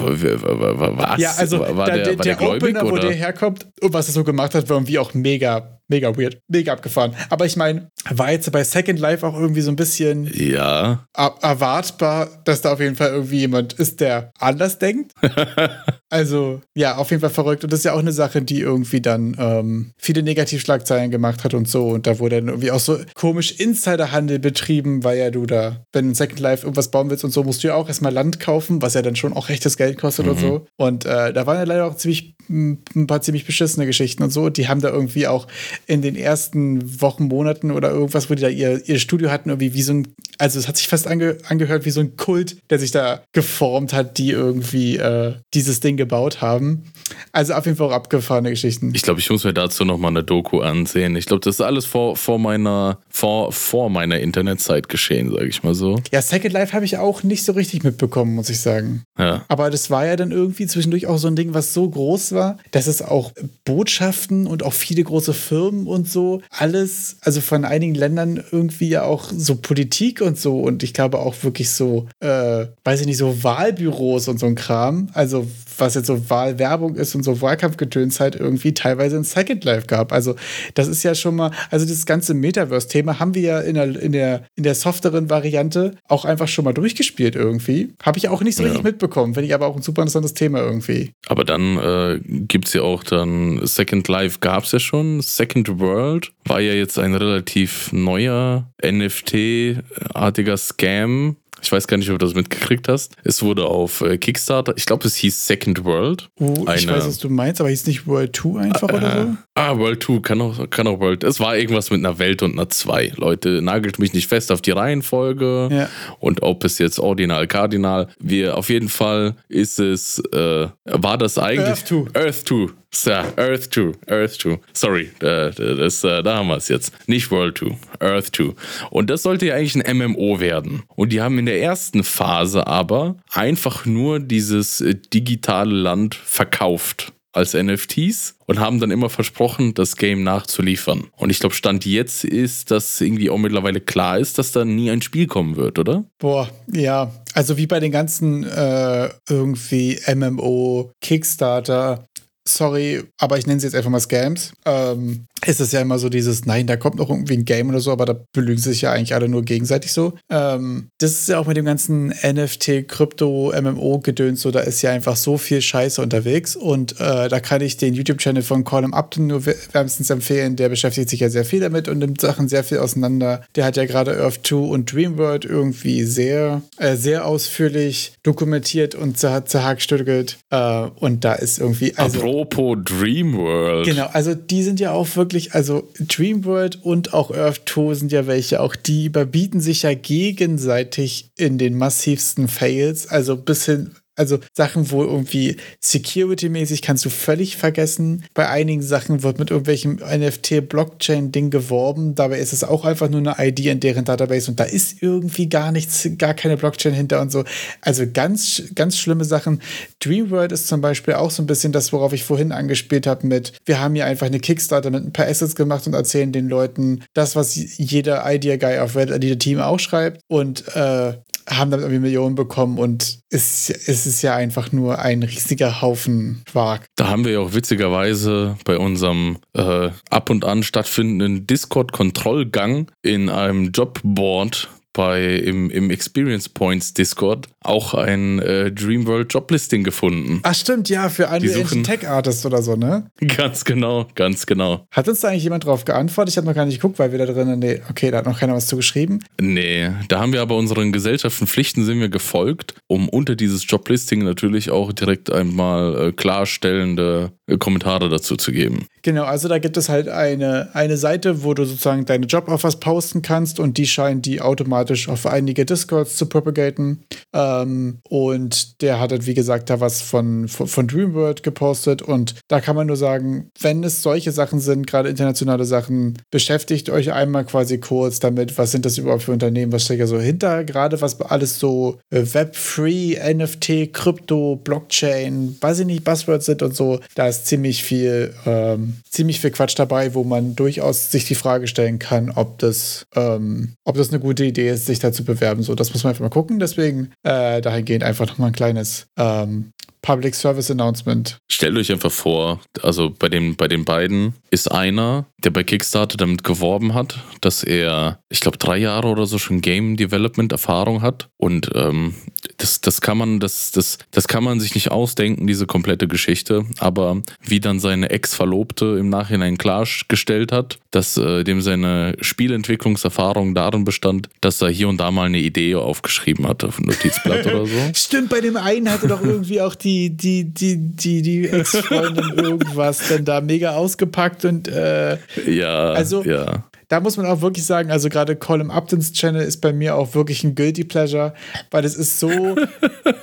Äh, 0.00 0.42
wa- 0.42 0.60
wa- 0.60 0.80
wa- 0.80 0.96
wa- 0.98 1.08
Was? 1.12 1.20
Ja, 1.20 1.32
also 1.36 1.60
war, 1.60 1.76
war 1.76 1.86
der, 1.86 1.96
der, 2.04 2.18
war 2.18 2.24
der, 2.24 2.36
der 2.36 2.48
Opener, 2.50 2.82
wo 2.90 2.96
der 2.96 3.12
herkommt 3.12 3.66
und 3.80 3.92
was 3.92 4.08
er 4.08 4.12
so 4.12 4.24
gemacht 4.24 4.54
hat, 4.54 4.68
war 4.68 4.76
irgendwie 4.76 4.98
auch 4.98 5.14
mega, 5.14 5.73
mega 5.88 6.16
weird, 6.16 6.38
mega 6.48 6.72
abgefahren. 6.72 7.14
Aber 7.30 7.46
ich 7.46 7.56
meine, 7.56 7.90
war 8.10 8.32
jetzt 8.32 8.50
bei 8.52 8.64
Second 8.64 8.98
Life 8.98 9.26
auch 9.26 9.38
irgendwie 9.38 9.60
so 9.60 9.70
ein 9.70 9.76
bisschen 9.76 10.30
ja, 10.34 11.06
er- 11.14 11.34
erwartbar, 11.40 12.28
dass 12.44 12.60
da 12.62 12.72
auf 12.72 12.80
jeden 12.80 12.96
Fall 12.96 13.10
irgendwie 13.10 13.40
jemand 13.40 13.74
ist, 13.74 14.00
der 14.00 14.30
anders 14.38 14.78
denkt. 14.78 15.12
also, 16.10 16.60
ja, 16.74 16.96
auf 16.96 17.10
jeden 17.10 17.20
Fall 17.20 17.30
verrückt. 17.30 17.64
Und 17.64 17.72
das 17.72 17.80
ist 17.80 17.84
ja 17.84 17.92
auch 17.92 17.98
eine 17.98 18.12
Sache, 18.12 18.42
die 18.42 18.60
irgendwie 18.60 19.00
dann 19.00 19.36
ähm, 19.38 19.92
viele 19.98 20.22
Negativschlagzeilen 20.22 21.10
gemacht 21.10 21.44
hat 21.44 21.54
und 21.54 21.68
so. 21.68 21.88
Und 21.88 22.06
da 22.06 22.18
wurde 22.18 22.36
dann 22.36 22.48
irgendwie 22.48 22.70
auch 22.70 22.80
so 22.80 22.98
komisch 23.14 23.52
Insiderhandel 23.52 24.38
betrieben, 24.38 25.04
weil 25.04 25.18
ja 25.18 25.30
du 25.30 25.46
da, 25.46 25.84
wenn 25.92 26.08
in 26.10 26.14
Second 26.14 26.40
Life 26.40 26.64
irgendwas 26.64 26.90
bauen 26.90 27.10
willst 27.10 27.24
und 27.24 27.30
so, 27.30 27.42
musst 27.44 27.62
du 27.62 27.68
ja 27.68 27.74
auch 27.74 27.88
erstmal 27.88 28.12
Land 28.12 28.40
kaufen, 28.40 28.82
was 28.82 28.94
ja 28.94 29.02
dann 29.02 29.16
schon 29.16 29.32
auch 29.32 29.48
rechtes 29.48 29.76
Geld 29.76 29.98
kostet 29.98 30.26
und 30.26 30.38
so. 30.40 30.66
Und 30.76 31.04
äh, 31.04 31.32
da 31.32 31.46
waren 31.46 31.56
ja 31.58 31.64
leider 31.64 31.86
auch 31.86 31.96
ziemlich 31.96 32.34
ein 32.48 33.06
paar 33.06 33.22
ziemlich 33.22 33.46
beschissene 33.46 33.86
Geschichten 33.86 34.22
und 34.22 34.30
so. 34.30 34.50
Die 34.50 34.68
haben 34.68 34.80
da 34.80 34.90
irgendwie 34.90 35.26
auch 35.26 35.46
in 35.86 36.02
den 36.02 36.16
ersten 36.16 37.00
Wochen, 37.00 37.24
Monaten 37.24 37.70
oder 37.70 37.90
irgendwas, 37.90 38.30
wo 38.30 38.34
die 38.34 38.42
da 38.42 38.48
ihr, 38.48 38.86
ihr 38.88 38.98
Studio 38.98 39.30
hatten, 39.30 39.50
irgendwie 39.50 39.74
wie 39.74 39.82
so 39.82 39.92
ein, 39.92 40.08
also 40.38 40.58
es 40.58 40.68
hat 40.68 40.76
sich 40.76 40.88
fast 40.88 41.06
ange, 41.06 41.38
angehört 41.48 41.84
wie 41.84 41.90
so 41.90 42.00
ein 42.00 42.16
Kult, 42.16 42.56
der 42.70 42.78
sich 42.78 42.90
da 42.90 43.22
geformt 43.32 43.92
hat, 43.92 44.18
die 44.18 44.30
irgendwie 44.30 44.96
äh, 44.96 45.34
dieses 45.54 45.80
Ding 45.80 45.96
gebaut 45.96 46.40
haben. 46.40 46.84
Also 47.32 47.54
auf 47.54 47.66
jeden 47.66 47.76
Fall 47.76 47.88
auch 47.88 47.92
abgefahrene 47.92 48.50
Geschichten. 48.50 48.92
ich 48.94 49.02
glaube, 49.02 49.20
ich 49.20 49.30
muss 49.30 49.44
mir 49.44 49.54
dazu 49.54 49.84
nochmal 49.84 50.10
eine 50.10 50.24
Doku 50.24 50.60
ansehen. 50.60 51.16
Ich 51.16 51.26
glaube, 51.26 51.40
das 51.40 51.56
ist 51.56 51.60
alles 51.60 51.84
vor, 51.84 52.16
vor, 52.16 52.38
meiner, 52.38 52.98
vor, 53.08 53.52
vor 53.52 53.90
meiner 53.90 54.18
Internetzeit 54.20 54.88
geschehen, 54.88 55.30
sage 55.30 55.46
ich 55.46 55.62
mal 55.62 55.74
so. 55.74 56.00
ja, 56.12 56.22
Second 56.22 56.52
Life 56.52 56.72
habe 56.72 56.84
ich 56.84 56.98
auch 56.98 57.22
nicht 57.22 57.44
so 57.44 57.52
richtig 57.52 57.84
mitbekommen, 57.84 58.34
muss 58.34 58.50
ich 58.50 58.60
sagen. 58.60 59.02
Ja. 59.18 59.44
Aber 59.48 59.70
das 59.70 59.90
war 59.90 60.06
ja 60.06 60.16
dann 60.16 60.30
irgendwie 60.30 60.66
zwischendurch 60.66 61.06
auch 61.06 61.18
so 61.18 61.28
ein 61.28 61.36
Ding, 61.36 61.54
was 61.54 61.74
so 61.74 61.88
groß 61.88 62.32
war, 62.32 62.58
dass 62.70 62.86
es 62.86 63.02
auch 63.02 63.32
Botschaften 63.64 64.46
und 64.46 64.62
auch 64.62 64.72
viele 64.72 65.02
große 65.02 65.34
Firmen 65.34 65.63
und 65.70 66.08
so, 66.08 66.42
alles, 66.50 67.16
also 67.22 67.40
von 67.40 67.64
einigen 67.64 67.94
Ländern 67.94 68.42
irgendwie 68.52 68.88
ja 68.88 69.02
auch 69.04 69.30
so 69.34 69.56
Politik 69.56 70.20
und 70.20 70.38
so 70.38 70.60
und 70.60 70.82
ich 70.82 70.94
glaube 70.94 71.18
auch 71.18 71.34
wirklich 71.42 71.70
so, 71.70 72.06
äh, 72.20 72.66
weiß 72.84 73.00
ich 73.00 73.06
nicht, 73.06 73.18
so 73.18 73.42
Wahlbüros 73.42 74.28
und 74.28 74.38
so 74.38 74.46
ein 74.46 74.54
Kram, 74.54 75.08
also 75.12 75.46
was 75.78 75.94
jetzt 75.94 76.06
so 76.06 76.30
Wahlwerbung 76.30 76.94
ist 76.94 77.14
und 77.14 77.22
so 77.24 77.40
Wahlkampfgetöns 77.40 78.20
halt 78.20 78.36
irgendwie 78.36 78.74
teilweise 78.74 79.16
in 79.16 79.24
Second 79.24 79.64
Life 79.64 79.86
gab. 79.86 80.12
Also 80.12 80.36
das 80.74 80.86
ist 80.88 81.02
ja 81.02 81.14
schon 81.14 81.34
mal, 81.36 81.50
also 81.70 81.84
das 81.86 82.06
ganze 82.06 82.34
Metaverse-Thema 82.34 83.18
haben 83.18 83.34
wir 83.34 83.42
ja 83.42 83.60
in 83.60 83.74
der, 83.74 84.00
in 84.00 84.12
der, 84.12 84.44
in 84.54 84.62
der 84.62 84.74
softeren 84.74 85.30
Variante 85.30 85.96
auch 86.08 86.24
einfach 86.24 86.46
schon 86.48 86.64
mal 86.64 86.72
durchgespielt 86.74 87.34
irgendwie. 87.34 87.92
Habe 88.02 88.18
ich 88.18 88.28
auch 88.28 88.42
nicht 88.42 88.56
so 88.56 88.62
Ja. 88.62 88.68
richtig 88.68 88.84
mitbekommen, 88.84 89.34
finde 89.34 89.48
ich 89.48 89.54
aber 89.54 89.66
auch 89.66 89.76
ein 89.76 89.82
super 89.82 90.02
interessantes 90.02 90.34
Thema 90.34 90.60
irgendwie. 90.60 91.12
Aber 91.26 91.44
dann 91.44 91.76
äh, 91.78 92.20
gibt 92.24 92.68
es 92.68 92.74
ja 92.74 92.82
auch 92.82 93.02
dann, 93.02 93.60
Second 93.66 94.06
Life 94.08 94.38
gab 94.40 94.64
es 94.64 94.72
ja 94.72 94.78
schon, 94.78 95.20
Second 95.22 95.53
World 95.80 96.32
war 96.44 96.60
ja 96.60 96.72
jetzt 96.74 96.98
ein 96.98 97.14
relativ 97.14 97.92
neuer 97.92 98.68
NFT-artiger 98.84 100.56
Scam. 100.56 101.36
Ich 101.62 101.72
weiß 101.72 101.86
gar 101.86 101.96
nicht, 101.96 102.10
ob 102.10 102.18
du 102.18 102.26
das 102.26 102.34
mitgekriegt 102.34 102.88
hast. 102.88 103.16
Es 103.24 103.42
wurde 103.42 103.64
auf 103.64 104.02
äh, 104.02 104.18
Kickstarter, 104.18 104.74
ich 104.76 104.84
glaube, 104.84 105.06
es 105.06 105.16
hieß 105.16 105.46
Second 105.46 105.82
World. 105.84 106.28
Oh, 106.38 106.52
ich 106.76 106.86
weiß, 106.86 107.06
was 107.06 107.16
du 107.18 107.30
meinst, 107.30 107.58
aber 107.58 107.70
hieß 107.70 107.86
nicht 107.86 108.06
World 108.06 108.36
2 108.36 108.60
einfach 108.60 108.88
oder 108.92 109.22
so? 109.22 109.36
Ah, 109.54 109.78
World 109.78 110.02
2, 110.02 110.18
kann 110.18 110.42
auch, 110.42 110.68
kann 110.68 110.86
auch 110.86 111.00
World. 111.00 111.24
Es 111.24 111.40
war 111.40 111.56
irgendwas 111.56 111.90
mit 111.90 112.00
einer 112.00 112.18
Welt 112.18 112.42
und 112.42 112.52
einer 112.52 112.68
2. 112.68 113.14
Leute, 113.16 113.62
nagelt 113.62 113.98
mich 113.98 114.12
nicht 114.12 114.28
fest 114.28 114.52
auf 114.52 114.60
die 114.60 114.72
Reihenfolge 114.72 115.68
Ja. 115.72 115.88
und 116.20 116.42
ob 116.42 116.64
es 116.64 116.76
jetzt 116.78 116.98
Ordinal, 116.98 117.46
Kardinal. 117.46 118.08
Wir, 118.20 118.58
auf 118.58 118.68
jeden 118.68 118.90
Fall 118.90 119.34
ist 119.48 119.78
es, 119.78 120.18
äh, 120.34 120.68
war 120.84 121.16
das 121.16 121.38
eigentlich. 121.38 121.66
Earth 121.66 121.86
2. 121.88 122.20
Earth 122.20 122.46
2. 122.46 122.66
Ja, 123.04 123.32
Earth 123.36 123.74
2. 123.74 123.92
Earth 124.06 124.40
2. 124.40 124.58
Sorry, 124.72 125.10
äh, 125.20 125.50
das, 125.50 126.04
äh, 126.04 126.22
da 126.22 126.36
haben 126.36 126.48
wir 126.48 126.56
es 126.56 126.68
jetzt. 126.68 126.92
Nicht 127.08 127.30
World 127.30 127.58
2. 127.58 127.76
Earth 128.00 128.34
2. 128.34 128.54
Und 128.90 129.10
das 129.10 129.22
sollte 129.22 129.46
ja 129.46 129.56
eigentlich 129.56 129.74
ein 129.74 129.96
MMO 129.96 130.40
werden. 130.40 130.84
Und 130.94 131.12
die 131.12 131.20
haben 131.20 131.38
in 131.38 131.46
der 131.46 131.60
ersten 131.60 132.04
Phase 132.04 132.66
aber 132.66 133.16
einfach 133.30 133.84
nur 133.84 134.20
dieses 134.20 134.80
äh, 134.80 134.94
digitale 135.12 135.74
Land 135.74 136.14
verkauft 136.14 137.12
als 137.34 137.54
NFTs 137.54 138.36
und 138.46 138.60
haben 138.60 138.78
dann 138.78 138.90
immer 138.90 139.10
versprochen, 139.10 139.74
das 139.74 139.96
Game 139.96 140.22
nachzuliefern. 140.22 141.08
Und 141.16 141.30
ich 141.30 141.40
glaube, 141.40 141.54
Stand 141.54 141.84
jetzt 141.84 142.24
ist, 142.24 142.70
dass 142.70 143.00
irgendwie 143.00 143.28
auch 143.28 143.38
mittlerweile 143.38 143.80
klar 143.80 144.18
ist, 144.18 144.38
dass 144.38 144.52
da 144.52 144.64
nie 144.64 144.90
ein 144.90 145.02
Spiel 145.02 145.26
kommen 145.26 145.56
wird, 145.56 145.78
oder? 145.78 146.04
Boah, 146.18 146.48
ja. 146.72 147.10
Also 147.34 147.56
wie 147.56 147.66
bei 147.66 147.80
den 147.80 147.90
ganzen 147.90 148.44
äh, 148.44 149.10
irgendwie 149.28 149.98
MMO, 150.14 150.92
Kickstarter, 151.00 152.06
sorry, 152.46 153.02
aber 153.18 153.38
ich 153.38 153.46
nenne 153.46 153.60
sie 153.60 153.66
jetzt 153.66 153.74
einfach 153.74 153.90
mal 153.90 154.00
Scams, 154.00 154.52
ähm, 154.64 155.26
ist 155.46 155.60
es 155.60 155.72
ja 155.72 155.80
immer 155.80 155.98
so 155.98 156.08
dieses, 156.08 156.46
nein, 156.46 156.66
da 156.66 156.76
kommt 156.76 156.96
noch 156.96 157.10
irgendwie 157.10 157.34
ein 157.34 157.44
Game 157.44 157.68
oder 157.68 157.80
so, 157.80 157.92
aber 157.92 158.04
da 158.04 158.16
belügen 158.32 158.60
sich 158.60 158.82
ja 158.82 158.92
eigentlich 158.92 159.14
alle 159.14 159.28
nur 159.28 159.42
gegenseitig 159.42 159.92
so. 159.92 160.14
Ähm, 160.30 160.88
das 160.98 161.12
ist 161.12 161.28
ja 161.28 161.38
auch 161.38 161.46
mit 161.46 161.56
dem 161.56 161.64
ganzen 161.64 162.08
NFT, 162.08 162.88
Krypto, 162.88 163.52
MMO-Gedöns 163.54 164.40
so, 164.40 164.50
da 164.50 164.60
ist 164.60 164.82
ja 164.82 164.90
einfach 164.90 165.16
so 165.16 165.38
viel 165.38 165.62
Scheiße 165.62 166.00
unterwegs 166.00 166.56
und 166.56 167.00
äh, 167.00 167.28
da 167.28 167.40
kann 167.40 167.60
ich 167.60 167.76
den 167.76 167.94
YouTube-Channel 167.94 168.42
von 168.42 168.64
Colin 168.64 168.92
Upton 168.92 169.26
nur 169.26 169.46
wärmstens 169.46 170.10
empfehlen, 170.10 170.56
der 170.56 170.68
beschäftigt 170.68 171.08
sich 171.08 171.20
ja 171.20 171.30
sehr 171.30 171.44
viel 171.44 171.60
damit 171.60 171.88
und 171.88 171.98
nimmt 171.98 172.20
Sachen 172.20 172.48
sehr 172.48 172.64
viel 172.64 172.78
auseinander. 172.78 173.42
Der 173.56 173.64
hat 173.64 173.76
ja 173.76 173.84
gerade 173.86 174.20
Earth 174.22 174.40
2 174.46 174.56
und 174.56 174.92
Dreamworld 174.92 175.44
irgendwie 175.44 176.04
sehr, 176.04 176.62
äh, 176.78 176.96
sehr 176.96 177.26
ausführlich 177.26 178.12
dokumentiert 178.22 178.94
und 178.94 179.18
zer 179.18 179.44
zerhackstückelt 179.44 180.38
äh, 180.50 180.88
und 180.96 181.24
da 181.24 181.34
ist 181.34 181.58
irgendwie, 181.58 181.96
also 181.96 182.18
Apropos 182.18 182.78
Dreamworld. 182.84 183.86
Genau, 183.86 184.06
also 184.12 184.34
die 184.34 184.62
sind 184.62 184.80
ja 184.80 184.92
auch 184.92 185.06
wirklich, 185.34 185.54
also 185.54 185.88
Dreamworld 185.98 186.84
und 186.84 187.12
auch 187.12 187.32
Earth 187.32 187.62
2 187.66 187.94
sind 187.94 188.12
ja 188.12 188.26
welche, 188.28 188.60
auch 188.60 188.76
die 188.76 189.06
überbieten 189.06 189.60
sich 189.60 189.82
ja 189.82 189.92
gegenseitig 189.92 191.32
in 191.36 191.58
den 191.58 191.76
massivsten 191.76 192.46
Fails, 192.46 193.08
also 193.08 193.36
bis 193.36 193.66
hin, 193.66 193.96
also 194.16 194.38
Sachen, 194.52 194.90
wo 194.90 195.02
irgendwie 195.02 195.56
Security-mäßig 195.80 196.82
kannst 196.82 197.04
du 197.04 197.10
völlig 197.10 197.56
vergessen. 197.56 198.24
Bei 198.34 198.48
einigen 198.48 198.82
Sachen 198.82 199.22
wird 199.22 199.38
mit 199.38 199.50
irgendwelchem 199.50 199.96
NFT-Blockchain-Ding 199.96 201.50
geworben, 201.50 202.14
dabei 202.14 202.38
ist 202.38 202.52
es 202.52 202.64
auch 202.64 202.84
einfach 202.84 203.08
nur 203.08 203.20
eine 203.20 203.34
ID 203.38 203.66
in 203.66 203.80
deren 203.80 204.04
Database 204.04 204.50
und 204.50 204.60
da 204.60 204.64
ist 204.64 205.02
irgendwie 205.02 205.48
gar 205.48 205.72
nichts, 205.72 206.08
gar 206.18 206.34
keine 206.34 206.56
Blockchain 206.56 206.92
hinter 206.92 207.20
und 207.20 207.32
so. 207.32 207.44
Also 207.80 208.04
ganz, 208.10 208.62
ganz 208.74 208.98
schlimme 208.98 209.24
Sachen. 209.24 209.60
Dreamworld 210.00 210.52
ist 210.52 210.68
zum 210.68 210.80
Beispiel 210.80 211.14
auch 211.14 211.30
so 211.30 211.42
ein 211.42 211.46
bisschen 211.46 211.72
das, 211.72 211.92
worauf 211.92 212.12
ich 212.12 212.24
vorhin 212.24 212.52
angespielt 212.52 213.06
habe 213.06 213.26
mit, 213.26 213.52
wir 213.64 213.80
haben 213.80 213.94
hier 213.94 214.06
einfach 214.06 214.26
eine 214.26 214.40
Kickstarter 214.40 214.90
mit 214.90 215.04
ein 215.04 215.12
paar 215.12 215.26
Assets 215.26 215.56
gemacht 215.56 215.86
und 215.86 215.94
erzählen 215.94 216.32
den 216.32 216.48
Leuten 216.48 217.02
das, 217.14 217.36
was 217.36 217.54
jeder 217.54 218.24
Idea-Guy 218.26 218.78
auf 218.78 218.96
Reddit, 218.96 219.16
Idea 219.16 219.34
Team 219.36 219.60
auch 219.60 219.78
schreibt 219.78 220.20
und 220.28 220.64
äh, 220.74 221.14
haben 221.48 221.70
damit 221.70 221.84
irgendwie 221.84 222.02
Millionen 222.02 222.34
bekommen 222.34 222.78
und 222.78 223.20
es, 223.30 223.70
es 223.70 224.06
ist 224.06 224.22
ja 224.22 224.34
einfach 224.36 224.72
nur 224.72 224.98
ein 224.98 225.22
riesiger 225.22 225.82
Haufen 225.82 226.42
Quark. 226.46 226.86
Da 226.96 227.08
haben 227.08 227.24
wir 227.24 227.32
ja 227.32 227.40
auch 227.40 227.54
witzigerweise 227.54 228.56
bei 228.64 228.78
unserem 228.78 229.38
äh, 229.54 229.90
ab 230.10 230.30
und 230.30 230.44
an 230.44 230.62
stattfindenden 230.62 231.46
Discord-Kontrollgang 231.46 232.90
in 233.02 233.28
einem 233.28 233.70
Jobboard 233.70 234.68
bei 234.94 235.34
im, 235.36 235.68
im 235.68 235.90
Experience 235.90 236.48
Points 236.48 236.94
Discord 236.94 237.48
auch 237.60 237.92
ein 237.92 238.38
äh, 238.38 238.72
Dreamworld 238.72 239.32
Joblisting 239.32 239.84
gefunden. 239.84 240.40
Ach 240.42 240.54
stimmt, 240.54 240.88
ja, 240.88 241.10
für 241.10 241.28
einen 241.28 241.48
suchen- 241.48 241.84
Tech 241.84 242.08
Artist 242.08 242.46
oder 242.46 242.62
so, 242.62 242.76
ne? 242.76 243.10
Ganz 243.36 243.64
genau, 243.64 244.06
ganz 244.14 244.46
genau. 244.46 244.86
Hat 244.90 245.08
uns 245.08 245.20
da 245.20 245.28
eigentlich 245.28 245.44
jemand 245.44 245.64
drauf 245.64 245.84
geantwortet? 245.84 246.32
Ich 246.32 246.36
habe 246.38 246.46
noch 246.46 246.54
gar 246.54 246.64
nicht 246.64 246.80
geguckt, 246.80 246.98
weil 246.98 247.12
wir 247.12 247.18
da 247.18 247.26
drinnen, 247.26 247.58
nee, 247.58 247.80
okay, 247.90 248.10
da 248.10 248.18
hat 248.18 248.26
noch 248.26 248.38
keiner 248.38 248.54
was 248.54 248.66
zu 248.66 248.76
geschrieben. 248.76 249.18
Nee, 249.40 249.90
da 250.08 250.20
haben 250.20 250.32
wir 250.32 250.40
aber 250.40 250.56
unseren 250.56 250.92
Gesellschaften 250.92 251.46
Pflichten 251.46 251.84
sind 251.84 252.00
wir 252.00 252.08
gefolgt, 252.08 252.74
um 252.86 253.08
unter 253.08 253.34
dieses 253.34 253.64
Joblisting 253.68 254.22
natürlich 254.24 254.70
auch 254.70 254.92
direkt 254.92 255.32
einmal 255.32 256.08
äh, 256.08 256.12
klarstellende 256.12 257.32
äh, 257.46 257.56
Kommentare 257.56 258.08
dazu 258.08 258.36
zu 258.36 258.52
geben. 258.52 258.86
Genau, 259.02 259.24
also 259.24 259.48
da 259.48 259.58
gibt 259.58 259.76
es 259.76 259.88
halt 259.88 260.08
eine, 260.08 260.70
eine 260.74 260.96
Seite, 260.96 261.42
wo 261.42 261.52
du 261.54 261.64
sozusagen 261.64 262.04
deine 262.04 262.26
Joboffers 262.26 262.78
posten 262.80 263.22
kannst 263.22 263.58
und 263.58 263.76
die 263.76 263.86
scheinen 263.86 264.22
die 264.22 264.40
automatisch 264.40 264.83
automatisch 264.84 265.08
auf 265.08 265.26
einige 265.26 265.64
Discords 265.64 266.16
zu 266.16 266.26
propagaten. 266.26 267.04
Ähm, 267.32 267.98
und 268.08 268.80
der 268.82 269.00
hat 269.00 269.12
halt, 269.12 269.26
wie 269.26 269.34
gesagt, 269.34 269.70
da 269.70 269.80
was 269.80 270.02
von, 270.02 270.48
von, 270.48 270.66
von 270.66 270.86
Dreamworld 270.86 271.42
gepostet. 271.42 272.02
Und 272.02 272.34
da 272.48 272.60
kann 272.60 272.76
man 272.76 272.86
nur 272.86 272.96
sagen, 272.96 273.50
wenn 273.60 273.82
es 273.84 274.02
solche 274.02 274.32
Sachen 274.32 274.60
sind, 274.60 274.86
gerade 274.86 275.08
internationale 275.08 275.64
Sachen, 275.64 276.18
beschäftigt 276.30 276.90
euch 276.90 277.12
einmal 277.12 277.44
quasi 277.44 277.78
kurz 277.78 278.20
damit, 278.20 278.56
was 278.58 278.72
sind 278.72 278.84
das 278.84 278.98
überhaupt 278.98 279.22
für 279.22 279.32
Unternehmen, 279.32 279.72
was 279.72 279.84
steckt 279.84 280.02
da 280.02 280.06
so 280.06 280.20
hinter, 280.20 280.64
gerade 280.64 281.00
was 281.00 281.20
alles 281.20 281.58
so 281.58 281.98
äh, 282.10 282.22
Web-Free, 282.32 283.16
NFT, 283.34 283.92
Krypto, 283.92 284.56
Blockchain, 284.56 285.56
weiß 285.60 285.80
ich 285.80 285.86
nicht, 285.86 286.04
Buzzwords 286.04 286.46
sind 286.46 286.62
und 286.62 286.76
so. 286.76 287.00
Da 287.14 287.28
ist 287.28 287.46
ziemlich 287.46 287.82
viel, 287.82 288.34
ähm, 288.46 288.94
ziemlich 289.08 289.40
viel 289.40 289.50
Quatsch 289.50 289.78
dabei, 289.78 290.14
wo 290.14 290.24
man 290.24 290.54
durchaus 290.54 291.10
sich 291.10 291.24
die 291.24 291.34
Frage 291.34 291.66
stellen 291.66 291.98
kann, 291.98 292.30
ob 292.30 292.58
das, 292.58 293.06
ähm, 293.14 293.74
ob 293.84 293.96
das 293.96 294.10
eine 294.10 294.20
gute 294.20 294.44
Idee 294.44 294.70
ist, 294.70 294.73
sich 294.76 294.98
da 294.98 295.12
zu 295.12 295.24
bewerben. 295.24 295.62
So, 295.62 295.74
das 295.74 295.92
muss 295.92 296.04
man 296.04 296.10
einfach 296.10 296.22
mal 296.22 296.30
gucken. 296.30 296.58
Deswegen 296.58 297.10
äh, 297.22 297.60
dahingehend 297.60 298.04
einfach 298.04 298.26
nochmal 298.26 298.50
ein 298.50 298.54
kleines 298.54 299.06
ähm, 299.16 299.72
Public 300.04 300.34
Service 300.34 300.70
Announcement. 300.70 301.38
Stellt 301.50 301.78
euch 301.78 301.90
einfach 301.90 302.12
vor, 302.12 302.60
also 302.82 303.10
bei 303.10 303.30
den, 303.30 303.56
bei 303.56 303.68
den 303.68 303.86
beiden 303.86 304.34
ist 304.50 304.70
einer, 304.70 305.24
der 305.42 305.50
bei 305.50 305.64
Kickstarter 305.64 306.18
damit 306.18 306.44
geworben 306.44 306.92
hat, 306.92 307.18
dass 307.40 307.64
er, 307.64 308.18
ich 308.28 308.40
glaube, 308.40 308.58
drei 308.58 308.76
Jahre 308.76 309.08
oder 309.08 309.24
so 309.24 309.38
schon 309.38 309.62
Game 309.62 309.96
Development 309.96 310.52
Erfahrung 310.52 311.00
hat. 311.00 311.28
Und 311.38 311.70
ähm, 311.74 312.14
das, 312.58 312.82
das 312.82 313.00
kann 313.00 313.16
man, 313.16 313.40
das, 313.40 313.72
das, 313.72 313.96
das 314.10 314.28
kann 314.28 314.44
man 314.44 314.60
sich 314.60 314.74
nicht 314.74 314.90
ausdenken, 314.90 315.46
diese 315.46 315.66
komplette 315.66 316.06
Geschichte. 316.06 316.66
Aber 316.80 317.22
wie 317.40 317.60
dann 317.60 317.80
seine 317.80 318.10
Ex-Verlobte 318.10 318.98
im 318.98 319.08
Nachhinein 319.08 319.56
klargestellt 319.56 320.52
hat, 320.52 320.78
dass 320.90 321.16
äh, 321.16 321.44
dem 321.44 321.62
seine 321.62 322.14
Spielentwicklungserfahrung 322.20 323.54
darin 323.54 323.84
bestand, 323.84 324.28
dass 324.42 324.60
er 324.60 324.68
hier 324.68 324.88
und 324.88 324.98
da 324.98 325.10
mal 325.10 325.26
eine 325.26 325.38
Idee 325.38 325.76
aufgeschrieben 325.76 326.46
hatte 326.46 326.68
auf 326.68 326.78
ein 326.78 326.84
Notizblatt 326.84 327.46
oder 327.46 327.64
so. 327.64 327.78
Stimmt, 327.94 328.28
bei 328.28 328.42
dem 328.42 328.58
einen 328.58 328.90
hatte 328.90 329.08
doch 329.08 329.22
irgendwie 329.22 329.62
auch 329.62 329.74
die 329.74 329.93
die, 330.10 330.44
die, 330.44 330.76
die, 330.76 331.22
die, 331.22 331.48
Ex-Freundin 331.48 332.32
irgendwas 332.36 333.08
denn 333.08 333.24
da 333.24 333.40
mega 333.40 333.72
ausgepackt 333.72 334.44
und 334.44 334.68
äh, 334.68 335.18
ja, 335.46 335.92
also 335.92 336.22
ja. 336.22 336.64
Da 336.88 337.00
muss 337.00 337.16
man 337.16 337.26
auch 337.26 337.40
wirklich 337.40 337.64
sagen, 337.64 337.90
also 337.90 338.08
gerade 338.08 338.36
Colin 338.36 338.70
Uptons 338.70 339.12
Channel 339.12 339.42
ist 339.42 339.60
bei 339.60 339.72
mir 339.72 339.96
auch 339.96 340.14
wirklich 340.14 340.44
ein 340.44 340.54
Guilty 340.54 340.84
Pleasure, 340.84 341.34
weil 341.70 341.84
es 341.84 341.96
ist 341.96 342.20
so, 342.20 342.30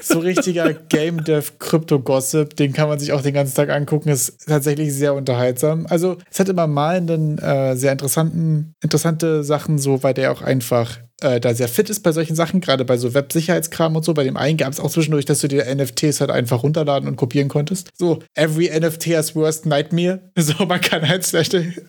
so 0.01 0.19
richtiger 0.19 0.73
Game 0.73 1.23
Dev 1.23 1.53
Crypto 1.60 1.99
Gossip, 1.99 2.55
den 2.55 2.73
kann 2.73 2.89
man 2.89 2.99
sich 2.99 3.13
auch 3.13 3.21
den 3.21 3.34
ganzen 3.34 3.55
Tag 3.55 3.69
angucken, 3.69 4.10
ist 4.10 4.47
tatsächlich 4.47 4.93
sehr 4.93 5.13
unterhaltsam. 5.13 5.86
Also 5.89 6.17
es 6.29 6.39
hat 6.39 6.49
immer 6.49 6.67
mal 6.67 6.97
einen 6.97 7.38
äh, 7.38 7.75
sehr 7.75 7.91
interessanten, 7.91 8.73
interessante 8.81 9.43
Sachen, 9.43 9.77
so 9.77 10.03
weil 10.03 10.13
der 10.13 10.31
auch 10.31 10.41
einfach 10.41 10.97
äh, 11.21 11.39
da 11.39 11.53
sehr 11.53 11.67
fit 11.67 11.89
ist 11.89 12.01
bei 12.01 12.12
solchen 12.12 12.36
Sachen, 12.36 12.62
gerade 12.62 12.86
bei 12.86 12.97
so 12.97 13.13
Web-Sicherheitskram 13.13 13.95
und 13.95 14.03
so. 14.03 14.13
Bei 14.13 14.23
dem 14.23 14.38
einen 14.38 14.57
gab 14.57 14.73
es 14.73 14.79
auch 14.79 14.91
zwischendurch, 14.91 15.25
dass 15.25 15.39
du 15.39 15.47
dir 15.47 15.65
NFTs 15.73 16.19
halt 16.19 16.31
einfach 16.31 16.63
runterladen 16.63 17.07
und 17.07 17.15
kopieren 17.15 17.47
konntest. 17.47 17.89
So, 17.97 18.19
every 18.36 18.69
NFT 18.69 19.07
has 19.15 19.36
worst 19.36 19.65
nightmare. 19.65 20.21
So, 20.41 20.65
man 20.65 20.81
kann 20.81 21.07
halt 21.07 21.23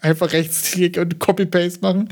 einfach 0.02 0.32
rechtsklick 0.32 0.98
und 0.98 1.18
Copy-Paste 1.18 1.80
machen. 1.80 2.10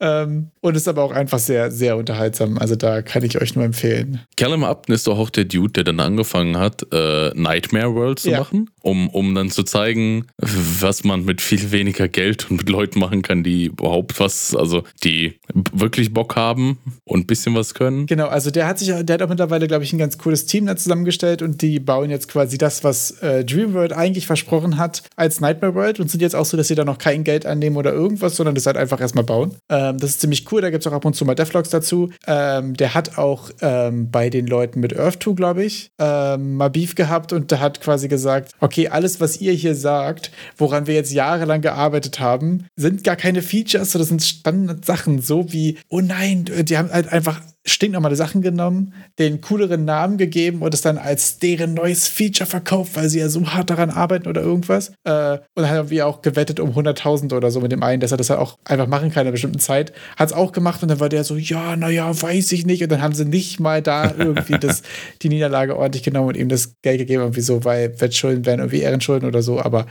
Ähm, 0.00 0.50
und 0.62 0.74
ist 0.74 0.88
aber 0.88 1.02
auch 1.02 1.12
einfach 1.12 1.38
sehr, 1.38 1.70
sehr 1.70 1.96
unterhaltsam. 1.96 2.56
Also 2.58 2.76
da 2.76 3.02
kann 3.02 3.22
ich 3.22 3.40
euch 3.40 3.54
nur 3.54 3.64
empfehlen. 3.64 4.20
Callum 4.36 4.64
Upton 4.64 4.94
ist 4.94 5.06
doch 5.06 5.18
auch 5.18 5.30
der 5.30 5.44
Dude, 5.44 5.72
der 5.74 5.84
dann 5.84 6.00
angefangen 6.00 6.56
hat, 6.56 6.86
äh, 6.92 7.30
Nightmare 7.34 7.94
World 7.94 8.18
zu 8.18 8.30
ja. 8.30 8.38
machen, 8.38 8.70
um, 8.82 9.08
um 9.10 9.34
dann 9.34 9.50
zu 9.50 9.64
zeigen, 9.64 10.26
was 10.38 11.04
man 11.04 11.24
mit 11.24 11.40
viel 11.40 11.70
weniger 11.72 12.08
Geld 12.08 12.50
und 12.50 12.56
mit 12.56 12.68
Leuten 12.70 12.98
machen 12.98 13.22
kann, 13.22 13.44
die 13.44 13.66
überhaupt 13.66 14.18
was, 14.18 14.56
also 14.56 14.82
die 15.04 15.38
wirklich 15.72 16.12
Bock 16.12 16.34
haben 16.36 16.45
haben 16.46 16.78
und 17.04 17.20
ein 17.20 17.26
bisschen 17.26 17.54
was 17.54 17.74
können. 17.74 18.06
Genau, 18.06 18.26
also 18.26 18.50
der 18.50 18.66
hat 18.66 18.78
sich, 18.78 18.88
der 18.88 19.14
hat 19.14 19.22
auch 19.22 19.28
mittlerweile, 19.28 19.66
glaube 19.66 19.84
ich, 19.84 19.92
ein 19.92 19.98
ganz 19.98 20.18
cooles 20.18 20.46
Team 20.46 20.66
da 20.66 20.76
zusammengestellt 20.76 21.42
und 21.42 21.62
die 21.62 21.80
bauen 21.80 22.10
jetzt 22.10 22.28
quasi 22.28 22.58
das, 22.58 22.84
was 22.84 23.10
äh, 23.22 23.44
Dreamworld 23.44 23.92
eigentlich 23.92 24.26
versprochen 24.26 24.78
hat, 24.78 25.02
als 25.16 25.40
Nightmare 25.40 25.74
World 25.74 26.00
und 26.00 26.10
sind 26.10 26.20
jetzt 26.20 26.36
auch 26.36 26.44
so, 26.44 26.56
dass 26.56 26.68
sie 26.68 26.74
da 26.74 26.84
noch 26.84 26.98
kein 26.98 27.24
Geld 27.24 27.46
annehmen 27.46 27.76
oder 27.76 27.92
irgendwas, 27.92 28.36
sondern 28.36 28.54
das 28.54 28.66
halt 28.66 28.76
einfach 28.76 29.00
erstmal 29.00 29.24
bauen. 29.24 29.56
Ähm, 29.68 29.98
das 29.98 30.10
ist 30.10 30.20
ziemlich 30.20 30.50
cool, 30.52 30.60
da 30.60 30.70
gibt 30.70 30.84
es 30.84 30.90
auch 30.90 30.96
ab 30.96 31.04
und 31.04 31.14
zu 31.14 31.24
mal 31.24 31.34
Devlogs 31.34 31.70
dazu. 31.70 32.10
Ähm, 32.26 32.74
der 32.74 32.94
hat 32.94 33.18
auch 33.18 33.50
ähm, 33.60 34.10
bei 34.10 34.30
den 34.30 34.46
Leuten 34.46 34.80
mit 34.80 34.98
Earth 34.98 35.22
2, 35.22 35.32
glaube 35.32 35.64
ich, 35.64 35.90
ähm, 35.98 36.54
mal 36.54 36.70
Beef 36.70 36.94
gehabt 36.94 37.32
und 37.32 37.50
der 37.50 37.60
hat 37.60 37.80
quasi 37.80 38.08
gesagt, 38.08 38.52
okay, 38.60 38.88
alles, 38.88 39.20
was 39.20 39.40
ihr 39.40 39.52
hier 39.52 39.74
sagt, 39.74 40.30
woran 40.56 40.86
wir 40.86 40.94
jetzt 40.94 41.12
jahrelang 41.12 41.60
gearbeitet 41.60 42.20
haben, 42.20 42.66
sind 42.76 43.04
gar 43.04 43.16
keine 43.16 43.42
Features, 43.42 43.92
das 43.92 44.08
sind 44.08 44.22
Standardsachen, 44.22 45.20
so 45.20 45.52
wie, 45.52 45.78
oh 45.88 46.00
nein, 46.00 46.35
nein, 46.44 46.64
die 46.64 46.76
haben 46.76 46.90
halt 46.90 47.12
einfach 47.12 47.40
stinknormale 47.66 48.16
Sachen 48.16 48.42
genommen, 48.42 48.94
den 49.18 49.40
cooleren 49.40 49.84
Namen 49.84 50.18
gegeben 50.18 50.62
und 50.62 50.72
es 50.72 50.80
dann 50.80 50.98
als 50.98 51.38
deren 51.38 51.74
neues 51.74 52.06
Feature 52.06 52.48
verkauft, 52.48 52.94
weil 52.94 53.08
sie 53.08 53.18
ja 53.18 53.28
so 53.28 53.44
hart 53.44 53.70
daran 53.70 53.90
arbeiten 53.90 54.28
oder 54.28 54.40
irgendwas. 54.40 54.92
Äh, 55.04 55.38
und 55.54 55.62
dann 55.62 55.70
haben 55.70 55.90
wir 55.90 56.06
auch 56.06 56.22
gewettet 56.22 56.60
um 56.60 56.70
100.000 56.70 57.34
oder 57.34 57.50
so 57.50 57.60
mit 57.60 57.72
dem 57.72 57.82
einen, 57.82 58.00
dass 58.00 58.12
er 58.12 58.16
das 58.16 58.30
halt 58.30 58.40
auch 58.40 58.56
einfach 58.64 58.86
machen 58.86 59.10
kann 59.10 59.22
in 59.22 59.26
einer 59.26 59.32
bestimmten 59.32 59.58
Zeit. 59.58 59.92
Hat 60.16 60.28
es 60.28 60.34
auch 60.34 60.52
gemacht 60.52 60.82
und 60.82 60.88
dann 60.88 61.00
war 61.00 61.08
der 61.08 61.24
so, 61.24 61.36
ja, 61.36 61.76
naja, 61.76 62.10
weiß 62.22 62.52
ich 62.52 62.66
nicht. 62.66 62.82
Und 62.82 62.92
dann 62.92 63.02
haben 63.02 63.14
sie 63.14 63.24
nicht 63.24 63.58
mal 63.58 63.82
da 63.82 64.14
irgendwie 64.16 64.58
das, 64.60 64.82
die 65.22 65.28
Niederlage 65.28 65.76
ordentlich 65.76 66.04
genommen 66.04 66.28
und 66.28 66.36
ihm 66.36 66.48
das 66.48 66.74
Geld 66.82 66.98
gegeben, 66.98 67.22
irgendwie 67.22 67.40
so, 67.40 67.64
weil 67.64 68.00
Wettschulden 68.00 68.46
wären 68.46 68.60
irgendwie 68.60 68.80
Ehrenschulden 68.80 69.28
oder 69.28 69.42
so. 69.42 69.60
Aber 69.60 69.86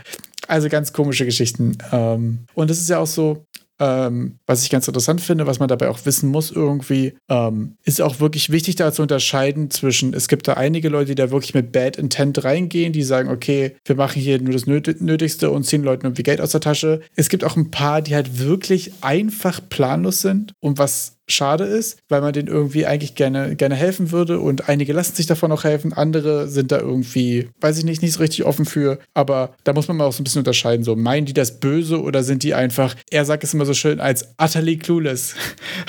also 0.48 0.68
ganz 0.68 0.92
komische 0.92 1.26
Geschichten. 1.26 1.76
Ähm, 1.92 2.46
und 2.54 2.70
es 2.70 2.80
ist 2.80 2.88
ja 2.88 2.98
auch 2.98 3.06
so, 3.06 3.44
ähm, 3.78 4.38
was 4.46 4.62
ich 4.62 4.70
ganz 4.70 4.88
interessant 4.88 5.20
finde, 5.20 5.46
was 5.46 5.58
man 5.58 5.68
dabei 5.68 5.88
auch 5.88 6.04
wissen 6.04 6.30
muss 6.30 6.50
irgendwie, 6.50 7.14
ähm, 7.28 7.76
ist 7.84 8.00
auch 8.00 8.20
wirklich 8.20 8.50
wichtig 8.50 8.76
da 8.76 8.92
zu 8.92 9.02
unterscheiden 9.02 9.70
zwischen, 9.70 10.14
es 10.14 10.28
gibt 10.28 10.48
da 10.48 10.54
einige 10.54 10.88
Leute, 10.88 11.06
die 11.08 11.14
da 11.14 11.30
wirklich 11.30 11.54
mit 11.54 11.72
Bad 11.72 11.96
Intent 11.96 12.42
reingehen, 12.44 12.92
die 12.92 13.02
sagen, 13.02 13.28
okay, 13.28 13.76
wir 13.84 13.96
machen 13.96 14.20
hier 14.20 14.40
nur 14.40 14.52
das 14.52 14.66
Nötigste 14.66 15.50
und 15.50 15.64
ziehen 15.64 15.82
Leuten 15.82 16.06
irgendwie 16.06 16.22
Geld 16.22 16.40
aus 16.40 16.52
der 16.52 16.60
Tasche. 16.60 17.00
Es 17.16 17.28
gibt 17.28 17.44
auch 17.44 17.56
ein 17.56 17.70
paar, 17.70 18.02
die 18.02 18.14
halt 18.14 18.38
wirklich 18.38 18.92
einfach 19.02 19.60
planlos 19.68 20.22
sind 20.22 20.52
und 20.60 20.78
was 20.78 21.15
schade 21.28 21.64
ist, 21.64 21.98
weil 22.08 22.20
man 22.20 22.32
denen 22.32 22.48
irgendwie 22.48 22.86
eigentlich 22.86 23.14
gerne, 23.14 23.56
gerne 23.56 23.74
helfen 23.74 24.12
würde 24.12 24.38
und 24.38 24.68
einige 24.68 24.92
lassen 24.92 25.14
sich 25.14 25.26
davon 25.26 25.50
auch 25.52 25.64
helfen, 25.64 25.92
andere 25.92 26.48
sind 26.48 26.70
da 26.70 26.78
irgendwie, 26.78 27.48
weiß 27.60 27.78
ich 27.78 27.84
nicht, 27.84 28.02
nicht 28.02 28.12
so 28.12 28.20
richtig 28.20 28.44
offen 28.44 28.64
für, 28.64 28.98
aber 29.14 29.54
da 29.64 29.72
muss 29.72 29.88
man 29.88 29.96
mal 29.96 30.04
auch 30.04 30.12
so 30.12 30.20
ein 30.20 30.24
bisschen 30.24 30.40
unterscheiden, 30.40 30.84
so 30.84 30.94
meinen 30.94 31.26
die 31.26 31.34
das 31.34 31.58
böse 31.58 32.00
oder 32.00 32.22
sind 32.22 32.42
die 32.42 32.54
einfach, 32.54 32.94
er 33.10 33.24
sagt 33.24 33.44
es 33.44 33.54
immer 33.54 33.66
so 33.66 33.74
schön, 33.74 34.00
als 34.00 34.34
utterly 34.40 34.76
clueless 34.76 35.34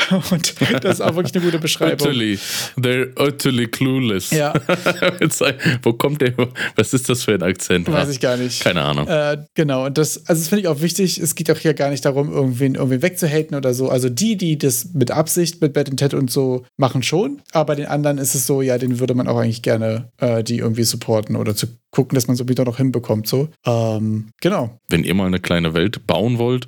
und 0.32 0.56
das 0.84 0.95
ist 0.95 1.02
auch 1.02 1.15
wirklich 1.15 1.36
eine 1.36 1.45
gute 1.45 1.60
Beschreibung. 1.60 2.08
Utterly, 2.08 2.39
they're 2.78 3.10
utterly 3.19 3.67
clueless. 3.67 4.32
Ja. 4.32 4.54
Wo 5.84 5.93
kommt 5.93 6.21
der, 6.21 6.34
was 6.76 6.93
ist 6.93 7.10
das 7.10 7.23
für 7.23 7.36
ein 7.36 7.43
Akzent? 7.43 7.91
Weiß 7.91 8.10
ich 8.10 8.19
gar 8.19 8.38
nicht. 8.38 8.62
Keine 8.63 8.82
Ahnung. 8.82 9.08
Äh, 9.08 9.38
genau, 9.54 9.86
und 9.86 9.97
das, 9.97 10.26
also 10.28 10.41
das 10.41 10.50
finde 10.50 10.62
ich 10.63 10.67
auch 10.67 10.82
wichtig, 10.82 11.19
es 11.19 11.36
geht 11.36 11.52
auch 11.52 11.58
hier 11.58 11.73
gar 11.73 11.89
nicht 11.89 12.06
darum, 12.06 12.32
irgendwen, 12.32 12.76
irgendwen 12.76 13.02
wegzuhaten 13.02 13.56
oder 13.56 13.73
so, 13.73 13.89
also 13.89 14.10
die, 14.10 14.36
die 14.36 14.58
das 14.58 14.93
mit 14.93 15.12
Absicht 15.12 15.26
Absicht 15.27 15.59
mit 15.59 15.73
Bad 15.73 15.95
Ted 15.97 16.13
und 16.13 16.31
so 16.31 16.65
machen 16.77 17.03
schon. 17.03 17.41
Aber 17.51 17.75
den 17.75 17.85
anderen 17.85 18.17
ist 18.17 18.33
es 18.33 18.47
so, 18.47 18.61
ja, 18.61 18.77
den 18.77 19.01
würde 19.01 19.13
man 19.13 19.27
auch 19.27 19.35
eigentlich 19.35 19.61
gerne 19.61 20.09
äh, 20.19 20.41
die 20.41 20.59
irgendwie 20.59 20.83
supporten 20.83 21.35
oder 21.35 21.53
zu 21.53 21.67
gucken, 21.91 22.15
dass 22.15 22.28
man 22.28 22.36
so 22.36 22.47
wieder 22.47 22.65
noch 22.65 22.78
hinbekommt. 22.78 23.28
So. 23.28 23.50
Ähm, 23.65 24.30
genau. 24.41 24.80
Wenn 24.89 25.04
ihr 25.04 25.13
mal 25.13 25.28
eine 25.28 25.39
kleine 25.39 25.73
Welt 25.73 26.06
bauen 26.06 26.38
wollt, 26.38 26.67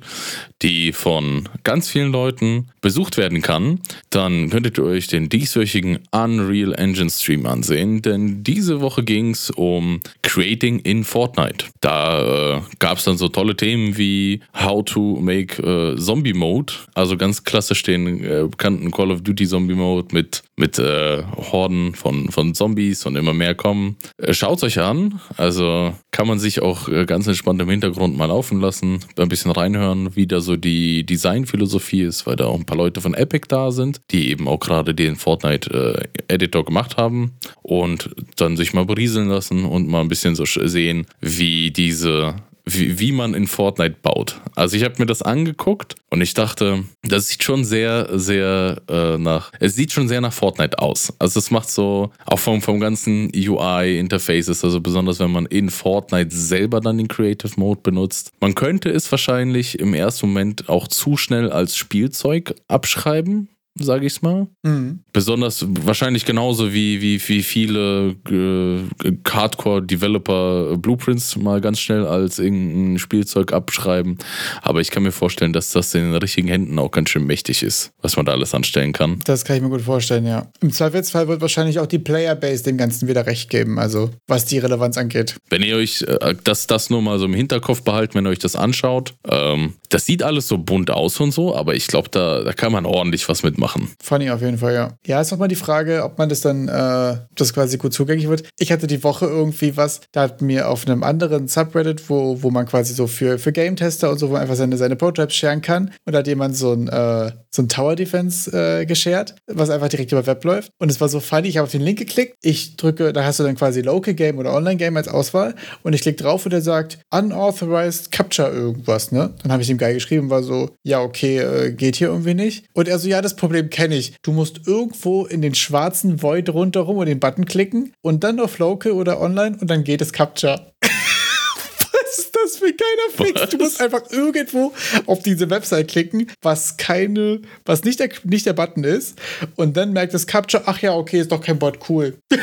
die 0.62 0.92
von 0.92 1.48
ganz 1.64 1.88
vielen 1.88 2.12
Leuten 2.12 2.68
besucht 2.80 3.16
werden 3.16 3.42
kann, 3.42 3.80
dann 4.10 4.50
könntet 4.50 4.78
ihr 4.78 4.84
euch 4.84 5.06
den 5.06 5.28
dieswöchigen 5.28 5.98
Unreal 6.10 6.74
Engine 6.74 7.10
Stream 7.10 7.46
ansehen, 7.46 8.02
denn 8.02 8.42
diese 8.42 8.80
Woche 8.80 9.04
ging 9.04 9.30
es 9.30 9.50
um 9.50 10.00
Creating 10.22 10.80
in 10.80 11.04
Fortnite. 11.04 11.66
Da 11.80 12.56
äh, 12.56 12.60
gab 12.78 12.98
es 12.98 13.04
dann 13.04 13.18
so 13.18 13.28
tolle 13.28 13.56
Themen 13.56 13.96
wie 13.96 14.40
How 14.54 14.84
to 14.84 15.18
make 15.20 15.62
äh, 15.62 15.96
Zombie 15.96 16.32
Mode, 16.32 16.72
also 16.94 17.16
ganz 17.16 17.44
klassisch 17.44 17.82
den 17.82 18.24
äh, 18.24 18.46
bekannten 18.50 18.90
Call 18.90 19.10
of 19.10 19.22
Duty 19.22 19.46
Zombie 19.46 19.74
Mode 19.74 20.08
mit, 20.12 20.42
mit 20.56 20.78
äh, 20.78 21.22
Horden 21.36 21.94
von, 21.94 22.30
von 22.30 22.54
Zombies 22.54 23.06
und 23.06 23.16
immer 23.16 23.34
mehr 23.34 23.54
kommen. 23.54 23.96
Äh, 24.18 24.34
Schaut 24.40 24.62
euch 24.62 24.78
an, 24.80 25.09
also 25.36 25.94
kann 26.10 26.26
man 26.26 26.38
sich 26.38 26.62
auch 26.62 26.88
äh, 26.88 27.06
ganz 27.06 27.26
entspannt 27.26 27.60
im 27.60 27.70
Hintergrund 27.70 28.16
mal 28.16 28.26
laufen 28.26 28.60
lassen, 28.60 29.00
ein 29.18 29.28
bisschen 29.28 29.50
reinhören, 29.50 30.16
wie 30.16 30.26
da 30.26 30.40
so 30.40 30.56
die 30.56 31.04
Designphilosophie 31.04 32.02
ist, 32.02 32.26
weil 32.26 32.36
da 32.36 32.46
auch 32.46 32.58
ein 32.58 32.66
paar 32.66 32.76
Leute 32.76 33.00
von 33.00 33.14
Epic 33.14 33.46
da 33.48 33.70
sind, 33.70 34.00
die 34.10 34.30
eben 34.30 34.48
auch 34.48 34.60
gerade 34.60 34.94
den 34.94 35.16
Fortnite-Editor 35.16 36.62
äh, 36.62 36.64
gemacht 36.64 36.96
haben 36.96 37.32
und 37.62 38.10
dann 38.36 38.56
sich 38.56 38.74
mal 38.74 38.84
berieseln 38.84 39.28
lassen 39.28 39.64
und 39.64 39.88
mal 39.88 40.00
ein 40.00 40.08
bisschen 40.08 40.34
so 40.34 40.44
sehen, 40.44 41.06
wie 41.20 41.70
diese 41.70 42.36
wie, 42.72 42.98
wie 42.98 43.12
man 43.12 43.34
in 43.34 43.46
Fortnite 43.46 43.96
baut. 44.02 44.40
Also 44.54 44.76
ich 44.76 44.84
habe 44.84 44.94
mir 44.98 45.06
das 45.06 45.22
angeguckt 45.22 45.96
und 46.10 46.20
ich 46.20 46.34
dachte, 46.34 46.84
das 47.02 47.28
sieht 47.28 47.42
schon 47.42 47.64
sehr, 47.64 48.08
sehr 48.18 48.80
äh, 48.88 49.18
nach, 49.18 49.52
es 49.60 49.74
sieht 49.74 49.92
schon 49.92 50.08
sehr 50.08 50.20
nach 50.20 50.32
Fortnite 50.32 50.78
aus. 50.78 51.12
Also 51.18 51.38
es 51.38 51.50
macht 51.50 51.70
so, 51.70 52.10
auch 52.26 52.38
vom, 52.38 52.62
vom 52.62 52.80
ganzen 52.80 53.30
UI-Interfaces, 53.34 54.64
also 54.64 54.80
besonders 54.80 55.20
wenn 55.20 55.30
man 55.30 55.46
in 55.46 55.70
Fortnite 55.70 56.34
selber 56.34 56.80
dann 56.80 56.98
den 56.98 57.08
Creative 57.08 57.52
Mode 57.56 57.80
benutzt. 57.82 58.32
Man 58.40 58.54
könnte 58.54 58.90
es 58.90 59.10
wahrscheinlich 59.10 59.78
im 59.78 59.94
ersten 59.94 60.28
Moment 60.28 60.68
auch 60.68 60.88
zu 60.88 61.16
schnell 61.16 61.52
als 61.52 61.76
Spielzeug 61.76 62.54
abschreiben, 62.68 63.48
sage 63.78 64.06
ich 64.06 64.20
mal. 64.22 64.48
Mhm. 64.62 65.00
Besonders 65.12 65.64
wahrscheinlich 65.68 66.24
genauso 66.24 66.72
wie, 66.72 67.00
wie, 67.00 67.20
wie 67.28 67.42
viele 67.42 68.16
äh, 68.28 69.12
Hardcore-Developer 69.28 70.76
Blueprints 70.76 71.36
mal 71.36 71.60
ganz 71.60 71.80
schnell 71.80 72.06
als 72.06 72.38
irgendein 72.38 72.98
Spielzeug 72.98 73.52
abschreiben. 73.52 74.18
Aber 74.62 74.80
ich 74.80 74.90
kann 74.90 75.02
mir 75.02 75.12
vorstellen, 75.12 75.52
dass 75.52 75.70
das 75.70 75.94
in 75.94 76.02
den 76.02 76.14
richtigen 76.14 76.48
Händen 76.48 76.78
auch 76.78 76.90
ganz 76.90 77.10
schön 77.10 77.24
mächtig 77.24 77.62
ist, 77.62 77.92
was 78.02 78.16
man 78.16 78.26
da 78.26 78.32
alles 78.32 78.54
anstellen 78.54 78.92
kann. 78.92 79.20
Das 79.24 79.44
kann 79.44 79.56
ich 79.56 79.62
mir 79.62 79.70
gut 79.70 79.82
vorstellen, 79.82 80.26
ja. 80.26 80.48
Im 80.60 80.72
Zweifelsfall 80.72 81.28
wird 81.28 81.40
wahrscheinlich 81.40 81.78
auch 81.78 81.86
die 81.86 81.98
Playerbase 81.98 82.64
dem 82.64 82.76
Ganzen 82.76 83.08
wieder 83.08 83.26
recht 83.26 83.50
geben, 83.50 83.78
also 83.78 84.10
was 84.26 84.44
die 84.46 84.58
Relevanz 84.58 84.98
angeht. 84.98 85.36
Wenn 85.48 85.62
ihr 85.62 85.76
euch 85.76 86.02
äh, 86.02 86.34
das, 86.44 86.66
das 86.66 86.90
nur 86.90 87.02
mal 87.02 87.18
so 87.18 87.24
im 87.24 87.34
Hinterkopf 87.34 87.82
behalten, 87.82 88.14
wenn 88.14 88.26
ihr 88.26 88.30
euch 88.30 88.38
das 88.38 88.56
anschaut, 88.56 89.14
ähm, 89.28 89.74
das 89.88 90.06
sieht 90.06 90.22
alles 90.22 90.48
so 90.48 90.58
bunt 90.58 90.90
aus 90.90 91.20
und 91.20 91.32
so, 91.32 91.54
aber 91.54 91.74
ich 91.74 91.86
glaube, 91.86 92.08
da, 92.10 92.42
da 92.42 92.52
kann 92.52 92.72
man 92.72 92.86
ordentlich 92.86 93.28
was 93.28 93.42
mitmachen. 93.60 93.90
Funny 94.02 94.30
auf 94.30 94.40
jeden 94.40 94.58
Fall, 94.58 94.74
ja. 94.74 94.88
Ja, 95.06 95.20
ist 95.20 95.30
nochmal 95.30 95.48
die 95.48 95.54
Frage, 95.54 96.02
ob 96.04 96.18
man 96.18 96.28
das 96.28 96.40
dann, 96.40 96.68
äh, 96.68 97.16
das 97.34 97.52
quasi 97.52 97.76
gut 97.76 97.92
zugänglich 97.92 98.28
wird. 98.28 98.44
Ich 98.58 98.72
hatte 98.72 98.86
die 98.86 99.04
Woche 99.04 99.26
irgendwie 99.26 99.76
was, 99.76 100.00
da 100.12 100.22
hat 100.22 100.42
mir 100.42 100.68
auf 100.68 100.86
einem 100.86 101.02
anderen 101.02 101.46
Subreddit, 101.46 102.08
wo, 102.08 102.42
wo 102.42 102.50
man 102.50 102.66
quasi 102.66 102.94
so 102.94 103.06
für, 103.06 103.38
für 103.38 103.52
Game-Tester 103.52 104.10
und 104.10 104.18
so, 104.18 104.28
wo 104.28 104.32
man 104.32 104.42
einfach 104.42 104.56
seine, 104.56 104.76
seine 104.76 104.96
Pro-Trapes 104.96 105.34
sharen 105.34 105.60
kann, 105.60 105.92
und 106.06 106.12
da 106.12 106.20
hat 106.20 106.26
jemand 106.26 106.56
so 106.56 106.72
ein, 106.72 106.88
äh, 106.88 107.32
so 107.50 107.62
ein 107.62 107.68
Tower-Defense 107.68 108.50
äh, 108.80 108.86
geshared, 108.86 109.34
was 109.46 109.70
einfach 109.70 109.88
direkt 109.88 110.12
über 110.12 110.26
Web 110.26 110.44
läuft. 110.44 110.72
Und 110.78 110.90
es 110.90 111.00
war 111.00 111.08
so 111.08 111.20
funny, 111.20 111.48
ich 111.48 111.58
habe 111.58 111.64
auf 111.64 111.72
den 111.72 111.82
Link 111.82 111.98
geklickt, 111.98 112.36
ich 112.42 112.76
drücke, 112.76 113.12
da 113.12 113.24
hast 113.24 113.40
du 113.40 113.44
dann 113.44 113.56
quasi 113.56 113.82
Local 113.82 114.14
Game 114.14 114.38
oder 114.38 114.54
Online 114.54 114.76
Game 114.76 114.96
als 114.96 115.08
Auswahl 115.08 115.54
und 115.82 115.92
ich 115.92 116.02
klicke 116.02 116.22
drauf 116.22 116.46
und 116.46 116.52
der 116.52 116.62
sagt 116.62 116.98
Unauthorized 117.10 118.10
Capture 118.12 118.50
irgendwas, 118.50 119.12
ne? 119.12 119.30
Dann 119.42 119.52
habe 119.52 119.62
ich 119.62 119.70
ihm 119.70 119.78
geil 119.78 119.94
geschrieben, 119.94 120.30
war 120.30 120.42
so, 120.42 120.70
ja, 120.82 121.00
okay, 121.00 121.38
äh, 121.38 121.72
geht 121.72 121.96
hier 121.96 122.08
irgendwie 122.08 122.34
nicht. 122.34 122.64
Und 122.72 122.88
er 122.88 122.98
so, 122.98 123.08
ja, 123.08 123.20
das 123.20 123.36
Problem 123.36 123.49
kenne 123.70 123.96
ich. 123.96 124.14
Du 124.22 124.32
musst 124.32 124.66
irgendwo 124.66 125.26
in 125.26 125.42
den 125.42 125.54
schwarzen 125.54 126.22
Void 126.22 126.48
rundherum 126.48 126.98
und 126.98 127.06
den 127.06 127.20
Button 127.20 127.44
klicken 127.44 127.92
und 128.02 128.24
dann 128.24 128.40
auf 128.40 128.58
Local 128.58 128.92
oder 128.92 129.20
Online 129.20 129.56
und 129.60 129.68
dann 129.68 129.84
geht 129.84 130.00
es 130.00 130.12
Capture. 130.12 130.72
Was 130.82 132.18
ist 132.18 132.34
das 132.34 132.56
für 132.56 132.66
ein 132.66 132.76
geiler 132.76 133.30
Fix? 133.30 133.50
Du 133.50 133.58
musst 133.58 133.80
einfach 133.80 134.02
irgendwo 134.10 134.72
auf 135.06 135.22
diese 135.22 135.50
Website 135.50 135.88
klicken, 135.88 136.30
was 136.42 136.76
keine, 136.76 137.40
was 137.64 137.84
nicht 137.84 138.00
der, 138.00 138.10
nicht 138.24 138.46
der 138.46 138.52
Button 138.52 138.84
ist. 138.84 139.20
Und 139.56 139.76
dann 139.76 139.92
merkt 139.92 140.14
das 140.14 140.26
Capture, 140.26 140.64
ach 140.66 140.80
ja, 140.80 140.94
okay, 140.94 141.20
ist 141.20 141.32
doch 141.32 141.40
kein 141.40 141.58
Bot, 141.58 141.78
cool. 141.88 142.16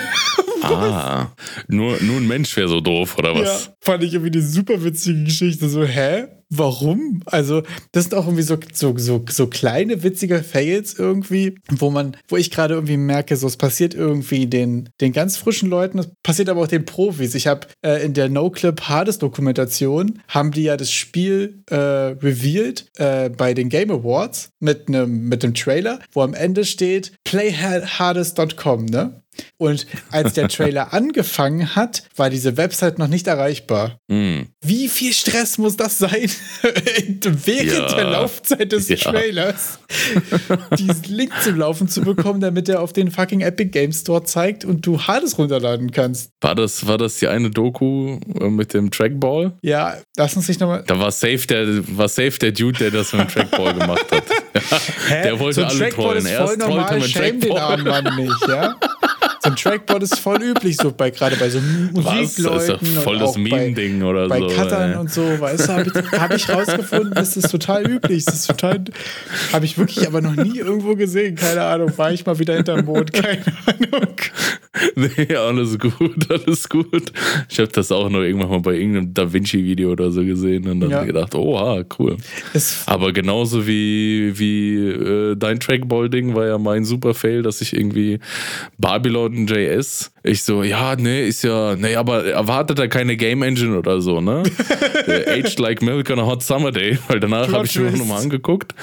Ah, 0.64 1.32
nur, 1.68 2.02
nur 2.02 2.18
ein 2.18 2.28
Mensch 2.28 2.56
wäre 2.58 2.68
so 2.68 2.82
doof, 2.82 3.18
oder 3.18 3.34
was? 3.36 3.66
Ja, 3.66 3.74
fand 3.80 4.04
ich 4.04 4.14
irgendwie 4.14 4.38
eine 4.38 4.46
super 4.46 4.84
witzige 4.84 5.24
Geschichte. 5.24 5.70
So, 5.70 5.84
hä? 5.86 6.28
Warum? 6.50 7.22
Also, 7.26 7.64
das 7.92 8.06
sind 8.06 8.14
auch 8.14 8.26
irgendwie 8.26 8.44
so, 8.44 8.58
so, 8.72 8.98
so, 8.98 9.26
so 9.30 9.48
kleine 9.48 10.04
witzige 10.04 10.42
Fails 10.44 10.98
irgendwie, 10.98 11.56
wo 11.70 11.90
man, 11.90 12.16
wo 12.30 12.38
ich 12.38 12.52
gerade 12.52 12.76
irgendwie 12.76 12.98
merke, 12.98 13.36
so 13.36 13.48
es 13.48 13.58
passiert 13.58 13.94
irgendwie 13.94 14.48
den, 14.48 14.90
den 15.02 15.12
ganz 15.12 15.36
frischen 15.36 15.70
Leuten, 15.70 16.00
es 16.00 16.10
passiert 16.24 16.48
aber 16.48 16.62
auch 16.62 16.68
den 16.68 16.86
Profis. 16.86 17.36
Ich 17.36 17.48
habe 17.48 17.68
äh, 17.82 18.06
in 18.06 18.14
der 18.14 18.30
No-Clip 18.30 18.80
Hades 18.82 19.18
Dokumentation 19.18 20.22
haben 20.30 20.52
die 20.52 20.64
ja 20.64 20.78
das 20.78 20.92
Spiel 20.92 21.64
äh, 21.70 21.76
revealed 21.76 22.88
äh, 22.96 23.30
bei 23.30 23.54
den 23.54 23.68
Game 23.68 23.92
Awards 23.92 24.50
mit 24.60 24.88
einem 24.88 25.28
mit 25.28 25.44
einem 25.44 25.54
Trailer, 25.54 26.00
wo 26.14 26.22
am 26.22 26.34
Ende 26.34 26.64
steht 26.64 27.14
playhades.com, 27.26 28.86
ne? 28.86 29.22
Und 29.58 29.88
als 30.12 30.34
der 30.34 30.48
Trailer 30.50 30.94
angefangen 30.94 31.76
hat, 31.76 32.04
war 32.16 32.30
diese 32.30 32.58
Website 32.58 33.00
noch 33.00 33.08
nicht 33.08 33.28
erreichbar. 33.28 33.98
Hm. 34.12 34.48
Wie 34.64 34.88
viel 34.88 35.14
Stress 35.14 35.58
muss 35.58 35.78
das 35.78 35.98
sein, 35.98 36.30
während 36.62 37.72
Ja. 37.72 37.96
der 37.96 38.06
Laufzeit 38.06 38.72
des 38.72 38.88
Ja. 38.90 38.98
Trailers 38.98 39.80
diesen 40.78 41.04
Link 41.04 41.32
zum 41.44 41.58
Laufen 41.58 41.88
zu 41.88 42.02
bekommen, 42.02 42.40
damit 42.42 42.70
er 42.70 42.82
auf 42.82 42.94
den 42.94 43.12
fucking 43.12 43.42
Epic 43.42 43.70
Game 43.72 43.92
Store 43.92 44.24
zeigt 44.24 44.66
und 44.66 44.86
du 44.86 45.02
Hades 45.02 45.38
runterladen 45.38 45.92
kannst? 45.92 46.32
War 46.42 46.56
das, 46.56 46.88
war 46.88 46.98
das 46.98 47.16
die 47.18 47.28
eine 47.28 47.50
Doku 47.50 48.20
äh, 48.40 48.50
mit 48.50 48.74
dem 48.74 48.92
Trackball? 48.92 49.54
Ja, 49.62 49.96
lass 50.18 50.36
uns 50.36 50.48
nicht 50.48 50.60
nochmal. 50.60 50.84
Da 50.88 51.00
war 51.00 51.12
safe 51.12 51.46
der, 51.48 51.66
war 51.98 52.08
safe 52.10 52.38
der 52.40 52.52
Dude, 52.52 52.78
der 52.80 52.92
das 52.92 53.14
mit 53.14 53.22
dem 53.22 53.28
Trackball 53.30 53.74
gemacht 53.74 54.06
hat. 54.12 54.24
Der 55.24 55.40
wollte 55.40 55.62
so 55.62 55.66
alle 55.66 55.78
Trackball 55.78 56.06
trollen. 56.06 56.26
ist 56.26 56.32
Erst 56.32 56.48
voll 56.48 56.58
trollt 56.58 56.62
er 56.62 56.68
normal, 56.70 57.00
mit 57.00 57.10
shame 57.10 57.40
den 57.40 57.58
armen 57.58 57.86
Mann 57.86 58.16
nicht, 58.16 58.48
ja? 58.48 58.76
Ein 59.48 59.56
Trackboard 59.56 60.04
ist 60.04 60.20
voll 60.20 60.42
üblich, 60.44 60.78
so 60.78 60.92
bei 60.92 61.10
gerade 61.10 61.36
bei 61.38 61.50
so 61.50 61.60
Was? 61.94 62.04
Das 62.06 62.38
ist 62.38 62.40
Musikleuten 62.40 62.96
doch 62.96 63.04
voll 63.04 63.16
und 63.16 63.22
das 63.22 63.34
bei, 63.34 63.40
Meme-Ding 63.40 64.04
oder 64.04 64.28
bei 64.28 64.40
so. 64.40 64.48
Cuttern 64.48 64.92
ey. 64.92 64.98
und 64.98 65.12
so, 65.12 65.22
weißt 65.40 65.68
du, 65.70 65.74
habe 65.74 65.90
ich, 65.90 66.12
hab 66.20 66.34
ich 66.36 66.50
rausgefunden, 66.50 67.14
das 67.14 67.38
ist 67.38 67.50
total 67.50 67.90
üblich. 67.90 68.26
Das 68.26 68.36
ist 68.36 68.48
total, 68.48 68.84
habe 69.54 69.66
ich 69.66 69.78
wirklich 69.78 70.06
aber 70.08 70.22
noch 70.22 70.36
nie 70.36 70.58
irgendwo 70.60 70.96
gesehen. 70.96 71.36
Keine 71.36 71.64
Ahnung, 71.64 71.92
war 71.98 72.12
ich 72.12 72.26
mal 72.26 72.38
wieder 72.40 72.56
hinterm 72.56 72.86
Mond, 72.86 73.14
keine 73.14 73.42
Ahnung. 73.66 74.16
Nee, 74.96 75.36
alles 75.36 75.80
gut, 75.80 76.30
alles 76.30 76.70
gut. 76.70 77.12
Ich 77.50 77.58
habe 77.58 77.70
das 77.70 77.92
auch 77.92 78.10
nur 78.10 78.24
irgendwann 78.24 78.50
mal 78.50 78.60
bei 78.60 78.76
irgendeinem 78.76 79.14
Da 79.14 79.32
Vinci-Video 79.34 79.92
oder 79.92 80.12
so 80.12 80.24
gesehen 80.24 80.68
und 80.68 80.82
dann 80.82 80.90
Ja. 80.92 81.04
gedacht, 81.04 81.34
oha, 81.36 81.84
cool. 81.98 82.18
Es, 82.54 82.84
Aber 82.86 83.12
genauso 83.12 83.66
wie, 83.66 84.38
wie 84.38 84.76
äh, 84.78 85.36
dein 85.36 85.60
Trackball-Ding 85.60 86.36
war 86.36 86.46
ja 86.46 86.58
mein 86.58 86.86
super 86.86 87.14
Fail, 87.14 87.42
dass 87.42 87.62
ich 87.62 87.74
irgendwie 87.74 88.20
Babylon 88.78 89.37
JS, 89.46 90.12
ich 90.24 90.44
so, 90.44 90.64
ja, 90.64 90.96
nee, 90.96 91.28
ist 91.28 91.44
ja, 91.44 91.76
nee, 91.76 91.96
aber 91.96 92.26
erwartet 92.26 92.80
er 92.80 92.88
keine 92.88 93.18
Game 93.18 93.44
Engine 93.44 93.78
oder 93.78 94.02
so, 94.02 94.22
ne? 94.22 94.44
Äh, 95.08 95.40
Aged 95.40 95.60
like 95.60 95.82
milk 95.82 96.10
on 96.10 96.20
a 96.20 96.26
hot 96.26 96.44
summer 96.44 96.72
day, 96.72 96.98
weil 97.08 97.20
danach 97.20 97.52
habe 97.52 97.66
ich 97.66 97.78
mir 97.80 97.92
nochmal 97.92 98.22
angeguckt. 98.22 98.74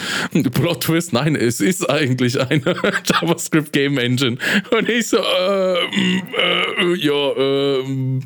Plot 0.54 0.82
Twist, 0.82 1.12
nein, 1.12 1.36
es 1.36 1.60
ist 1.60 1.88
eigentlich 1.90 2.40
eine 2.40 2.74
JavaScript 3.04 3.72
Game 3.72 3.98
Engine. 3.98 4.38
Und 4.70 4.88
ich 4.88 5.08
so, 5.08 5.18
äh, 5.18 5.74
äh, 5.74 6.94
ja, 6.96 7.36
ähm, 7.36 8.22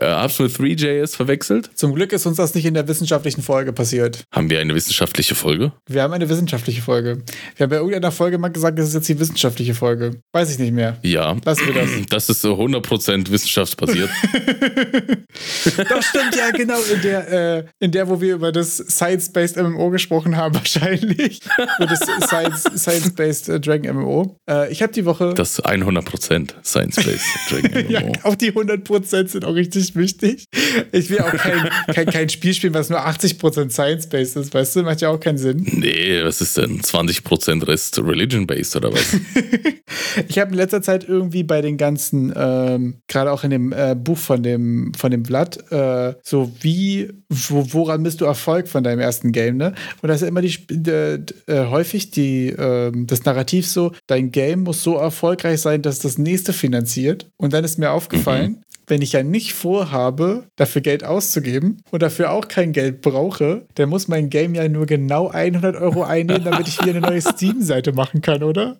äh, 0.00 0.22
mit 0.42 0.80
3JS 0.80 1.16
verwechselt? 1.16 1.70
zum 1.74 1.94
Glück 1.94 2.12
ist 2.12 2.26
uns 2.26 2.36
das 2.36 2.54
nicht 2.54 2.64
in 2.64 2.74
der 2.74 2.86
wissenschaftlichen 2.88 3.42
Folge 3.42 3.72
passiert. 3.72 4.24
Haben 4.32 4.50
wir 4.50 4.60
eine 4.60 4.74
wissenschaftliche 4.74 5.34
Folge? 5.34 5.72
Wir 5.88 6.02
haben 6.02 6.12
eine 6.12 6.28
wissenschaftliche 6.28 6.82
Folge. 6.82 7.22
Wir 7.56 7.64
haben 7.64 7.70
bei 7.70 7.76
irgendeiner 7.76 8.12
Folge 8.12 8.38
mal 8.38 8.48
gesagt, 8.48 8.78
das 8.78 8.88
ist 8.88 8.94
jetzt 8.94 9.08
die 9.08 9.18
wissenschaftliche 9.18 9.74
Folge. 9.74 10.20
Weiß 10.32 10.50
ich 10.50 10.58
nicht 10.58 10.72
mehr. 10.72 10.98
Ja. 11.02 11.36
Lassen 11.44 11.66
wir 11.66 11.74
das. 11.74 11.90
Das 12.08 12.28
ist 12.28 12.40
so 12.42 12.54
100% 12.54 13.30
wissenschaftsbasiert. 13.30 14.10
Doch, 15.88 16.02
stimmt, 16.02 16.36
ja, 16.36 16.50
genau. 16.50 16.78
In 16.94 17.02
der, 17.02 17.58
äh, 17.58 17.64
in 17.80 17.90
der, 17.90 18.08
wo 18.08 18.20
wir 18.20 18.34
über 18.34 18.52
das 18.52 18.76
Science-Based 18.76 19.56
MMO 19.56 19.90
gesprochen 19.90 20.36
haben, 20.36 20.54
wahrscheinlich. 20.62 21.40
Über 21.78 21.86
das 21.86 22.00
Science- 22.00 22.68
Science-Based 22.76 23.48
äh, 23.48 23.60
Dragon 23.60 23.96
MMO. 23.96 24.36
Äh, 24.48 24.70
ich 24.72 24.82
habe 24.82 24.92
die 24.92 25.04
Woche. 25.04 25.34
Das 25.34 25.58
ist 25.58 25.66
100% 25.66 26.50
Science-Based 26.64 27.24
Dragon 27.50 27.86
ja, 27.90 28.00
MMO. 28.00 28.12
auch 28.24 28.34
die 28.34 28.52
100% 28.52 29.28
sind 29.28 29.44
auch 29.44 29.54
richtig 29.54 29.81
wichtig. 29.96 30.44
Ich 30.92 31.10
will 31.10 31.20
auch 31.20 31.32
kein, 31.32 31.68
kein, 31.94 32.06
kein 32.06 32.28
Spiel 32.28 32.54
spielen, 32.54 32.74
was 32.74 32.90
nur 32.90 33.06
80% 33.06 33.70
Science-Based 33.70 34.36
ist, 34.36 34.54
weißt 34.54 34.76
du? 34.76 34.82
Macht 34.82 35.00
ja 35.00 35.10
auch 35.10 35.20
keinen 35.20 35.38
Sinn. 35.38 35.66
Nee, 35.72 36.22
was 36.22 36.40
ist 36.40 36.56
denn? 36.56 36.80
20% 36.80 37.66
Rest 37.66 37.98
Religion-based 37.98 38.76
oder 38.76 38.92
was? 38.92 39.16
Ich 40.28 40.38
habe 40.38 40.50
in 40.50 40.56
letzter 40.56 40.82
Zeit 40.82 41.08
irgendwie 41.08 41.42
bei 41.42 41.60
den 41.60 41.76
ganzen, 41.76 42.32
ähm, 42.34 42.98
gerade 43.08 43.32
auch 43.32 43.44
in 43.44 43.50
dem 43.50 43.72
äh, 43.72 43.94
Buch 43.94 44.18
von 44.18 44.42
dem, 44.42 44.92
von 44.94 45.10
dem 45.10 45.24
Vlad, 45.24 45.70
äh, 45.70 46.14
so 46.22 46.52
wie, 46.60 47.10
wo, 47.28 47.66
woran 47.72 48.02
misst 48.02 48.20
du 48.20 48.24
Erfolg 48.24 48.68
von 48.68 48.84
deinem 48.84 49.00
ersten 49.00 49.32
Game, 49.32 49.56
ne? 49.56 49.74
Und 50.00 50.08
da 50.08 50.14
ist 50.14 50.22
ja 50.22 50.28
immer 50.28 50.42
die, 50.42 50.56
äh, 50.70 51.18
häufig 51.48 52.10
die, 52.10 52.48
ähm, 52.48 53.06
das 53.06 53.24
Narrativ 53.24 53.66
so, 53.66 53.92
dein 54.06 54.30
Game 54.32 54.60
muss 54.60 54.82
so 54.82 54.96
erfolgreich 54.96 55.60
sein, 55.60 55.82
dass 55.82 55.98
das 55.98 56.18
nächste 56.18 56.52
finanziert. 56.52 57.26
Und 57.36 57.52
dann 57.52 57.64
ist 57.64 57.78
mir 57.78 57.90
aufgefallen, 57.90 58.62
wenn 58.92 59.00
ich 59.00 59.12
ja 59.12 59.22
nicht 59.22 59.54
vorhabe, 59.54 60.44
dafür 60.54 60.82
Geld 60.82 61.02
auszugeben 61.02 61.78
und 61.90 62.02
dafür 62.02 62.30
auch 62.30 62.46
kein 62.46 62.72
Geld 62.72 63.00
brauche, 63.00 63.66
dann 63.74 63.88
muss 63.88 64.06
mein 64.06 64.28
Game 64.28 64.54
ja 64.54 64.68
nur 64.68 64.84
genau 64.84 65.28
100 65.28 65.76
Euro 65.76 66.02
einnehmen, 66.02 66.44
damit 66.44 66.68
ich 66.68 66.78
wieder 66.78 66.90
eine 66.90 67.00
neue 67.00 67.22
Steam-Seite 67.22 67.94
machen 67.94 68.20
kann, 68.20 68.42
oder? 68.42 68.76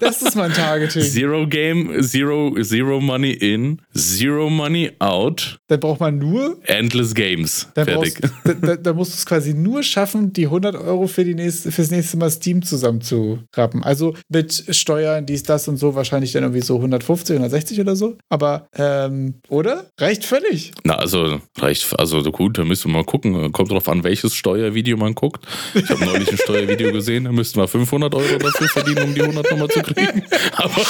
Das 0.00 0.22
ist 0.22 0.34
mein 0.34 0.52
Targeting. 0.52 1.02
Zero 1.02 1.46
Game, 1.46 2.02
Zero, 2.02 2.54
Zero 2.62 3.00
Money 3.00 3.32
in, 3.32 3.82
Zero 3.94 4.48
Money 4.48 4.92
out, 4.98 5.58
Dann 5.68 5.78
braucht 5.78 6.00
man 6.00 6.18
nur, 6.18 6.58
Endless 6.64 7.14
Games. 7.14 7.68
dann, 7.74 7.84
Fertig. 7.84 8.18
brauchst, 8.20 8.56
da, 8.62 8.76
da, 8.76 8.92
musst 8.94 9.12
du 9.12 9.16
es 9.16 9.26
quasi 9.26 9.52
nur 9.52 9.82
schaffen, 9.82 10.32
die 10.32 10.46
100 10.46 10.74
Euro 10.74 11.06
für 11.06 11.24
die 11.24 11.34
nächste, 11.34 11.70
fürs 11.70 11.90
nächste 11.90 12.16
Mal 12.16 12.30
Steam 12.30 12.62
zusammenzurappen. 12.62 13.82
Also 13.82 14.14
mit 14.28 14.64
Steuern, 14.70 15.26
dies, 15.26 15.42
das 15.42 15.68
und 15.68 15.76
so, 15.76 15.94
wahrscheinlich 15.94 16.32
dann 16.32 16.44
irgendwie 16.44 16.62
so 16.62 16.76
150, 16.76 17.36
160 17.36 17.80
oder 17.80 17.94
so. 17.94 18.16
Aber, 18.30 18.68
ähm, 18.90 19.34
oder? 19.48 19.86
Reicht 19.98 20.24
völlig. 20.24 20.72
Na, 20.84 20.96
also 20.96 21.40
reicht, 21.58 21.98
also 21.98 22.22
gut, 22.30 22.58
da 22.58 22.64
müssen 22.64 22.90
wir 22.90 22.98
mal 22.98 23.04
gucken. 23.04 23.52
Kommt 23.52 23.70
drauf 23.70 23.88
an, 23.88 24.04
welches 24.04 24.34
Steuervideo 24.34 24.96
man 24.96 25.14
guckt. 25.14 25.46
Ich 25.74 25.88
habe 25.88 26.04
neulich 26.04 26.30
ein 26.30 26.38
Steuervideo 26.38 26.92
gesehen, 26.92 27.24
da 27.24 27.32
müssten 27.32 27.60
wir 27.60 27.68
500 27.68 28.14
Euro 28.14 28.38
dafür 28.38 28.68
verdienen, 28.68 29.04
um 29.04 29.14
die 29.14 29.22
100 29.22 29.50
nochmal 29.50 29.68
zu 29.68 29.82
kriegen. 29.82 30.22
Aber, 30.52 30.86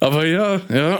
aber 0.00 0.26
ja, 0.26 0.60
ja. 0.68 0.98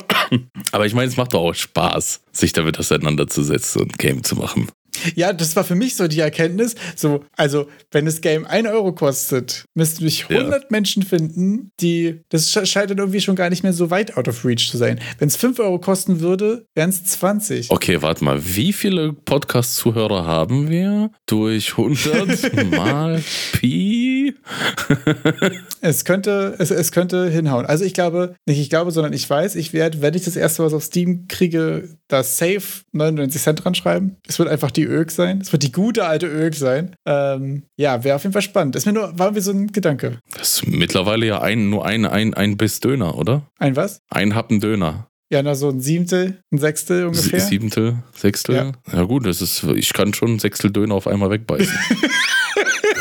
Aber 0.72 0.86
ich 0.86 0.94
meine, 0.94 1.08
es 1.08 1.16
macht 1.16 1.34
doch 1.34 1.40
auch 1.40 1.54
Spaß, 1.54 2.20
sich 2.32 2.52
damit 2.52 2.78
auseinanderzusetzen 2.78 3.82
und 3.82 3.98
Game 3.98 4.24
zu 4.24 4.36
machen. 4.36 4.68
Ja, 5.14 5.32
das 5.32 5.56
war 5.56 5.64
für 5.64 5.74
mich 5.74 5.96
so 5.96 6.08
die 6.08 6.20
Erkenntnis. 6.20 6.74
So, 6.96 7.24
also, 7.36 7.68
wenn 7.90 8.04
das 8.04 8.20
Game 8.20 8.46
1 8.46 8.68
Euro 8.68 8.92
kostet, 8.92 9.64
müssten 9.74 10.04
mich 10.04 10.28
100 10.28 10.62
ja. 10.62 10.66
Menschen 10.70 11.02
finden, 11.02 11.70
die. 11.80 12.20
Das 12.28 12.50
scheint 12.50 12.90
dann 12.90 12.98
irgendwie 12.98 13.20
schon 13.20 13.36
gar 13.36 13.50
nicht 13.50 13.62
mehr 13.62 13.72
so 13.72 13.90
weit 13.90 14.16
out 14.16 14.28
of 14.28 14.44
reach 14.44 14.70
zu 14.70 14.76
sein. 14.76 15.00
Wenn 15.18 15.28
es 15.28 15.36
5 15.36 15.58
Euro 15.60 15.78
kosten 15.78 16.20
würde, 16.20 16.66
wären 16.74 16.90
es 16.90 17.04
20. 17.04 17.70
Okay, 17.70 18.02
warte 18.02 18.24
mal. 18.24 18.40
Wie 18.44 18.72
viele 18.72 19.12
Podcast-Zuhörer 19.12 20.26
haben 20.26 20.68
wir? 20.68 21.10
Durch 21.26 21.72
100 21.72 22.70
mal 22.70 23.22
Pi? 23.52 24.17
es, 25.80 26.04
könnte, 26.04 26.54
es, 26.58 26.70
es 26.70 26.92
könnte 26.92 27.28
hinhauen. 27.28 27.66
Also, 27.66 27.84
ich 27.84 27.94
glaube, 27.94 28.34
nicht 28.46 28.60
ich 28.60 28.70
glaube, 28.70 28.90
sondern 28.90 29.12
ich 29.12 29.28
weiß, 29.28 29.56
ich 29.56 29.72
werde, 29.72 30.02
wenn 30.02 30.14
ich 30.14 30.24
das 30.24 30.36
erste 30.36 30.64
was 30.64 30.72
auf 30.72 30.82
Steam 30.82 31.28
kriege, 31.28 31.88
da 32.08 32.22
safe 32.22 32.82
99 32.92 33.40
Cent 33.42 33.64
dran 33.64 33.74
schreiben. 33.74 34.16
Es 34.26 34.38
wird 34.38 34.48
einfach 34.48 34.70
die 34.70 34.84
Ög 34.84 35.10
sein. 35.10 35.40
Es 35.40 35.52
wird 35.52 35.62
die 35.62 35.72
gute 35.72 36.06
alte 36.06 36.26
Ög 36.26 36.54
sein. 36.54 36.94
Ähm, 37.06 37.64
ja, 37.76 38.04
wäre 38.04 38.16
auf 38.16 38.22
jeden 38.22 38.32
Fall 38.32 38.42
spannend. 38.42 38.76
Ist 38.76 38.86
mir 38.86 38.92
nur, 38.92 39.18
war 39.18 39.32
mir 39.32 39.42
so 39.42 39.52
ein 39.52 39.68
Gedanke. 39.68 40.18
Das 40.36 40.54
ist 40.54 40.66
mittlerweile 40.66 41.26
ja 41.26 41.40
ein, 41.40 41.70
nur 41.70 41.84
ein, 41.84 42.06
ein, 42.06 42.34
ein 42.34 42.56
Biss 42.56 42.80
Döner, 42.80 43.16
oder? 43.16 43.42
Ein 43.58 43.76
was? 43.76 44.00
Ein 44.10 44.34
Happen 44.34 44.60
Döner. 44.60 45.08
Ja, 45.30 45.42
na, 45.42 45.54
so 45.54 45.68
ein 45.68 45.80
Siebtel, 45.80 46.42
ein 46.50 46.58
Sechstel 46.58 47.04
ungefähr. 47.04 47.40
Siebtel, 47.40 48.02
Sechstel? 48.14 48.54
Ja. 48.54 48.72
ja, 48.90 49.02
gut, 49.02 49.26
das 49.26 49.42
ist, 49.42 49.62
ich 49.62 49.92
kann 49.92 50.14
schon 50.14 50.34
ein 50.34 50.38
Sechstel 50.38 50.70
Döner 50.70 50.94
auf 50.94 51.06
einmal 51.06 51.28
wegbeißen. 51.28 51.78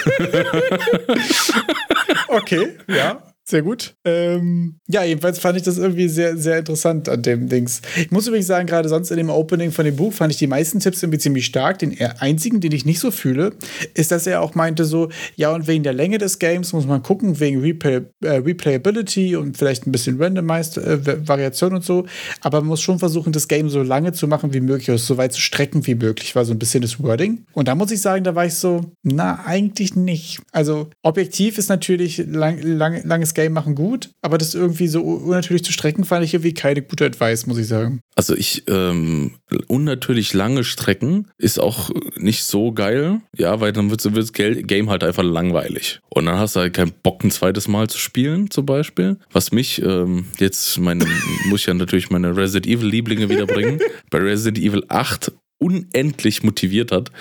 okay, 2.29 2.77
ja. 2.87 3.21
Sehr 3.49 3.61
gut. 3.61 3.95
Ähm, 4.03 4.81
ja, 4.89 5.05
jedenfalls 5.05 5.39
fand 5.39 5.55
ich 5.55 5.63
das 5.63 5.77
irgendwie 5.77 6.09
sehr, 6.09 6.35
sehr 6.35 6.59
interessant 6.59 7.07
an 7.07 7.21
dem 7.21 7.47
Dings. 7.47 7.81
Ich 7.95 8.11
muss 8.11 8.27
übrigens 8.27 8.47
sagen, 8.47 8.67
gerade 8.67 8.89
sonst 8.89 9.09
in 9.09 9.15
dem 9.15 9.29
Opening 9.29 9.71
von 9.71 9.85
dem 9.85 9.95
Buch 9.95 10.11
fand 10.11 10.33
ich 10.33 10.37
die 10.37 10.47
meisten 10.47 10.81
Tipps 10.81 11.01
irgendwie 11.01 11.19
ziemlich 11.19 11.45
stark. 11.45 11.79
Den 11.79 11.97
einzigen, 12.19 12.59
den 12.59 12.73
ich 12.73 12.83
nicht 12.83 12.99
so 12.99 13.09
fühle, 13.09 13.53
ist, 13.93 14.11
dass 14.11 14.27
er 14.27 14.41
auch 14.41 14.53
meinte 14.53 14.83
so, 14.83 15.07
ja, 15.37 15.53
und 15.53 15.65
wegen 15.65 15.83
der 15.83 15.93
Länge 15.93 16.17
des 16.17 16.39
Games 16.39 16.73
muss 16.73 16.85
man 16.85 17.01
gucken, 17.03 17.39
wegen 17.39 17.61
Replay, 17.61 18.01
äh, 18.21 18.31
Replayability 18.31 19.37
und 19.37 19.55
vielleicht 19.55 19.87
ein 19.87 19.93
bisschen 19.93 20.21
Randomized 20.21 20.75
äh, 20.75 21.25
Variation 21.25 21.73
und 21.73 21.85
so. 21.85 22.05
Aber 22.41 22.59
man 22.59 22.67
muss 22.67 22.81
schon 22.81 22.99
versuchen, 22.99 23.31
das 23.31 23.47
Game 23.47 23.69
so 23.69 23.81
lange 23.81 24.11
zu 24.11 24.27
machen 24.27 24.53
wie 24.53 24.59
möglich, 24.59 24.89
oder 24.89 24.97
so 24.97 25.15
weit 25.15 25.31
zu 25.31 25.39
strecken 25.39 25.87
wie 25.87 25.95
möglich, 25.95 26.35
war 26.35 26.43
so 26.43 26.51
ein 26.51 26.59
bisschen 26.59 26.81
das 26.81 27.01
Wording. 27.01 27.45
Und 27.53 27.69
da 27.69 27.75
muss 27.75 27.91
ich 27.91 28.01
sagen, 28.01 28.25
da 28.25 28.35
war 28.35 28.45
ich 28.45 28.55
so, 28.55 28.91
na, 29.03 29.45
eigentlich 29.45 29.95
nicht. 29.95 30.41
Also, 30.51 30.89
objektiv 31.01 31.57
ist 31.57 31.69
natürlich 31.69 32.17
lang, 32.27 32.61
lang, 32.61 33.07
langes 33.07 33.36
Game 33.37 33.53
machen 33.53 33.75
gut, 33.75 34.09
aber 34.23 34.39
das 34.39 34.55
irgendwie 34.55 34.87
so 34.87 35.01
unnatürlich 35.01 35.63
zu 35.63 35.71
strecken, 35.71 36.03
fand 36.05 36.25
ich 36.25 36.33
irgendwie 36.33 36.55
keine 36.55 36.81
gute 36.81 37.05
Advice, 37.05 37.45
muss 37.45 37.59
ich 37.59 37.67
sagen. 37.67 38.01
Also 38.15 38.35
ich, 38.35 38.63
ähm, 38.67 39.35
unnatürlich 39.67 40.33
lange 40.33 40.63
Strecken 40.63 41.27
ist 41.37 41.59
auch 41.59 41.91
nicht 42.15 42.43
so 42.43 42.71
geil, 42.71 43.21
ja, 43.35 43.59
weil 43.59 43.73
dann 43.73 43.91
wird 43.91 44.03
das 44.03 44.33
Game 44.33 44.89
halt 44.89 45.03
einfach 45.03 45.23
langweilig. 45.23 46.01
Und 46.09 46.25
dann 46.25 46.39
hast 46.39 46.55
du 46.55 46.61
halt 46.61 46.73
keinen 46.73 46.93
Bock, 47.03 47.23
ein 47.23 47.29
zweites 47.29 47.67
Mal 47.67 47.87
zu 47.87 47.99
spielen, 47.99 48.49
zum 48.49 48.65
Beispiel. 48.65 49.17
Was 49.31 49.51
mich, 49.51 49.83
ähm, 49.83 50.25
jetzt 50.39 50.79
meine, 50.79 51.05
muss 51.45 51.61
ich 51.61 51.67
ja 51.67 51.75
natürlich 51.75 52.09
meine 52.09 52.35
Resident 52.35 52.65
Evil 52.65 52.89
Lieblinge 52.89 53.29
wiederbringen. 53.29 53.79
Bei 54.09 54.17
Resident 54.17 54.57
Evil 54.57 54.83
8 54.89 55.31
unendlich 55.59 56.43
motiviert 56.43 56.91
hat, 56.91 57.11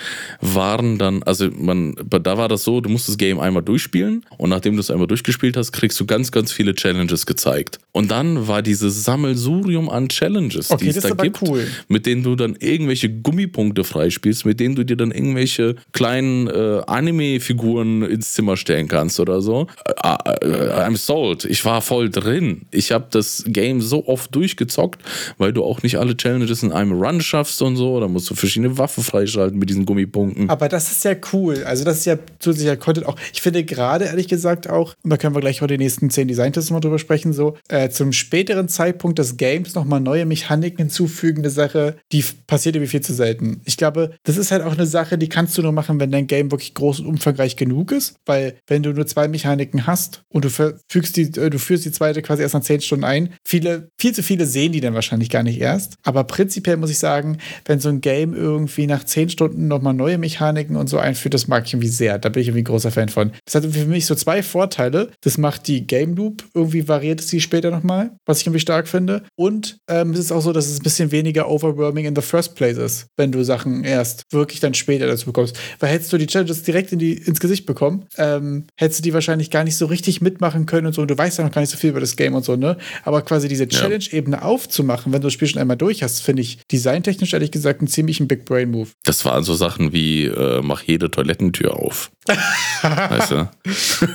waren 0.41 0.97
dann, 0.97 1.23
also 1.23 1.49
man, 1.51 1.95
da 2.07 2.37
war 2.37 2.47
das 2.47 2.63
so, 2.63 2.81
du 2.81 2.89
musst 2.89 3.07
das 3.07 3.17
Game 3.17 3.39
einmal 3.39 3.63
durchspielen 3.63 4.25
und 4.37 4.51
nachdem 4.51 4.75
du 4.75 4.79
es 4.79 4.91
einmal 4.91 5.07
durchgespielt 5.07 5.57
hast, 5.57 5.71
kriegst 5.71 5.99
du 5.99 6.05
ganz, 6.05 6.31
ganz 6.31 6.51
viele 6.51 6.75
Challenges 6.75 7.25
gezeigt. 7.25 7.79
Und 7.93 8.11
dann 8.11 8.47
war 8.47 8.61
dieses 8.61 9.03
Sammelsurium 9.03 9.89
an 9.89 10.07
Challenges, 10.09 10.69
okay, 10.69 10.85
die 10.85 10.89
es 10.91 10.99
da 10.99 11.15
gibt, 11.15 11.41
cool. 11.41 11.65
mit 11.87 12.05
denen 12.05 12.21
du 12.21 12.35
dann 12.35 12.55
irgendwelche 12.59 13.09
Gummipunkte 13.09 13.83
freispielst, 13.83 14.45
mit 14.45 14.59
denen 14.59 14.75
du 14.75 14.85
dir 14.85 14.97
dann 14.97 15.11
irgendwelche 15.11 15.75
kleinen 15.93 16.47
äh, 16.47 16.81
Anime-Figuren 16.85 18.03
ins 18.03 18.33
Zimmer 18.33 18.55
stellen 18.55 18.87
kannst 18.87 19.19
oder 19.19 19.41
so. 19.41 19.65
Äh, 20.03 20.09
äh, 20.45 20.73
I'm 20.85 20.95
sold. 20.95 21.45
Ich 21.45 21.65
war 21.65 21.81
voll 21.81 22.11
drin. 22.11 22.67
Ich 22.69 22.91
habe 22.91 23.07
das 23.09 23.43
Game 23.47 23.81
so 23.81 24.05
oft 24.05 24.35
durchgezockt, 24.35 25.01
weil 25.39 25.53
du 25.53 25.63
auch 25.63 25.81
nicht 25.81 25.97
alle 25.97 26.15
Challenges 26.15 26.61
in 26.61 26.71
einem 26.71 26.91
Run 26.91 27.19
schaffst 27.19 27.63
und 27.63 27.77
so, 27.77 27.99
da 27.99 28.07
musst 28.07 28.26
so 28.27 28.35
verschiedene 28.35 28.77
Waffen 28.77 29.03
freischalten 29.03 29.57
mit 29.57 29.69
diesen 29.69 29.85
Gummipunkten. 29.85 30.49
Aber 30.49 30.69
das 30.69 30.91
ist 30.91 31.03
ja 31.03 31.15
cool. 31.33 31.63
Also, 31.63 31.83
das 31.83 31.99
ist 31.99 32.05
ja 32.05 32.17
zusätzlicher 32.39 32.77
Content 32.77 33.07
auch. 33.07 33.15
Ich 33.33 33.41
finde 33.41 33.63
gerade, 33.63 34.05
ehrlich 34.05 34.27
gesagt, 34.27 34.69
auch, 34.69 34.95
und 35.03 35.09
da 35.09 35.17
können 35.17 35.35
wir 35.35 35.41
gleich 35.41 35.61
heute 35.61 35.77
die 35.77 35.83
nächsten 35.83 36.09
zehn 36.09 36.27
Designtests 36.27 36.71
mal 36.71 36.79
drüber 36.79 36.99
sprechen, 36.99 37.33
so, 37.33 37.57
äh, 37.69 37.89
zum 37.89 38.13
späteren 38.13 38.69
Zeitpunkt 38.69 39.19
des 39.19 39.37
Games 39.37 39.75
nochmal 39.75 39.99
neue 39.99 40.25
Mechaniken 40.25 40.77
hinzufügende 40.77 41.49
Sache, 41.49 41.97
die 42.11 42.23
passiert 42.47 42.75
irgendwie 42.75 42.91
viel 42.91 43.01
zu 43.01 43.13
selten. 43.13 43.61
Ich 43.65 43.77
glaube, 43.77 44.11
das 44.23 44.37
ist 44.37 44.51
halt 44.51 44.63
auch 44.63 44.73
eine 44.73 44.85
Sache, 44.85 45.17
die 45.17 45.29
kannst 45.29 45.57
du 45.57 45.61
nur 45.61 45.71
machen, 45.71 45.99
wenn 45.99 46.11
dein 46.11 46.27
Game 46.27 46.51
wirklich 46.51 46.73
groß 46.73 46.99
und 46.99 47.07
umfangreich 47.07 47.55
genug 47.55 47.91
ist, 47.91 48.15
weil 48.25 48.55
wenn 48.67 48.83
du 48.83 48.91
nur 48.91 49.07
zwei 49.07 49.27
Mechaniken 49.27 49.87
hast 49.87 50.23
und 50.29 50.45
du 50.45 50.49
fügst 50.49 51.17
die, 51.17 51.23
äh, 51.39 51.49
du 51.49 51.59
führst 51.59 51.85
die 51.85 51.91
zweite 51.91 52.21
quasi 52.21 52.41
erst 52.41 52.53
nach 52.53 52.61
zehn 52.61 52.81
Stunden 52.81 53.05
ein, 53.05 53.33
viele, 53.43 53.89
viel 53.97 54.13
zu 54.13 54.23
viele 54.23 54.45
sehen 54.45 54.71
die 54.71 54.81
dann 54.81 54.93
wahrscheinlich 54.93 55.29
gar 55.29 55.43
nicht 55.43 55.59
erst. 55.59 55.95
Aber 56.03 56.23
prinzipiell 56.23 56.77
muss 56.77 56.89
ich 56.89 56.99
sagen, 56.99 57.37
wenn 57.65 57.79
so 57.79 57.89
ein 57.89 58.01
Game 58.01 58.16
Game 58.17 58.33
irgendwie 58.33 58.87
nach 58.87 59.03
zehn 59.03 59.29
Stunden 59.29 59.67
nochmal 59.67 59.93
neue 59.93 60.17
Mechaniken 60.17 60.75
und 60.75 60.87
so 60.87 60.97
einführt, 60.97 61.35
das 61.35 61.47
mag 61.47 61.65
ich 61.65 61.73
irgendwie 61.73 61.89
sehr. 61.89 62.17
Da 62.17 62.29
bin 62.29 62.41
ich 62.41 62.47
irgendwie 62.47 62.63
ein 62.63 62.65
großer 62.65 62.89
Fan 62.89 63.09
von. 63.09 63.31
Das 63.45 63.53
hat 63.53 63.65
für 63.65 63.85
mich 63.85 64.07
so 64.07 64.15
zwei 64.15 64.41
Vorteile. 64.41 65.11
Das 65.21 65.37
macht 65.37 65.67
die 65.67 65.85
Game 65.85 66.15
Loop, 66.15 66.43
irgendwie 66.55 66.87
variiert 66.87 67.21
sie 67.21 67.39
später 67.39 67.69
nochmal, 67.69 68.11
was 68.25 68.39
ich 68.39 68.47
irgendwie 68.47 68.59
stark 68.59 68.87
finde. 68.87 69.23
Und 69.35 69.77
ähm, 69.87 70.11
es 70.11 70.19
ist 70.19 70.31
auch 70.31 70.41
so, 70.41 70.51
dass 70.51 70.67
es 70.67 70.79
ein 70.79 70.83
bisschen 70.83 71.11
weniger 71.11 71.47
overwhelming 71.47 72.05
in 72.05 72.15
the 72.15 72.21
first 72.23 72.55
place 72.55 72.77
ist, 72.77 73.07
wenn 73.17 73.31
du 73.31 73.43
Sachen 73.43 73.83
erst 73.83 74.23
wirklich 74.31 74.59
dann 74.59 74.73
später 74.73 75.05
dazu 75.05 75.27
bekommst. 75.27 75.55
Weil 75.79 75.91
hättest 75.91 76.11
du 76.11 76.17
die 76.17 76.27
Challenges 76.27 76.63
direkt 76.63 76.91
in 76.91 76.99
die, 76.99 77.13
ins 77.13 77.39
Gesicht 77.39 77.67
bekommen, 77.67 78.05
ähm, 78.17 78.65
hättest 78.77 78.99
du 78.99 79.03
die 79.03 79.13
wahrscheinlich 79.13 79.51
gar 79.51 79.63
nicht 79.63 79.77
so 79.77 79.85
richtig 79.85 80.21
mitmachen 80.21 80.65
können 80.65 80.87
und 80.87 80.93
so. 80.93 81.03
Und 81.03 81.11
du 81.11 81.17
weißt 81.17 81.37
ja 81.37 81.43
noch 81.43 81.51
gar 81.51 81.61
nicht 81.61 81.71
so 81.71 81.77
viel 81.77 81.91
über 81.91 81.99
das 81.99 82.15
Game 82.15 82.33
und 82.33 82.43
so, 82.43 82.55
ne? 82.55 82.77
Aber 83.03 83.21
quasi 83.21 83.47
diese 83.47 83.67
Challenge-Ebene 83.67 84.41
aufzumachen, 84.41 85.13
wenn 85.13 85.21
du 85.21 85.27
das 85.27 85.33
Spiel 85.33 85.47
schon 85.47 85.61
einmal 85.61 85.77
durch 85.77 86.01
hast, 86.01 86.21
finde 86.21 86.41
ich 86.41 86.57
designtechnisch 86.71 87.33
ehrlich 87.33 87.51
gesagt 87.51 87.81
ein 87.81 87.87
ziemlich 87.87 88.06
ziemlich 88.07 88.19
ein 88.21 88.27
Big 88.27 88.45
Brain 88.45 88.71
Move. 88.71 88.89
Das 89.03 89.25
waren 89.25 89.43
so 89.43 89.53
Sachen 89.53 89.91
wie, 89.91 90.25
äh, 90.25 90.61
mach 90.61 90.83
jede 90.83 91.11
Toilettentür 91.11 91.75
auf. 91.75 92.11
weißt 92.81 93.31
du? 93.31 93.49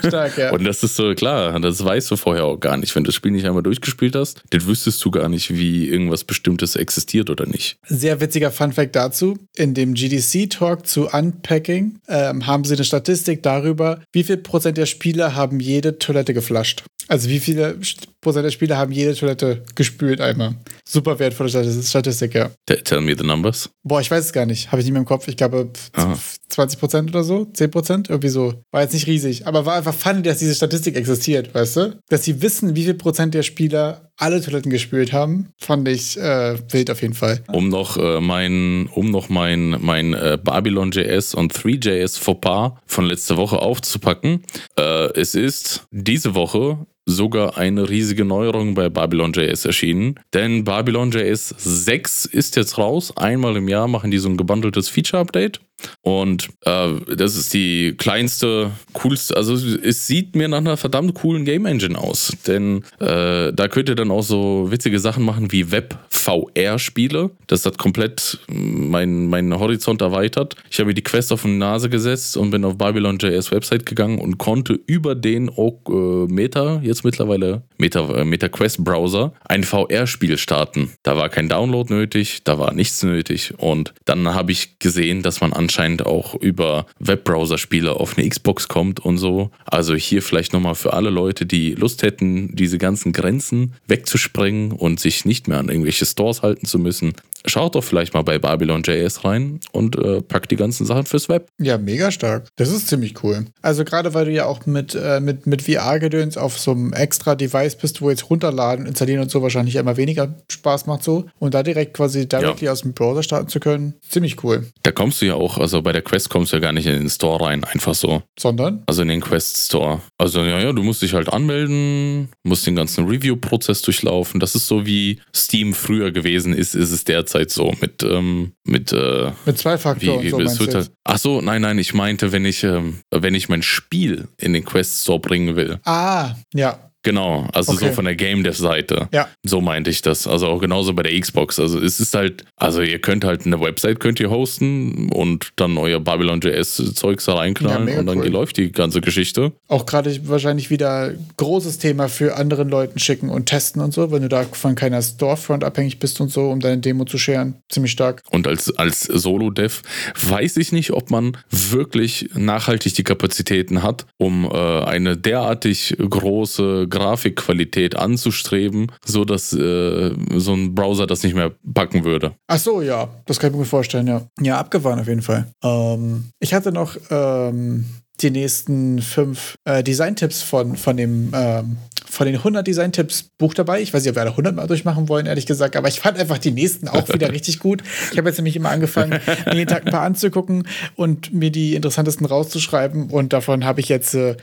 Stark, 0.07 0.37
ja. 0.37 0.53
Und 0.53 0.65
das 0.65 0.83
ist 0.83 0.97
so, 0.97 1.15
klar, 1.15 1.59
das 1.61 1.83
weißt 1.85 2.11
du 2.11 2.17
vorher 2.17 2.45
auch 2.45 2.59
gar 2.59 2.77
nicht. 2.77 2.95
Wenn 2.95 3.05
du 3.05 3.09
das 3.09 3.15
Spiel 3.15 3.33
nicht 3.33 3.47
einmal 3.47 3.63
durchgespielt 3.63 4.15
hast, 4.17 4.43
dann 4.51 4.67
wüsstest 4.67 5.05
du 5.05 5.11
gar 5.11 5.29
nicht, 5.29 5.55
wie 5.55 5.89
irgendwas 5.89 6.25
Bestimmtes 6.25 6.77
existiert 6.77 7.31
oder 7.31 7.47
nicht. 7.47 7.77
Sehr 7.87 8.21
witziger 8.21 8.51
Funfact 8.51 8.97
dazu. 8.97 9.39
In 9.57 9.75
dem 9.75 9.95
GDC-Talk 9.95 10.87
zu 10.87 11.09
Unpacking 11.09 11.99
ähm, 12.09 12.47
haben 12.47 12.65
sie 12.65 12.75
eine 12.75 12.85
Statistik 12.85 13.43
darüber, 13.43 14.01
wie 14.13 14.25
viel 14.25 14.39
Prozent 14.39 14.77
der 14.79 14.87
Spieler 14.87 15.35
haben 15.35 15.61
jede 15.61 15.99
Toilette 15.99 16.35
geflasht. 16.35 16.85
Also 17.09 17.29
wie 17.29 17.41
viele 17.41 17.79
Prozent 18.23 18.45
der 18.45 18.53
Spieler 18.53 18.79
haben 18.79 18.93
jede 18.93 19.15
Toilette 19.15 19.65
gespült 19.75 20.21
einmal. 20.21 20.55
Super 20.85 21.19
wertvolle 21.19 21.51
Statistik, 21.51 22.35
ja. 22.35 22.51
Tell 22.67 23.01
me 23.01 23.17
the 23.19 23.25
numbers. 23.25 23.69
Boah, 23.83 24.01
ich 24.01 24.11
weiß 24.11 24.27
es 24.27 24.33
gar 24.33 24.47
nicht. 24.47 24.71
Habe 24.71 24.81
ich 24.81 24.87
nicht 24.87 24.93
mehr 24.93 25.01
im 25.01 25.07
Kopf. 25.07 25.27
Ich 25.27 25.37
glaube 25.37 25.69
Aha. 25.95 26.17
20 26.49 26.79
Prozent 26.79 27.11
oder 27.11 27.25
so, 27.25 27.47
10 27.47 27.71
Prozent, 27.71 28.11
irgendwie 28.11 28.29
so. 28.29 28.55
War 28.71 28.83
jetzt 28.83 28.93
nicht 28.93 29.09
riesig, 29.09 29.47
aber 29.47 29.67
war 29.67 29.75
einfach 29.75 29.95
funny, 29.95 30.23
dass 30.23 30.39
diese 30.39 30.55
Statistik 30.55 30.97
existiert, 30.97 31.53
weißt 31.55 31.77
du? 31.77 31.99
Dass 32.09 32.25
sie 32.25 32.43
wissen, 32.43 32.77
wie 32.77 32.85
viel 32.85 32.95
Prozent 32.95 33.35
der 33.35 33.43
Spieler 33.43 34.13
alle 34.19 34.41
Toiletten 34.41 34.71
gespült 34.71 35.13
haben, 35.13 35.49
fand 35.59 35.89
ich 35.89 36.17
äh, 36.17 36.57
wild 36.71 36.91
auf 36.91 37.03
jeden 37.03 37.15
Fall. 37.15 37.43
Um 37.49 37.69
noch 37.69 37.97
äh, 37.97 38.21
mein, 38.21 38.89
um 38.95 39.11
noch 39.11 39.31
mein, 39.31 39.77
mein 39.81 40.15
äh, 40.15 40.39
Babylon.js 40.43 41.35
und 41.35 41.53
3JS 41.53 42.21
Fauxpas 42.21 42.75
von 42.87 43.07
letzter 43.07 43.37
Woche 43.37 43.59
aufzupacken. 43.59 44.45
Äh, 44.79 45.19
es 45.19 45.35
ist 45.35 45.87
diese 45.91 46.35
Woche 46.37 46.87
sogar 47.07 47.57
eine 47.59 47.89
riesige 47.89 48.25
Neuerung 48.25 48.75
bei 48.75 48.89
Babylon.js 48.89 49.65
erschienen. 49.65 50.15
Denn 50.35 50.65
Babylon.js 50.65 51.55
6 51.59 52.27
ist 52.27 52.57
jetzt 52.57 52.79
raus. 52.79 53.17
Einmal 53.17 53.57
im 53.57 53.69
Jahr 53.69 53.89
machen 53.89 54.11
die 54.11 54.19
so 54.19 54.29
ein 54.29 54.37
gebundeltes 54.37 54.89
Feature-Update. 54.89 55.61
Und 56.03 56.49
äh, 56.65 56.91
das 57.17 57.37
ist 57.37 57.55
die 57.55 57.95
kleinste, 57.97 58.73
coolste, 58.93 59.37
also 59.37 59.55
es 59.55 60.07
sieht 60.07 60.35
mir 60.37 60.49
nach 60.49 60.59
einer 60.59 60.77
verdammt 60.77 61.15
coolen 61.15 61.45
Game 61.45 61.67
Engine 61.67 61.99
aus. 61.99 62.33
Denn 62.47 62.85
äh, 63.01 63.53
da 63.53 63.69
könnt 63.69 63.89
ihr 63.89 63.95
dann 63.95 64.11
auch 64.11 64.23
so 64.23 64.71
witzige 64.71 64.99
Sachen 64.99 65.25
machen 65.25 65.53
wie 65.53 65.71
Web-VR-Spiele. 65.71 67.31
Das 67.47 67.67
hat 67.67 67.79
komplett 67.79 68.39
meinen 68.49 69.29
mein 69.29 69.59
Horizont 69.59 70.03
erweitert. 70.03 70.57
Ich 70.71 70.79
habe 70.79 70.89
mir 70.89 70.95
die 70.95 71.03
Quest 71.03 71.33
auf 71.33 71.43
die 71.43 71.49
Nase 71.49 71.89
gesetzt 71.89 72.37
und 72.37 72.51
bin 72.51 72.65
auf 72.65 72.79
Babylon.js 72.79 73.51
Website 73.51 73.87
gegangen 73.87 74.19
und 74.19 74.39
konnte 74.39 74.79
über 74.87 75.15
den 75.15 75.49
äh, 75.49 75.93
Meta, 76.29 76.81
jetzt 76.83 77.05
mittlerweile 77.05 77.63
Meta, 77.79 78.09
äh, 78.15 78.25
Meta 78.25 78.49
Quest 78.49 78.85
Browser, 78.85 79.33
ein 79.45 79.65
VR-Spiel 79.65 80.39
starten. 80.39 80.93
Da 81.03 81.17
war 81.17 81.29
kein 81.29 81.49
Download 81.49 81.93
nötig, 81.93 82.45
da 82.45 82.59
war 82.59 82.73
nichts 82.73 83.03
nötig. 83.03 83.55
Und 83.59 83.95
dann 84.05 84.35
habe 84.35 84.53
ich 84.53 84.79
gesehen, 84.79 85.23
dass 85.23 85.41
man 85.41 85.53
anscheinend 85.63 86.07
auch 86.07 86.35
über 86.35 86.87
Webbrowser-Spiele 86.99 87.95
auf 87.95 88.17
eine 88.17 88.29
Xbox 88.29 88.69
kommt 88.69 89.01
und 89.01 89.19
so. 89.19 89.51
Also 89.65 89.95
hier 89.95 90.23
vielleicht 90.23 90.53
nochmal 90.53 90.75
für 90.75 90.93
alle 90.93 91.11
Leute, 91.11 91.47
die 91.47 91.75
Lust 91.75 92.03
hätten, 92.03 92.55
diese 92.55 92.79
ganzen 92.79 93.13
Grenzen 93.13 93.75
wegzusprengen 93.87 94.73
und 94.73 95.01
sich 95.01 95.25
nicht 95.25 95.49
mehr 95.49 95.59
an 95.59 95.69
irgendwelche 95.69 96.07
Stores 96.07 96.43
halten 96.43 96.67
zu 96.67 96.79
müssen. 96.79 97.15
Schaut 97.47 97.75
doch 97.75 97.85
vielleicht 97.85 98.15
mal 98.15 98.23
bei 98.23 98.39
Babylon.js 98.39 99.25
rein 99.25 99.61
und 99.73 99.97
äh, 99.97 100.23
packt 100.23 100.51
die 100.51 100.57
ganzen 100.57 100.87
Sachen 100.87 101.07
fürs 101.07 101.29
Web. 101.29 101.49
Ja, 101.61 101.79
mega 101.79 102.11
stark. 102.11 102.49
Das 102.57 102.71
ist 102.71 102.89
ziemlich 102.89 103.23
cool. 103.23 103.47
Also 103.61 103.85
gerade 103.85 104.15
weil 104.15 104.27
du 104.27 104.31
ja 104.31 104.47
auch 104.47 104.67
mit, 104.67 104.95
äh, 104.95 105.21
mit, 105.21 105.47
mit 105.47 105.63
VR-Gedöns 105.63 106.37
auf 106.37 106.59
so 106.59 106.73
einem 106.73 106.93
extra 106.93 107.35
Device 107.35 107.77
bist, 107.77 108.01
wo 108.01 108.11
jetzt 108.11 108.31
runterladen, 108.31 108.87
installieren 108.87 109.21
und 109.21 109.31
so 109.31 109.43
wahrscheinlich 109.43 109.77
immer 109.77 109.97
weniger 109.97 110.35
Spaß 110.51 110.87
macht 110.87 111.03
so. 111.03 111.27
Und 111.39 111.55
da 111.55 111.63
direkt 111.63 111.95
quasi 111.95 112.29
directly 112.29 112.67
ja. 112.67 112.73
aus 112.73 112.83
dem 112.83 112.93
Browser 112.93 113.23
starten 113.23 113.49
zu 113.49 113.61
können, 113.61 113.95
ziemlich 114.09 114.43
cool. 114.45 114.67
Da 114.83 114.93
kommst 114.93 115.21
du 115.21 115.27
ja 115.27 115.35
auch, 115.35 115.59
also 115.59 115.83
bei 115.83 115.93
der 115.93 116.03
Quest 116.03 116.31
kommst 116.31 116.53
du 116.53 116.57
ja 116.57 116.61
gar 116.61 116.73
nicht 116.73 116.87
in 116.87 116.95
den 116.95 117.11
Store 117.11 117.45
rein, 117.45 117.65
einfach 117.65 117.95
so. 117.95 118.23
Sondern? 118.39 118.83
Also 118.87 119.03
in 119.03 119.09
den 119.09 119.21
Quest 119.21 119.67
Store. 119.67 120.01
Also 120.19 120.43
ja, 120.43 120.61
ja, 120.61 120.73
du 120.73 120.83
musst 120.83 121.03
dich 121.03 121.15
halt 121.15 121.33
anmelden, 121.33 122.29
musst 122.45 122.67
den 122.67 122.77
ganzen 122.77 123.07
Review-Prozess 123.07 123.83
durchlaufen. 123.83 124.41
Das 124.41 124.55
ist 124.55 124.67
so 124.67 124.87
wie 124.87 125.21
Steam 125.35 125.75
früher 125.75 126.11
gewesen 126.11 126.53
ist, 126.53 126.75
ist 126.75 126.93
es 126.93 127.05
derzeit 127.05 127.32
so 127.51 127.73
mit 127.81 128.03
ähm, 128.03 128.53
mit 128.65 128.93
äh, 128.93 129.33
mit 129.45 129.59
zwei 129.59 129.79
Faktoren. 129.79 130.23
Wie, 130.23 130.49
so 130.49 130.67
halt, 130.67 130.91
ach 131.05 131.19
so, 131.19 131.41
nein, 131.41 131.63
nein, 131.63 131.79
ich 131.79 131.95
meinte, 131.95 132.33
wenn 132.33 132.45
ich 132.45 132.65
ähm, 132.65 133.01
wenn 133.11 133.35
ich 133.35 133.49
mein 133.49 133.63
Spiel 133.63 134.29
in 134.37 134.53
den 134.53 134.65
Quest 134.65 135.03
Store 135.03 135.21
bringen 135.21 135.57
will. 135.57 135.79
Ah, 135.85 136.35
ja. 136.55 136.92
Genau, 137.03 137.49
also 137.53 137.73
okay. 137.73 137.89
so 137.89 137.93
von 137.93 138.05
der 138.05 138.15
Game 138.15 138.45
Dev 138.45 138.57
Seite. 138.57 139.09
Ja. 139.13 139.29
So 139.43 139.61
meinte 139.61 139.91
ich 139.91 140.03
das. 140.03 140.27
Also 140.27 140.47
auch 140.47 140.61
genauso 140.61 140.95
bei 140.95 141.03
der 141.03 141.19
Xbox. 141.19 141.59
Also 141.59 141.81
es 141.81 141.99
ist 141.99 142.15
halt, 142.15 142.45
also 142.57 142.81
ihr 142.83 143.01
könnt 143.01 143.25
halt 143.25 143.45
eine 143.45 143.61
Website 143.61 143.99
könnt 143.99 144.21
ihr 144.21 144.31
hosten 144.31 145.11
und 145.13 145.51
dann 145.57 145.79
euer 145.79 146.01
Babylon.js 146.01 146.95
Zeugs 146.95 147.25
da 147.25 147.35
reinknallen 147.35 147.89
ja, 147.89 148.01
und 148.01 148.07
dann 148.07 148.19
cool. 148.19 148.29
läuft 148.29 148.57
die 148.57 148.71
ganze 148.71 149.01
Geschichte. 149.01 149.53
Auch 149.69 149.87
gerade 149.87 150.17
wahrscheinlich 150.29 150.71
wieder 150.71 151.13
großes 151.37 151.79
Thema 151.79 152.09
für 152.09 152.37
anderen 152.37 152.69
Leuten 152.69 152.99
schicken 152.99 153.31
und 153.31 153.47
testen 153.47 153.83
und 153.83 153.93
so, 153.93 154.13
wenn 154.13 154.23
du 154.23 154.29
da 154.29 154.45
von 154.45 154.75
keiner 154.75 155.03
Storefront 155.03 155.65
abhängig 155.65 155.99
bist 155.99 156.21
und 156.21 156.31
so, 156.31 156.51
um 156.51 156.61
deine 156.61 156.79
Demo 156.79 157.05
zu 157.05 157.19
scheren. 157.19 157.57
Ziemlich 157.69 157.93
stark. 157.93 158.23
Und 158.31 158.47
als, 158.47 158.77
als 158.77 159.03
Solo-Dev 159.03 159.83
weiß 160.23 160.57
ich 160.59 160.71
nicht, 160.73 160.93
ob 160.93 161.11
man 161.11 161.37
wirklich 161.51 162.31
nachhaltig 162.35 162.95
die 162.95 163.05
Kapazitäten 163.05 163.83
hat, 163.83 164.07
um 164.19 164.45
äh, 164.45 164.57
eine 164.85 165.17
derartig 165.17 165.97
große 165.99 166.87
Grafikqualität 166.93 167.97
anzustreben, 167.97 168.93
so 169.05 169.25
dass 169.25 169.53
äh, 169.53 170.15
so 170.37 170.53
ein 170.53 170.75
Browser 170.75 171.07
das 171.07 171.23
nicht 171.23 171.35
mehr 171.35 171.53
packen 171.75 172.05
würde. 172.05 172.35
Ach 172.47 172.59
so, 172.59 172.83
ja, 172.83 173.09
das 173.27 173.41
kann 173.41 173.53
ich 173.53 173.59
mir 173.59 173.65
vorstellen, 173.65 174.07
ja. 174.07 174.23
Ja, 174.41 174.59
abgefahren 174.59 175.01
auf 175.01 175.09
jeden 175.09 175.23
Fall. 175.23 175.47
Ähm, 175.65 176.31
ich 176.39 176.53
hatte 176.55 176.71
noch 176.71 176.97
ähm, 177.11 177.87
die 178.21 178.31
nächsten 178.31 179.01
fünf 179.01 179.57
äh, 179.65 179.83
Design-Tipps 179.83 180.43
von, 180.43 180.77
von 180.77 180.97
dem 180.97 181.33
ähm, 181.35 181.77
von 182.13 182.27
den 182.27 182.37
100 182.37 182.67
Design-Tipps 182.67 183.31
Buch 183.39 183.55
dabei. 183.55 183.81
Ich 183.81 183.95
weiß 183.95 184.03
nicht, 184.03 184.11
ob 184.11 184.17
wir 184.17 184.23
alle 184.23 184.33
100 184.33 184.55
mal 184.55 184.67
durchmachen 184.67 185.09
wollen, 185.09 185.25
ehrlich 185.25 185.47
gesagt, 185.47 185.77
aber 185.77 185.89
ich 185.89 186.01
fand 186.01 186.19
einfach 186.19 186.37
die 186.37 186.51
nächsten 186.51 186.87
auch 186.89 187.09
wieder 187.09 187.31
richtig 187.33 187.59
gut. 187.59 187.83
Ich 188.13 188.19
habe 188.19 188.29
jetzt 188.29 188.37
nämlich 188.37 188.55
immer 188.55 188.69
angefangen, 188.69 189.19
mir 189.47 189.55
jeden 189.55 189.69
Tag 189.69 189.87
ein 189.87 189.93
paar 189.93 190.03
anzugucken 190.03 190.69
und 190.95 191.33
mir 191.33 191.51
die 191.51 191.75
interessantesten 191.75 192.27
rauszuschreiben 192.27 193.09
und 193.09 193.33
davon 193.33 193.65
habe 193.65 193.81
ich 193.81 193.89
jetzt 193.89 194.15
äh, 194.15 194.37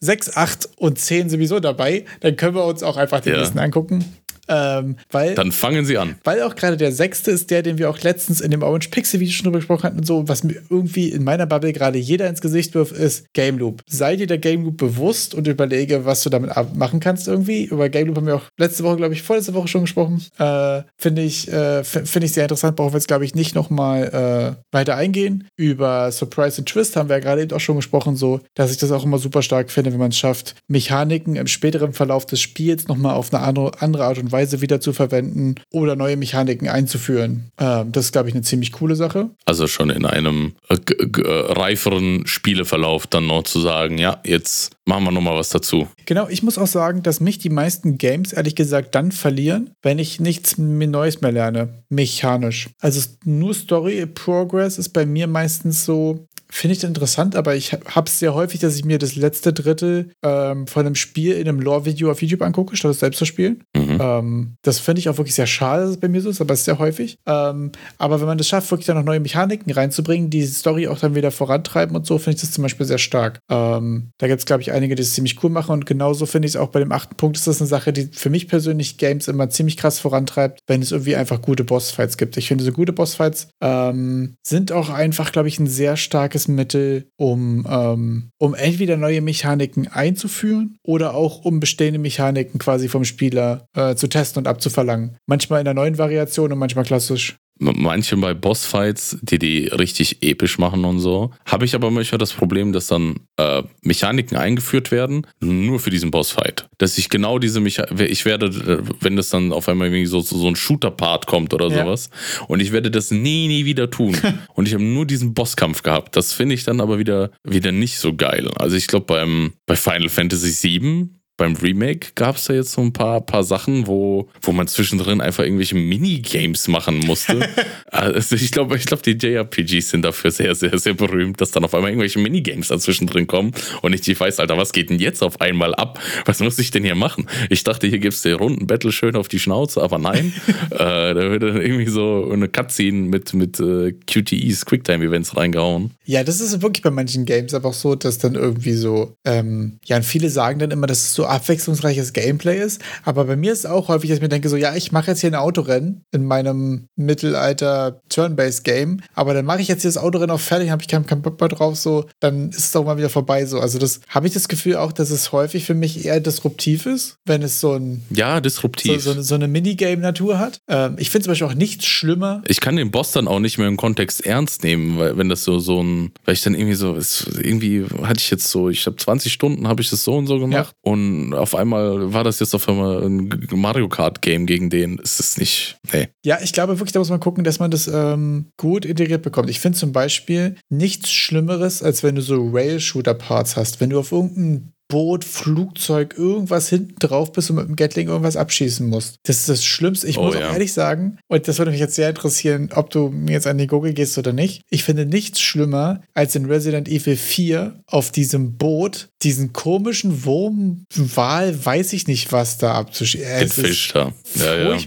6, 0.00 0.36
8 0.36 0.68
und 0.76 0.98
10 0.98 1.30
sowieso 1.30 1.58
dabei. 1.58 2.04
Dann 2.20 2.36
können 2.36 2.54
wir 2.54 2.64
uns 2.64 2.82
auch 2.82 2.98
einfach 2.98 3.20
die 3.20 3.30
ja. 3.30 3.38
nächsten 3.38 3.58
angucken. 3.58 4.04
Ähm, 4.48 4.96
weil, 5.10 5.34
Dann 5.34 5.52
fangen 5.52 5.84
Sie 5.84 5.98
an. 5.98 6.16
Weil 6.24 6.42
auch 6.42 6.54
gerade 6.54 6.76
der 6.76 6.92
sechste 6.92 7.30
ist 7.30 7.50
der, 7.50 7.62
den 7.62 7.78
wir 7.78 7.90
auch 7.90 8.00
letztens 8.00 8.40
in 8.40 8.50
dem 8.50 8.62
Orange 8.62 8.88
Pixel 8.90 9.20
Video 9.20 9.32
schon 9.32 9.44
drüber 9.44 9.58
gesprochen 9.58 9.84
hatten 9.84 9.98
und 9.98 10.06
so, 10.06 10.28
was 10.28 10.44
mir 10.44 10.62
irgendwie 10.70 11.10
in 11.10 11.24
meiner 11.24 11.46
Bubble 11.46 11.72
gerade 11.72 11.98
jeder 11.98 12.28
ins 12.28 12.40
Gesicht 12.40 12.74
wirft, 12.74 12.92
ist 12.92 13.32
Game 13.32 13.58
Loop. 13.58 13.82
Sei 13.86 14.16
dir 14.16 14.26
der 14.26 14.38
Game 14.38 14.64
Loop 14.64 14.76
bewusst 14.76 15.34
und 15.34 15.46
überlege, 15.46 16.04
was 16.04 16.22
du 16.22 16.30
damit 16.30 16.50
machen 16.74 17.00
kannst 17.00 17.28
irgendwie. 17.28 17.64
Über 17.64 17.88
Game 17.88 18.08
Loop 18.08 18.16
haben 18.16 18.26
wir 18.26 18.36
auch 18.36 18.48
letzte 18.56 18.84
Woche, 18.84 18.96
glaube 18.96 19.14
ich, 19.14 19.22
vorletzte 19.22 19.54
Woche 19.54 19.68
schon 19.68 19.82
gesprochen. 19.82 20.22
Äh, 20.38 20.82
Finde 20.96 21.22
ich, 21.22 21.50
äh, 21.52 21.84
find 21.84 22.24
ich 22.24 22.32
sehr 22.32 22.44
interessant. 22.44 22.76
Brauchen 22.76 22.92
wir 22.92 22.98
jetzt, 22.98 23.08
glaube 23.08 23.24
ich, 23.24 23.34
nicht 23.34 23.54
nochmal 23.54 24.56
äh, 24.62 24.74
weiter 24.74 24.96
eingehen. 24.96 25.48
Über 25.56 26.10
Surprise 26.12 26.58
and 26.58 26.68
Twist 26.68 26.96
haben 26.96 27.08
wir 27.08 27.16
ja 27.16 27.20
gerade 27.20 27.42
eben 27.42 27.52
auch 27.52 27.60
schon 27.60 27.76
gesprochen, 27.76 28.16
so, 28.16 28.40
dass 28.54 28.70
ich 28.70 28.78
das 28.78 28.92
auch 28.92 29.04
immer 29.04 29.18
super 29.18 29.42
stark 29.42 29.70
finde, 29.70 29.92
wenn 29.92 29.98
man 29.98 30.10
es 30.10 30.18
schafft, 30.18 30.54
Mechaniken 30.68 31.36
im 31.36 31.46
späteren 31.46 31.92
Verlauf 31.92 32.26
des 32.26 32.40
Spiels 32.40 32.88
nochmal 32.88 33.14
auf 33.14 33.32
eine 33.32 33.42
andere, 33.42 33.80
andere 33.80 34.04
Art 34.04 34.18
und 34.18 34.32
Weise 34.32 34.35
Weise 34.36 34.60
wieder 34.60 34.80
zu 34.80 34.92
verwenden 34.92 35.54
oder 35.72 35.96
neue 35.96 36.16
Mechaniken 36.16 36.68
einzuführen. 36.68 37.50
Ähm, 37.58 37.92
das 37.92 38.06
ist, 38.06 38.12
glaube 38.12 38.28
ich, 38.28 38.34
eine 38.34 38.42
ziemlich 38.42 38.72
coole 38.72 38.96
Sache. 38.96 39.30
Also 39.46 39.66
schon 39.66 39.90
in 39.90 40.04
einem 40.04 40.52
äh, 40.68 40.74
äh, 40.74 41.52
reiferen 41.52 42.26
Spieleverlauf 42.26 43.06
dann 43.06 43.26
noch 43.26 43.44
zu 43.44 43.60
sagen, 43.60 43.98
ja, 43.98 44.20
jetzt 44.24 44.76
machen 44.84 45.04
wir 45.04 45.10
nochmal 45.10 45.36
was 45.36 45.48
dazu. 45.48 45.88
Genau, 46.04 46.28
ich 46.28 46.42
muss 46.42 46.58
auch 46.58 46.66
sagen, 46.66 47.02
dass 47.02 47.20
mich 47.20 47.38
die 47.38 47.50
meisten 47.50 47.98
Games 47.98 48.32
ehrlich 48.32 48.54
gesagt 48.54 48.94
dann 48.94 49.10
verlieren, 49.12 49.70
wenn 49.82 49.98
ich 49.98 50.20
nichts 50.20 50.58
Neues 50.58 51.20
mehr 51.20 51.32
lerne, 51.32 51.82
mechanisch. 51.88 52.68
Also 52.80 53.00
nur 53.24 53.54
Story 53.54 54.06
Progress 54.06 54.78
ist 54.78 54.90
bei 54.90 55.06
mir 55.06 55.26
meistens 55.26 55.84
so, 55.84 56.26
finde 56.48 56.76
ich 56.76 56.84
interessant, 56.84 57.36
aber 57.36 57.56
ich 57.56 57.72
habe 57.72 58.06
es 58.06 58.18
sehr 58.18 58.34
häufig, 58.34 58.60
dass 58.60 58.76
ich 58.76 58.84
mir 58.84 58.98
das 58.98 59.16
letzte 59.16 59.52
Drittel 59.52 60.10
ähm, 60.22 60.66
von 60.66 60.86
einem 60.86 60.94
Spiel 60.94 61.32
in 61.32 61.48
einem 61.48 61.60
Lore-Video 61.60 62.10
auf 62.10 62.22
YouTube 62.22 62.42
angucke, 62.42 62.76
statt 62.76 62.92
es 62.92 63.00
selbst 63.00 63.18
zu 63.18 63.24
spielen. 63.24 63.64
Mhm. 63.76 63.85
Ähm, 64.00 64.56
das 64.62 64.78
finde 64.78 65.00
ich 65.00 65.08
auch 65.08 65.18
wirklich 65.18 65.34
sehr 65.34 65.46
schade, 65.46 65.82
dass 65.82 65.90
es 65.92 66.00
bei 66.00 66.08
mir 66.08 66.20
so 66.20 66.30
ist, 66.30 66.40
aber 66.40 66.54
es 66.54 66.60
ist 66.60 66.64
sehr 66.66 66.78
häufig. 66.78 67.16
Ähm, 67.26 67.72
aber 67.98 68.20
wenn 68.20 68.26
man 68.26 68.38
das 68.38 68.48
schafft, 68.48 68.70
wirklich 68.70 68.86
dann 68.86 68.96
noch 68.96 69.04
neue 69.04 69.20
Mechaniken 69.20 69.72
reinzubringen, 69.72 70.30
die 70.30 70.44
Story 70.46 70.88
auch 70.88 70.98
dann 70.98 71.14
wieder 71.14 71.30
vorantreiben 71.30 71.96
und 71.96 72.06
so, 72.06 72.18
finde 72.18 72.36
ich 72.36 72.40
das 72.42 72.52
zum 72.52 72.62
Beispiel 72.62 72.86
sehr 72.86 72.98
stark. 72.98 73.38
Ähm, 73.50 74.10
da 74.18 74.26
gibt 74.26 74.40
es, 74.40 74.46
glaube 74.46 74.62
ich, 74.62 74.72
einige, 74.72 74.94
die 74.94 75.02
es 75.02 75.14
ziemlich 75.14 75.42
cool 75.42 75.50
machen 75.50 75.72
und 75.72 75.86
genauso 75.86 76.26
finde 76.26 76.46
ich 76.46 76.54
es 76.54 76.60
auch 76.60 76.68
bei 76.68 76.80
dem 76.80 76.92
achten 76.92 77.16
Punkt, 77.16 77.36
ist 77.36 77.46
das 77.46 77.60
eine 77.60 77.68
Sache, 77.68 77.92
die 77.92 78.08
für 78.12 78.30
mich 78.30 78.48
persönlich 78.48 78.98
Games 78.98 79.28
immer 79.28 79.48
ziemlich 79.50 79.76
krass 79.76 79.98
vorantreibt, 79.98 80.60
wenn 80.66 80.82
es 80.82 80.92
irgendwie 80.92 81.16
einfach 81.16 81.40
gute 81.42 81.64
Bossfights 81.64 82.16
gibt. 82.16 82.36
Ich 82.36 82.48
finde, 82.48 82.64
so 82.64 82.72
gute 82.72 82.92
Bossfights 82.92 83.48
ähm, 83.60 84.34
sind 84.42 84.72
auch 84.72 84.90
einfach, 84.90 85.32
glaube 85.32 85.48
ich, 85.48 85.58
ein 85.58 85.66
sehr 85.66 85.96
starkes 85.96 86.26
starkes 86.26 86.48
Mittel, 86.48 87.10
um, 87.16 87.66
ähm, 87.68 88.30
um 88.38 88.54
entweder 88.54 88.96
neue 88.96 89.20
Mechaniken 89.20 89.86
einzuführen 89.88 90.76
oder 90.82 91.14
auch 91.14 91.44
um 91.44 91.60
bestehende 91.60 91.98
Mechaniken 91.98 92.58
quasi 92.58 92.88
vom 92.88 93.04
Spieler 93.04 93.66
äh, 93.74 93.85
zu 93.94 94.08
testen 94.08 94.40
und 94.42 94.48
abzuverlangen. 94.48 95.16
Manchmal 95.26 95.60
in 95.60 95.64
der 95.64 95.74
neuen 95.74 95.98
Variation 95.98 96.52
und 96.52 96.58
manchmal 96.58 96.84
klassisch 96.84 97.36
manche 97.58 98.16
bei 98.16 98.34
Bossfights, 98.34 99.18
die 99.22 99.38
die 99.38 99.66
richtig 99.68 100.22
episch 100.22 100.58
machen 100.58 100.84
und 100.84 101.00
so, 101.00 101.32
habe 101.46 101.64
ich 101.64 101.74
aber 101.74 101.90
manchmal 101.90 102.18
das 102.18 102.32
Problem, 102.32 102.72
dass 102.72 102.88
dann 102.88 103.20
äh, 103.36 103.62
Mechaniken 103.82 104.36
eingeführt 104.36 104.90
werden, 104.90 105.26
nur 105.40 105.80
für 105.80 105.90
diesen 105.90 106.10
Bossfight. 106.10 106.68
Dass 106.78 106.98
ich 106.98 107.08
genau 107.08 107.38
diese 107.38 107.60
Mechaniken, 107.60 108.06
ich 108.06 108.24
werde, 108.24 108.46
äh, 108.46 108.82
wenn 109.00 109.16
das 109.16 109.30
dann 109.30 109.52
auf 109.52 109.68
einmal 109.68 109.88
irgendwie 109.88 110.06
so, 110.06 110.20
so 110.20 110.46
ein 110.46 110.56
Shooter-Part 110.56 111.26
kommt 111.26 111.54
oder 111.54 111.68
ja. 111.68 111.84
sowas, 111.84 112.10
und 112.48 112.60
ich 112.60 112.72
werde 112.72 112.90
das 112.90 113.10
nie, 113.10 113.48
nie 113.48 113.64
wieder 113.64 113.90
tun. 113.90 114.16
und 114.54 114.68
ich 114.68 114.74
habe 114.74 114.84
nur 114.84 115.06
diesen 115.06 115.34
Bosskampf 115.34 115.82
gehabt. 115.82 116.16
Das 116.16 116.32
finde 116.32 116.54
ich 116.54 116.64
dann 116.64 116.80
aber 116.80 116.98
wieder, 116.98 117.30
wieder 117.42 117.72
nicht 117.72 117.98
so 117.98 118.14
geil. 118.14 118.50
Also 118.58 118.76
ich 118.76 118.86
glaube, 118.86 119.06
beim 119.06 119.52
bei 119.66 119.76
Final 119.76 120.08
Fantasy 120.08 120.80
VII 120.80 121.08
beim 121.36 121.54
Remake 121.54 122.08
gab 122.14 122.36
es 122.36 122.44
da 122.44 122.54
jetzt 122.54 122.72
so 122.72 122.80
ein 122.80 122.92
paar, 122.92 123.20
paar 123.20 123.44
Sachen, 123.44 123.86
wo, 123.86 124.28
wo 124.40 124.52
man 124.52 124.66
zwischendrin 124.66 125.20
einfach 125.20 125.44
irgendwelche 125.44 125.74
Minigames 125.74 126.68
machen 126.68 127.00
musste. 127.00 127.46
also 127.86 128.36
ich 128.36 128.50
glaube, 128.52 128.76
ich 128.76 128.86
glaub, 128.86 129.02
die 129.02 129.12
JRPGs 129.12 129.90
sind 129.90 130.02
dafür 130.02 130.30
sehr, 130.30 130.54
sehr, 130.54 130.78
sehr 130.78 130.94
berühmt, 130.94 131.40
dass 131.40 131.50
dann 131.50 131.64
auf 131.64 131.74
einmal 131.74 131.90
irgendwelche 131.90 132.18
Minigames 132.18 132.68
dazwischen 132.68 133.06
drin 133.06 133.26
kommen 133.26 133.52
und 133.82 133.92
ich 133.92 134.06
nicht 134.06 134.18
weiß, 134.18 134.40
Alter, 134.40 134.56
was 134.56 134.72
geht 134.72 134.90
denn 134.90 134.98
jetzt 134.98 135.22
auf 135.22 135.40
einmal 135.40 135.74
ab? 135.74 136.00
Was 136.24 136.40
muss 136.40 136.58
ich 136.58 136.70
denn 136.70 136.84
hier 136.84 136.94
machen? 136.94 137.28
Ich 137.50 137.64
dachte, 137.64 137.86
hier 137.86 137.98
gibt 137.98 138.14
es 138.14 138.22
den 138.22 138.36
runden 138.36 138.66
Battle 138.66 138.92
schön 138.92 139.16
auf 139.16 139.28
die 139.28 139.38
Schnauze, 139.38 139.82
aber 139.82 139.98
nein. 139.98 140.32
äh, 140.70 140.78
da 140.78 141.14
wird 141.14 141.42
dann 141.42 141.60
irgendwie 141.60 141.86
so 141.86 142.30
eine 142.32 142.48
Cutscene 142.48 143.08
mit, 143.08 143.34
mit 143.34 143.60
äh, 143.60 143.92
QTEs, 143.92 144.64
Quicktime-Events 144.64 145.36
reingehauen. 145.36 145.90
Ja, 146.04 146.24
das 146.24 146.40
ist 146.40 146.62
wirklich 146.62 146.82
bei 146.82 146.90
manchen 146.90 147.26
Games 147.26 147.52
aber 147.52 147.70
auch 147.70 147.74
so, 147.74 147.94
dass 147.94 148.18
dann 148.18 148.34
irgendwie 148.34 148.72
so, 148.72 149.16
ähm, 149.24 149.78
ja, 149.84 149.96
und 149.96 150.04
viele 150.04 150.30
sagen 150.30 150.58
dann 150.58 150.70
immer, 150.70 150.86
dass 150.86 151.02
es 151.02 151.14
so 151.14 151.25
abwechslungsreiches 151.26 152.12
Gameplay 152.12 152.58
ist. 152.58 152.80
Aber 153.04 153.24
bei 153.24 153.36
mir 153.36 153.52
ist 153.52 153.60
es 153.60 153.66
auch 153.66 153.88
häufig, 153.88 154.10
dass 154.10 154.18
ich 154.18 154.22
mir 154.22 154.28
denke, 154.28 154.48
so, 154.48 154.56
ja, 154.56 154.74
ich 154.74 154.92
mache 154.92 155.10
jetzt 155.10 155.20
hier 155.20 155.30
ein 155.30 155.34
Autorennen 155.34 156.04
in 156.12 156.24
meinem 156.24 156.88
Mittelalter 156.96 158.00
Turn-Based 158.08 158.64
Game, 158.64 159.00
aber 159.14 159.34
dann 159.34 159.44
mache 159.44 159.60
ich 159.60 159.68
jetzt 159.68 159.82
hier 159.82 159.90
das 159.90 159.98
Autorennen 159.98 160.30
auch 160.30 160.40
fertig, 160.40 160.70
habe 160.70 160.82
ich 160.82 160.88
keinen 160.88 161.06
kein 161.06 161.22
Bock 161.22 161.40
mehr 161.40 161.48
drauf, 161.48 161.76
so, 161.76 162.06
dann 162.20 162.50
ist 162.50 162.58
es 162.58 162.76
auch 162.76 162.84
mal 162.84 162.98
wieder 162.98 163.10
vorbei, 163.10 163.44
so. 163.46 163.60
Also 163.60 163.78
das 163.78 164.00
habe 164.08 164.26
ich 164.26 164.34
das 164.34 164.48
Gefühl 164.48 164.76
auch, 164.76 164.92
dass 164.92 165.10
es 165.10 165.32
häufig 165.32 165.64
für 165.64 165.74
mich 165.74 166.04
eher 166.04 166.20
disruptiv 166.20 166.86
ist, 166.86 167.16
wenn 167.24 167.42
es 167.42 167.60
so 167.60 167.74
ein 167.74 168.02
ja 168.10 168.40
disruptiv 168.40 169.02
so, 169.02 169.12
so, 169.14 169.22
so 169.22 169.34
eine 169.34 169.48
Minigame-Natur 169.48 170.38
hat. 170.38 170.60
Ähm, 170.68 170.96
ich 170.98 171.10
finde 171.10 171.24
zum 171.24 171.32
Beispiel 171.32 171.46
auch 171.48 171.54
nichts 171.54 171.86
schlimmer. 171.86 172.42
Ich 172.46 172.60
kann 172.60 172.76
den 172.76 172.90
Boss 172.90 173.12
dann 173.12 173.28
auch 173.28 173.40
nicht 173.40 173.58
mehr 173.58 173.68
im 173.68 173.76
Kontext 173.76 174.24
ernst 174.24 174.62
nehmen, 174.62 174.98
weil 174.98 175.16
wenn 175.16 175.28
das 175.28 175.44
so 175.44 175.58
so 175.58 175.82
ein, 175.82 176.12
weil 176.24 176.34
ich 176.34 176.42
dann 176.42 176.54
irgendwie 176.54 176.74
so, 176.74 176.94
ist, 176.94 177.28
irgendwie 177.40 177.84
hatte 178.02 178.20
ich 178.20 178.30
jetzt 178.30 178.48
so, 178.48 178.68
ich 178.68 178.86
habe 178.86 178.96
20 178.96 179.32
Stunden 179.32 179.68
habe 179.68 179.82
ich 179.82 179.90
das 179.90 180.04
so 180.04 180.16
und 180.16 180.26
so 180.26 180.38
gemacht 180.38 180.74
ja. 180.74 180.90
und 180.90 181.15
auf 181.32 181.54
einmal 181.54 182.12
war 182.12 182.24
das 182.24 182.40
jetzt 182.40 182.54
auf 182.54 182.68
einmal 182.68 183.02
ein 183.02 183.30
Mario 183.52 183.88
Kart 183.88 184.22
Game 184.22 184.46
gegen 184.46 184.70
den. 184.70 184.98
Ist 184.98 185.20
es 185.20 185.36
nicht, 185.36 185.78
nee. 185.92 186.08
Ja, 186.24 186.38
ich 186.42 186.52
glaube 186.52 186.78
wirklich, 186.78 186.92
da 186.92 186.98
muss 186.98 187.10
man 187.10 187.20
gucken, 187.20 187.44
dass 187.44 187.58
man 187.58 187.70
das 187.70 187.88
ähm, 187.88 188.46
gut 188.56 188.84
integriert 188.84 189.22
bekommt. 189.22 189.50
Ich 189.50 189.60
finde 189.60 189.78
zum 189.78 189.92
Beispiel 189.92 190.56
nichts 190.68 191.12
Schlimmeres, 191.12 191.82
als 191.82 192.02
wenn 192.02 192.14
du 192.14 192.22
so 192.22 192.50
Rail-Shooter-Parts 192.50 193.56
hast. 193.56 193.80
Wenn 193.80 193.90
du 193.90 193.98
auf 193.98 194.12
irgendeinem 194.12 194.72
Boot, 194.88 195.24
Flugzeug, 195.24 196.14
irgendwas 196.16 196.68
hinten 196.68 196.94
drauf 196.98 197.32
bist 197.32 197.50
und 197.50 197.56
mit 197.56 197.66
dem 197.68 197.76
Gatling 197.76 198.08
irgendwas 198.08 198.36
abschießen 198.36 198.86
musst. 198.88 199.16
Das 199.24 199.38
ist 199.38 199.48
das 199.48 199.64
Schlimmste. 199.64 200.06
Ich 200.06 200.18
Oh, 200.18 200.24
muss 200.24 200.34
ja. 200.34 200.48
auch 200.48 200.52
ehrlich 200.52 200.72
sagen, 200.72 201.18
und 201.28 201.48
das 201.48 201.58
würde 201.58 201.70
mich 201.70 201.80
jetzt 201.80 201.94
sehr 201.94 202.08
interessieren, 202.08 202.70
ob 202.74 202.90
du 202.90 203.08
mir 203.08 203.32
jetzt 203.32 203.46
an 203.46 203.58
die 203.58 203.66
Gurgel 203.66 203.94
gehst 203.94 204.16
oder 204.18 204.32
nicht. 204.32 204.62
Ich 204.70 204.84
finde 204.84 205.06
nichts 205.06 205.40
schlimmer, 205.40 206.02
als 206.14 206.34
in 206.36 206.46
Resident 206.46 206.88
Evil 206.88 207.16
4 207.16 207.82
auf 207.86 208.12
diesem 208.12 208.56
Boot 208.56 209.08
diesen 209.22 209.52
komischen 209.52 210.24
Wurm, 210.24 210.84
Wal, 210.94 211.64
weiß 211.64 211.92
ich 211.94 212.06
nicht, 212.06 212.30
was 212.32 212.58
da 212.58 212.74
abzuschießen. 212.74 213.38
Den 213.40 213.48
Fisch 213.48 213.92
da. 213.92 214.12
Ja, 214.36 214.56
ja. 214.56 214.78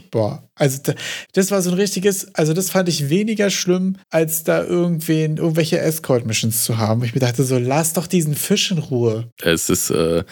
Also 0.59 0.79
da, 0.83 0.93
das 1.33 1.51
war 1.51 1.61
so 1.61 1.71
ein 1.71 1.77
richtiges, 1.77 2.35
also 2.35 2.53
das 2.53 2.69
fand 2.69 2.89
ich 2.89 3.09
weniger 3.09 3.49
schlimm, 3.49 3.95
als 4.09 4.43
da 4.43 4.63
irgendwen, 4.63 5.37
irgendwelche 5.37 5.79
Escort-Missions 5.79 6.65
zu 6.65 6.77
haben. 6.77 7.03
Ich 7.03 7.15
mir 7.15 7.21
dachte 7.21 7.43
so, 7.43 7.57
lass 7.57 7.93
doch 7.93 8.07
diesen 8.07 8.35
Fisch 8.35 8.69
in 8.71 8.77
Ruhe. 8.77 9.31
Es 9.41 9.69
ist, 9.69 9.89
äh, 9.89 10.23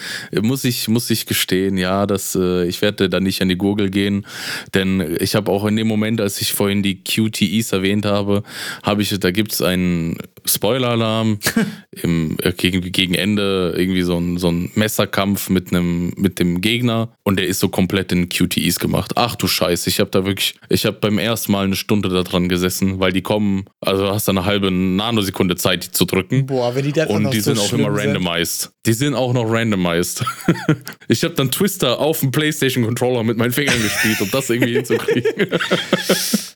muss 0.41 0.65
ich, 0.65 0.89
muss 0.89 1.09
ich 1.09 1.25
gestehen, 1.25 1.77
ja, 1.77 2.05
dass 2.05 2.35
äh, 2.35 2.65
ich 2.65 2.81
werde 2.81 3.09
da 3.09 3.19
nicht 3.21 3.41
an 3.41 3.47
die 3.47 3.57
Gurgel 3.57 3.89
gehen, 3.89 4.25
denn 4.73 5.17
ich 5.19 5.35
habe 5.35 5.49
auch 5.49 5.65
in 5.65 5.77
dem 5.77 5.87
Moment, 5.87 6.19
als 6.19 6.41
ich 6.41 6.51
vorhin 6.51 6.83
die 6.83 7.03
QTEs 7.03 7.71
erwähnt 7.71 8.05
habe, 8.05 8.43
habe 8.83 9.01
ich, 9.01 9.17
da 9.17 9.31
gibt 9.31 9.53
es 9.53 9.61
einen 9.61 10.17
Spoiler-Alarm 10.49 11.39
im 11.91 12.37
äh, 12.41 12.51
gegen, 12.51 12.81
gegen 12.91 13.13
Ende 13.13 13.73
irgendwie 13.77 14.01
so 14.01 14.17
ein, 14.17 14.37
so 14.37 14.49
ein 14.49 14.71
Messerkampf 14.75 15.49
mit 15.49 15.71
einem 15.71 16.13
mit 16.15 16.39
dem 16.39 16.61
Gegner 16.61 17.09
und 17.23 17.37
der 17.39 17.47
ist 17.47 17.59
so 17.59 17.69
komplett 17.69 18.11
in 18.11 18.29
QTEs 18.29 18.79
gemacht. 18.79 19.13
Ach 19.15 19.35
du 19.35 19.47
Scheiße, 19.47 19.89
ich 19.89 19.99
habe 19.99 20.09
da 20.11 20.25
wirklich, 20.25 20.55
ich 20.69 20.85
habe 20.85 20.97
beim 20.99 21.17
ersten 21.17 21.51
Mal 21.51 21.65
eine 21.65 21.75
Stunde 21.75 22.09
da 22.09 22.23
dran 22.23 22.49
gesessen, 22.49 22.99
weil 22.99 23.11
die 23.11 23.21
kommen, 23.21 23.65
also 23.81 24.03
du 24.03 24.09
hast 24.11 24.27
da 24.27 24.31
eine 24.31 24.45
halbe 24.45 24.71
Nanosekunde 24.71 25.55
Zeit, 25.55 25.85
die 25.85 25.91
zu 25.91 26.05
drücken. 26.05 26.45
Boah, 26.45 26.75
wenn 26.75 26.85
die 26.85 26.93
dann 26.93 27.07
Und 27.07 27.33
die 27.33 27.39
so 27.39 27.53
sind 27.53 27.59
auch 27.59 27.73
immer 27.73 27.95
sind. 27.95 28.07
randomized. 28.07 28.71
Die 28.85 28.93
sind 28.93 29.13
auch 29.15 29.33
noch 29.33 29.45
randomized. 29.49 30.23
ich 31.07 31.23
habe 31.23 31.33
dann 31.33 31.51
Twister 31.51 31.99
auf 31.99 32.21
dem 32.21 32.31
PlayStation 32.31 32.85
Controller 32.85 33.23
mit 33.23 33.37
meinen 33.37 33.51
Fingern 33.51 33.81
gespielt, 33.81 34.21
um 34.21 34.31
das 34.31 34.49
irgendwie 34.49 34.73
hinzukriegen. 34.77 35.59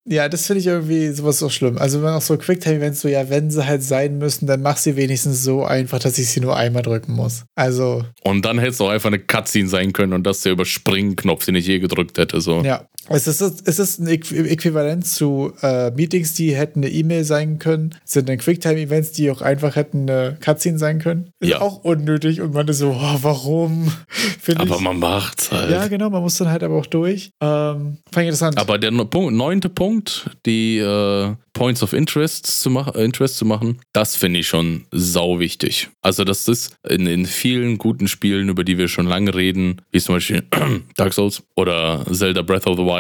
Ja, 0.07 0.27
das 0.29 0.47
finde 0.47 0.61
ich 0.61 0.67
irgendwie 0.67 1.09
sowas 1.09 1.37
so 1.37 1.49
schlimm. 1.49 1.77
Also 1.77 2.01
wenn 2.01 2.09
auch 2.09 2.21
so 2.21 2.35
Quicktime-Events 2.35 3.01
so, 3.01 3.07
ja, 3.07 3.29
wenn 3.29 3.51
sie 3.51 3.65
halt 3.65 3.83
sein 3.83 4.17
müssen, 4.17 4.47
dann 4.47 4.61
mach 4.61 4.77
sie 4.77 4.95
wenigstens 4.95 5.43
so 5.43 5.63
einfach, 5.63 5.99
dass 5.99 6.17
ich 6.17 6.27
sie 6.29 6.39
nur 6.39 6.55
einmal 6.55 6.81
drücken 6.81 7.13
muss. 7.13 7.43
Also, 7.55 8.03
Und 8.23 8.43
dann 8.45 8.57
hätte 8.57 8.71
es 8.71 8.81
auch 8.81 8.89
einfach 8.89 9.09
eine 9.09 9.19
Cutscene 9.19 9.69
sein 9.69 9.93
können 9.93 10.13
und 10.13 10.23
das 10.23 10.41
der 10.41 10.53
Überspringen-Knopf, 10.53 11.45
den 11.45 11.55
ich 11.55 11.67
je 11.67 11.79
gedrückt 11.79 12.17
hätte. 12.17 12.41
So. 12.41 12.61
ja. 12.61 12.87
Es 13.09 13.27
ist, 13.27 13.41
es 13.41 13.79
ist 13.79 13.99
ein 13.99 14.07
Äqu- 14.07 14.45
Äquivalent 14.45 15.05
zu 15.05 15.53
äh, 15.61 15.89
Meetings, 15.91 16.33
die 16.35 16.55
hätten 16.55 16.79
eine 16.83 16.89
E-Mail 16.91 17.23
sein 17.23 17.57
können, 17.59 17.95
sind 18.05 18.29
dann 18.29 18.37
Quicktime-Events, 18.37 19.11
die 19.13 19.31
auch 19.31 19.41
einfach 19.41 19.75
hätten 19.75 20.09
eine 20.09 20.37
Cutscene 20.39 20.77
sein 20.77 20.99
können. 20.99 21.31
Ist 21.39 21.49
Ja. 21.49 21.61
auch 21.61 21.83
unnötig 21.83 22.41
und 22.41 22.53
man 22.53 22.67
ist 22.67 22.77
so, 22.77 22.91
oh, 22.91 23.17
warum? 23.21 23.91
Finde 24.39 24.61
Aber 24.61 24.75
ich. 24.75 24.81
man 24.81 24.99
macht's 24.99 25.51
halt. 25.51 25.71
Ja, 25.71 25.87
genau, 25.87 26.09
man 26.09 26.21
muss 26.21 26.37
dann 26.37 26.49
halt 26.49 26.63
aber 26.63 26.75
auch 26.77 26.85
durch. 26.85 27.31
Ähm, 27.41 27.97
fand 28.11 28.17
ich 28.17 28.27
interessant. 28.27 28.57
Aber 28.57 28.77
der 28.77 28.91
Punkt, 28.91 29.33
neunte 29.35 29.69
Punkt, 29.69 30.29
die 30.45 30.77
äh, 30.77 31.33
Points 31.53 31.83
of 31.83 31.93
Interest 31.93 32.45
zu, 32.47 32.69
mach, 32.69 32.95
äh, 32.95 33.03
Interest 33.03 33.35
zu 33.35 33.45
machen, 33.45 33.79
das 33.93 34.15
finde 34.15 34.39
ich 34.39 34.47
schon 34.47 34.85
sau 34.91 35.39
wichtig. 35.39 35.89
Also 36.01 36.23
das 36.23 36.47
ist 36.47 36.75
in, 36.87 37.05
in 37.07 37.25
vielen 37.25 37.77
guten 37.77 38.07
Spielen, 38.07 38.47
über 38.49 38.63
die 38.63 38.77
wir 38.77 38.87
schon 38.87 39.05
lange 39.07 39.33
reden, 39.35 39.81
wie 39.91 39.99
zum 39.99 40.15
Beispiel 40.15 40.43
Dark 40.95 41.13
Souls 41.13 41.43
oder 41.55 42.05
Zelda 42.11 42.41
Breath 42.41 42.67
of 42.67 42.77
the 42.77 42.83
Wild, 42.83 42.90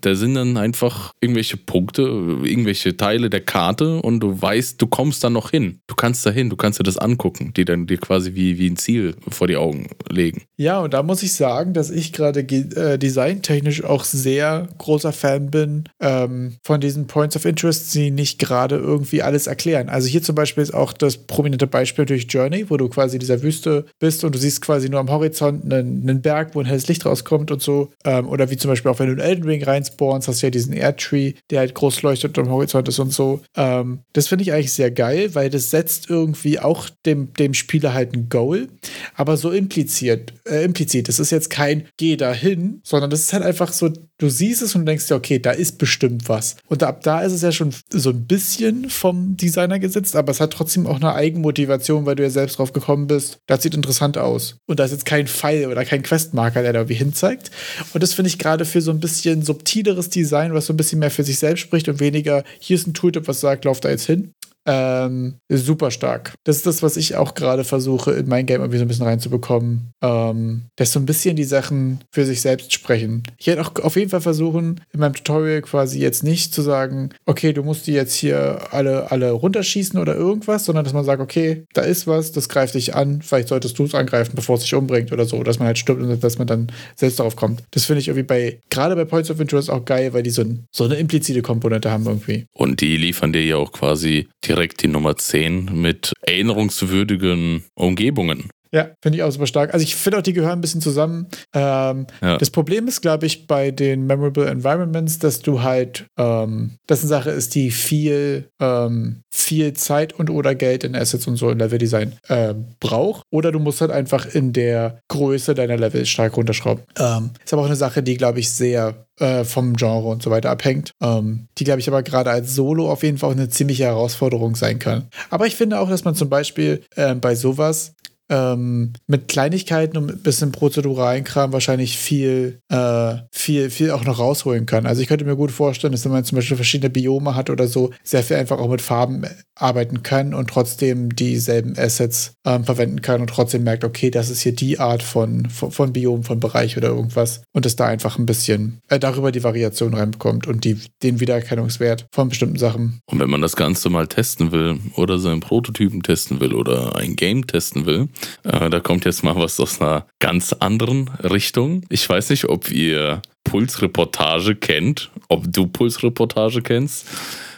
da 0.00 0.14
sind 0.14 0.34
dann 0.34 0.56
einfach 0.56 1.12
irgendwelche 1.20 1.56
Punkte, 1.56 2.02
irgendwelche 2.02 2.96
Teile 2.96 3.30
der 3.30 3.40
Karte 3.40 4.00
und 4.00 4.20
du 4.20 4.40
weißt, 4.40 4.80
du 4.80 4.86
kommst 4.86 5.22
da 5.24 5.30
noch 5.30 5.50
hin. 5.50 5.80
Du 5.86 5.94
kannst 5.94 6.24
da 6.26 6.30
hin, 6.30 6.50
du 6.50 6.56
kannst 6.56 6.78
dir 6.78 6.84
das 6.84 6.98
angucken, 6.98 7.52
die 7.56 7.64
dann 7.64 7.86
dir 7.86 7.98
quasi 7.98 8.34
wie, 8.34 8.58
wie 8.58 8.68
ein 8.68 8.76
Ziel 8.76 9.14
vor 9.28 9.46
die 9.46 9.56
Augen 9.56 9.88
legen. 10.10 10.42
Ja, 10.56 10.80
und 10.80 10.94
da 10.94 11.02
muss 11.02 11.22
ich 11.22 11.32
sagen, 11.32 11.72
dass 11.74 11.90
ich 11.90 12.12
gerade 12.12 12.44
ge- 12.44 12.72
äh, 12.74 12.98
designtechnisch 12.98 13.84
auch 13.84 14.04
sehr 14.04 14.68
großer 14.78 15.12
Fan 15.12 15.50
bin 15.50 15.84
ähm, 16.00 16.56
von 16.62 16.80
diesen 16.80 17.06
Points 17.06 17.36
of 17.36 17.44
Interest, 17.44 17.94
die 17.94 18.10
nicht 18.10 18.38
gerade 18.38 18.76
irgendwie 18.76 19.22
alles 19.22 19.46
erklären. 19.46 19.88
Also 19.88 20.08
hier 20.08 20.22
zum 20.22 20.34
Beispiel 20.34 20.62
ist 20.62 20.74
auch 20.74 20.92
das 20.92 21.16
prominente 21.16 21.66
Beispiel 21.66 22.04
durch 22.04 22.26
Journey, 22.28 22.70
wo 22.70 22.76
du 22.76 22.88
quasi 22.88 23.16
in 23.16 23.20
dieser 23.20 23.42
Wüste 23.42 23.86
bist 23.98 24.24
und 24.24 24.34
du 24.34 24.38
siehst 24.38 24.60
quasi 24.60 24.88
nur 24.88 25.00
am 25.00 25.10
Horizont 25.10 25.64
einen, 25.64 26.02
einen 26.02 26.22
Berg, 26.22 26.54
wo 26.54 26.60
ein 26.60 26.66
helles 26.66 26.88
Licht 26.88 27.04
rauskommt 27.06 27.50
und 27.50 27.62
so. 27.62 27.90
Ähm, 28.04 28.28
oder 28.28 28.50
wie 28.50 28.56
zum 28.56 28.70
Beispiel 28.70 28.90
auch 28.90 28.98
wenn 28.98 29.14
du 29.14 29.22
Elden 29.24 29.44
Ring 29.44 29.62
reinspawnst, 29.62 30.28
hast 30.28 30.42
du 30.42 30.46
ja 30.46 30.50
diesen 30.50 30.72
Airtree, 30.72 31.34
der 31.50 31.60
halt 31.60 31.74
groß 31.74 32.02
leuchtet 32.02 32.38
und 32.38 32.46
am 32.46 32.52
Horizont 32.52 32.88
ist 32.88 32.98
und 32.98 33.12
so. 33.12 33.40
Ähm, 33.56 34.00
das 34.12 34.28
finde 34.28 34.44
ich 34.44 34.52
eigentlich 34.52 34.72
sehr 34.72 34.90
geil, 34.90 35.34
weil 35.34 35.50
das 35.50 35.70
setzt 35.70 36.10
irgendwie 36.10 36.58
auch 36.58 36.88
dem, 37.06 37.32
dem 37.34 37.54
Spieler 37.54 37.94
halt 37.94 38.14
ein 38.14 38.28
Goal, 38.28 38.68
aber 39.14 39.36
so 39.36 39.50
impliziert, 39.50 40.32
äh, 40.46 40.64
implizit. 40.64 41.08
Das 41.08 41.18
ist 41.18 41.30
jetzt 41.30 41.50
kein 41.50 41.88
Geh 41.96 42.16
dahin, 42.16 42.80
sondern 42.84 43.10
das 43.10 43.20
ist 43.20 43.32
halt 43.32 43.42
einfach 43.42 43.72
so, 43.72 43.90
du 44.18 44.28
siehst 44.28 44.62
es 44.62 44.74
und 44.74 44.86
denkst 44.86 45.08
dir, 45.08 45.16
okay, 45.16 45.38
da 45.38 45.50
ist 45.50 45.78
bestimmt 45.78 46.28
was. 46.28 46.56
Und 46.68 46.82
ab 46.82 47.02
da 47.02 47.20
ist 47.20 47.32
es 47.32 47.42
ja 47.42 47.52
schon 47.52 47.74
so 47.90 48.10
ein 48.10 48.26
bisschen 48.26 48.90
vom 48.90 49.36
Designer 49.36 49.78
gesetzt, 49.78 50.16
aber 50.16 50.30
es 50.30 50.40
hat 50.40 50.52
trotzdem 50.52 50.86
auch 50.86 50.96
eine 50.96 51.14
Eigenmotivation, 51.14 52.06
weil 52.06 52.16
du 52.16 52.22
ja 52.22 52.30
selbst 52.30 52.58
drauf 52.58 52.72
gekommen 52.72 53.06
bist. 53.06 53.38
Das 53.46 53.62
sieht 53.62 53.74
interessant 53.74 54.18
aus. 54.18 54.56
Und 54.66 54.78
da 54.78 54.84
ist 54.84 54.92
jetzt 54.92 55.06
kein 55.06 55.26
Pfeil 55.26 55.66
oder 55.66 55.84
kein 55.84 56.02
Questmarker, 56.02 56.62
der 56.62 56.72
da 56.72 56.80
irgendwie 56.80 56.94
hinzeigt. 56.94 57.50
Und 57.92 58.02
das 58.02 58.14
finde 58.14 58.28
ich 58.28 58.38
gerade 58.38 58.64
für 58.64 58.80
so 58.80 58.90
ein 58.90 59.00
bisschen 59.00 59.42
subtileres 59.42 60.10
Design, 60.10 60.54
was 60.54 60.66
so 60.66 60.72
ein 60.72 60.76
bisschen 60.76 60.98
mehr 60.98 61.10
für 61.10 61.24
sich 61.24 61.38
selbst 61.38 61.60
spricht 61.62 61.88
und 61.88 62.00
weniger, 62.00 62.44
hier 62.60 62.76
ist 62.76 62.86
ein 62.86 62.94
Tooltip, 62.94 63.28
was 63.28 63.40
sagt, 63.40 63.64
lauf 63.64 63.80
da 63.80 63.90
jetzt 63.90 64.06
hin. 64.06 64.32
Ähm, 64.66 65.34
super 65.48 65.90
stark. 65.90 66.34
Das 66.44 66.56
ist 66.56 66.66
das, 66.66 66.82
was 66.82 66.96
ich 66.96 67.16
auch 67.16 67.34
gerade 67.34 67.64
versuche, 67.64 68.12
in 68.12 68.28
mein 68.28 68.46
Game 68.46 68.60
irgendwie 68.60 68.78
so 68.78 68.84
ein 68.84 68.88
bisschen 68.88 69.06
reinzubekommen. 69.06 69.92
Ähm, 70.02 70.62
dass 70.76 70.92
so 70.92 71.00
ein 71.00 71.06
bisschen 71.06 71.36
die 71.36 71.44
Sachen 71.44 72.00
für 72.12 72.24
sich 72.24 72.40
selbst 72.40 72.72
sprechen. 72.72 73.22
Ich 73.38 73.46
werde 73.46 73.62
auch 73.62 73.74
auf 73.82 73.96
jeden 73.96 74.10
Fall 74.10 74.20
versuchen, 74.20 74.80
in 74.92 75.00
meinem 75.00 75.14
Tutorial 75.14 75.62
quasi 75.62 75.98
jetzt 76.00 76.24
nicht 76.24 76.54
zu 76.54 76.62
sagen, 76.62 77.10
okay, 77.26 77.52
du 77.52 77.62
musst 77.62 77.86
die 77.86 77.92
jetzt 77.92 78.14
hier 78.14 78.58
alle, 78.70 79.10
alle 79.10 79.30
runterschießen 79.32 79.98
oder 79.98 80.14
irgendwas, 80.14 80.64
sondern 80.64 80.84
dass 80.84 80.92
man 80.92 81.04
sagt, 81.04 81.20
okay, 81.20 81.64
da 81.74 81.82
ist 81.82 82.06
was, 82.06 82.32
das 82.32 82.48
greift 82.48 82.74
dich 82.74 82.94
an, 82.94 83.22
vielleicht 83.22 83.48
solltest 83.48 83.78
du 83.78 83.84
es 83.84 83.94
angreifen, 83.94 84.32
bevor 84.34 84.56
es 84.56 84.62
dich 84.62 84.74
umbringt 84.74 85.12
oder 85.12 85.24
so, 85.24 85.42
dass 85.42 85.58
man 85.58 85.66
halt 85.66 85.78
stirbt 85.78 86.02
und 86.02 86.22
dass 86.22 86.38
man 86.38 86.46
dann 86.46 86.72
selbst 86.96 87.18
darauf 87.18 87.36
kommt. 87.36 87.62
Das 87.70 87.84
finde 87.84 88.00
ich 88.00 88.08
irgendwie 88.08 88.26
bei, 88.26 88.60
gerade 88.70 88.96
bei 88.96 89.04
Points 89.04 89.30
of 89.30 89.40
Interest 89.40 89.70
auch 89.70 89.84
geil, 89.84 90.12
weil 90.12 90.22
die 90.22 90.30
so, 90.30 90.42
ein, 90.42 90.64
so 90.70 90.84
eine 90.84 90.96
implizite 90.96 91.42
Komponente 91.42 91.90
haben 91.90 92.06
irgendwie. 92.06 92.46
Und 92.52 92.80
die 92.80 92.96
liefern 92.96 93.32
dir 93.32 93.44
ja 93.44 93.56
auch 93.56 93.72
quasi 93.72 94.28
direkt 94.54 94.82
die 94.82 94.88
Nummer 94.88 95.16
10 95.16 95.70
mit 95.72 96.12
erinnerungswürdigen 96.22 97.64
Umgebungen. 97.74 98.50
Ja, 98.74 98.88
finde 99.00 99.18
ich 99.18 99.22
auch 99.22 99.30
super 99.30 99.46
stark. 99.46 99.72
Also 99.72 99.84
ich 99.84 99.94
finde 99.94 100.18
auch, 100.18 100.22
die 100.22 100.32
gehören 100.32 100.58
ein 100.58 100.60
bisschen 100.60 100.80
zusammen. 100.80 101.28
Ähm, 101.54 102.08
Ja. 102.20 102.38
Das 102.38 102.50
Problem 102.50 102.88
ist, 102.88 103.02
glaube 103.02 103.26
ich, 103.26 103.46
bei 103.46 103.70
den 103.70 104.06
Memorable 104.06 104.46
Environments, 104.46 105.20
dass 105.20 105.38
du 105.38 105.62
halt, 105.62 106.06
ähm, 106.18 106.72
das 106.88 107.00
eine 107.00 107.08
Sache 107.08 107.30
ist, 107.30 107.54
die 107.54 107.70
viel, 107.70 108.48
ähm, 108.60 109.22
viel 109.32 109.74
Zeit 109.74 110.12
und 110.12 110.28
oder 110.28 110.56
Geld 110.56 110.82
in 110.82 110.96
Assets 110.96 111.26
und 111.28 111.36
so 111.36 111.50
in 111.50 111.58
Leveldesign 111.60 112.14
ähm, 112.28 112.66
braucht. 112.80 113.22
Oder 113.30 113.52
du 113.52 113.60
musst 113.60 113.80
halt 113.80 113.92
einfach 113.92 114.26
in 114.26 114.52
der 114.52 114.98
Größe 115.08 115.54
deiner 115.54 115.76
Level 115.76 116.04
stark 116.04 116.36
runterschrauben. 116.36 116.82
Ähm, 116.98 117.30
ist 117.44 117.52
aber 117.52 117.62
auch 117.62 117.66
eine 117.66 117.76
Sache, 117.76 118.02
die, 118.02 118.16
glaube 118.16 118.40
ich, 118.40 118.50
sehr 118.50 119.06
äh, 119.20 119.44
vom 119.44 119.76
Genre 119.76 120.08
und 120.08 120.22
so 120.22 120.30
weiter 120.30 120.50
abhängt. 120.50 120.90
Ähm, 121.00 121.46
die, 121.58 121.64
glaube 121.64 121.78
ich, 121.78 121.86
aber 121.86 122.02
gerade 122.02 122.30
als 122.30 122.54
Solo 122.54 122.90
auf 122.90 123.04
jeden 123.04 123.18
Fall 123.18 123.30
auch 123.30 123.34
eine 123.36 123.48
ziemliche 123.48 123.84
Herausforderung 123.84 124.56
sein 124.56 124.80
kann. 124.80 125.06
Aber 125.30 125.46
ich 125.46 125.54
finde 125.54 125.78
auch, 125.78 125.88
dass 125.88 126.04
man 126.04 126.16
zum 126.16 126.28
Beispiel 126.28 126.82
äh, 126.96 127.14
bei 127.14 127.36
sowas 127.36 127.94
ähm, 128.30 128.92
mit 129.06 129.28
Kleinigkeiten 129.28 129.96
und 129.96 130.10
ein 130.10 130.22
bisschen 130.22 130.52
prozeduralen 130.52 131.24
Kram 131.24 131.52
wahrscheinlich 131.52 131.98
viel, 131.98 132.60
äh, 132.70 133.16
viel, 133.30 133.70
viel 133.70 133.90
auch 133.90 134.04
noch 134.04 134.18
rausholen 134.18 134.66
kann. 134.66 134.86
Also 134.86 135.02
ich 135.02 135.08
könnte 135.08 135.24
mir 135.24 135.36
gut 135.36 135.50
vorstellen, 135.50 135.92
dass 135.92 136.04
wenn 136.04 136.12
man 136.12 136.24
zum 136.24 136.36
Beispiel 136.36 136.56
verschiedene 136.56 136.90
Biome 136.90 137.34
hat 137.34 137.50
oder 137.50 137.68
so, 137.68 137.90
sehr 138.02 138.22
viel 138.22 138.36
einfach 138.36 138.58
auch 138.58 138.68
mit 138.68 138.82
Farben 138.82 139.26
arbeiten 139.56 140.02
kann 140.02 140.34
und 140.34 140.50
trotzdem 140.50 141.14
dieselben 141.14 141.78
Assets 141.78 142.34
ähm, 142.44 142.64
verwenden 142.64 143.02
kann 143.02 143.20
und 143.20 143.28
trotzdem 143.28 143.62
merkt, 143.62 143.84
okay, 143.84 144.10
das 144.10 144.30
ist 144.30 144.40
hier 144.40 144.54
die 144.54 144.78
Art 144.78 145.02
von, 145.02 145.48
von, 145.48 145.70
von 145.70 145.92
Biom, 145.92 146.24
von 146.24 146.40
Bereich 146.40 146.76
oder 146.76 146.88
irgendwas 146.88 147.42
und 147.52 147.64
dass 147.64 147.76
da 147.76 147.86
einfach 147.86 148.18
ein 148.18 148.26
bisschen 148.26 148.80
äh, 148.88 148.98
darüber 148.98 149.32
die 149.32 149.44
Variation 149.44 149.94
reinbekommt 149.94 150.46
und 150.46 150.64
die, 150.64 150.78
den 151.02 151.20
Wiedererkennungswert 151.20 152.06
von 152.12 152.28
bestimmten 152.28 152.58
Sachen. 152.58 153.00
Und 153.06 153.20
wenn 153.20 153.30
man 153.30 153.42
das 153.42 153.56
Ganze 153.56 153.90
mal 153.90 154.06
testen 154.06 154.50
will 154.50 154.78
oder 154.96 155.18
seinen 155.18 155.40
Prototypen 155.40 156.02
testen 156.02 156.40
will 156.40 156.54
oder 156.54 156.96
ein 156.96 157.16
Game 157.16 157.46
testen 157.46 157.86
will, 157.86 158.08
äh, 158.44 158.70
da 158.70 158.80
kommt 158.80 159.04
jetzt 159.04 159.24
mal 159.24 159.36
was 159.36 159.58
aus 159.60 159.80
einer 159.80 160.06
ganz 160.18 160.52
anderen 160.52 161.08
Richtung. 161.22 161.84
Ich 161.88 162.08
weiß 162.08 162.30
nicht, 162.30 162.46
ob 162.46 162.70
ihr 162.70 163.22
Pulsreportage 163.44 164.56
kennt, 164.56 165.10
ob 165.28 165.44
du 165.52 165.66
Pulsreportage 165.66 166.62
kennst. 166.62 167.06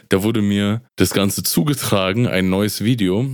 Da 0.08 0.22
wurde 0.22 0.42
mir 0.42 0.82
das 0.96 1.10
Ganze 1.10 1.42
zugetragen, 1.42 2.26
ein 2.26 2.48
neues 2.48 2.84
Video, 2.84 3.26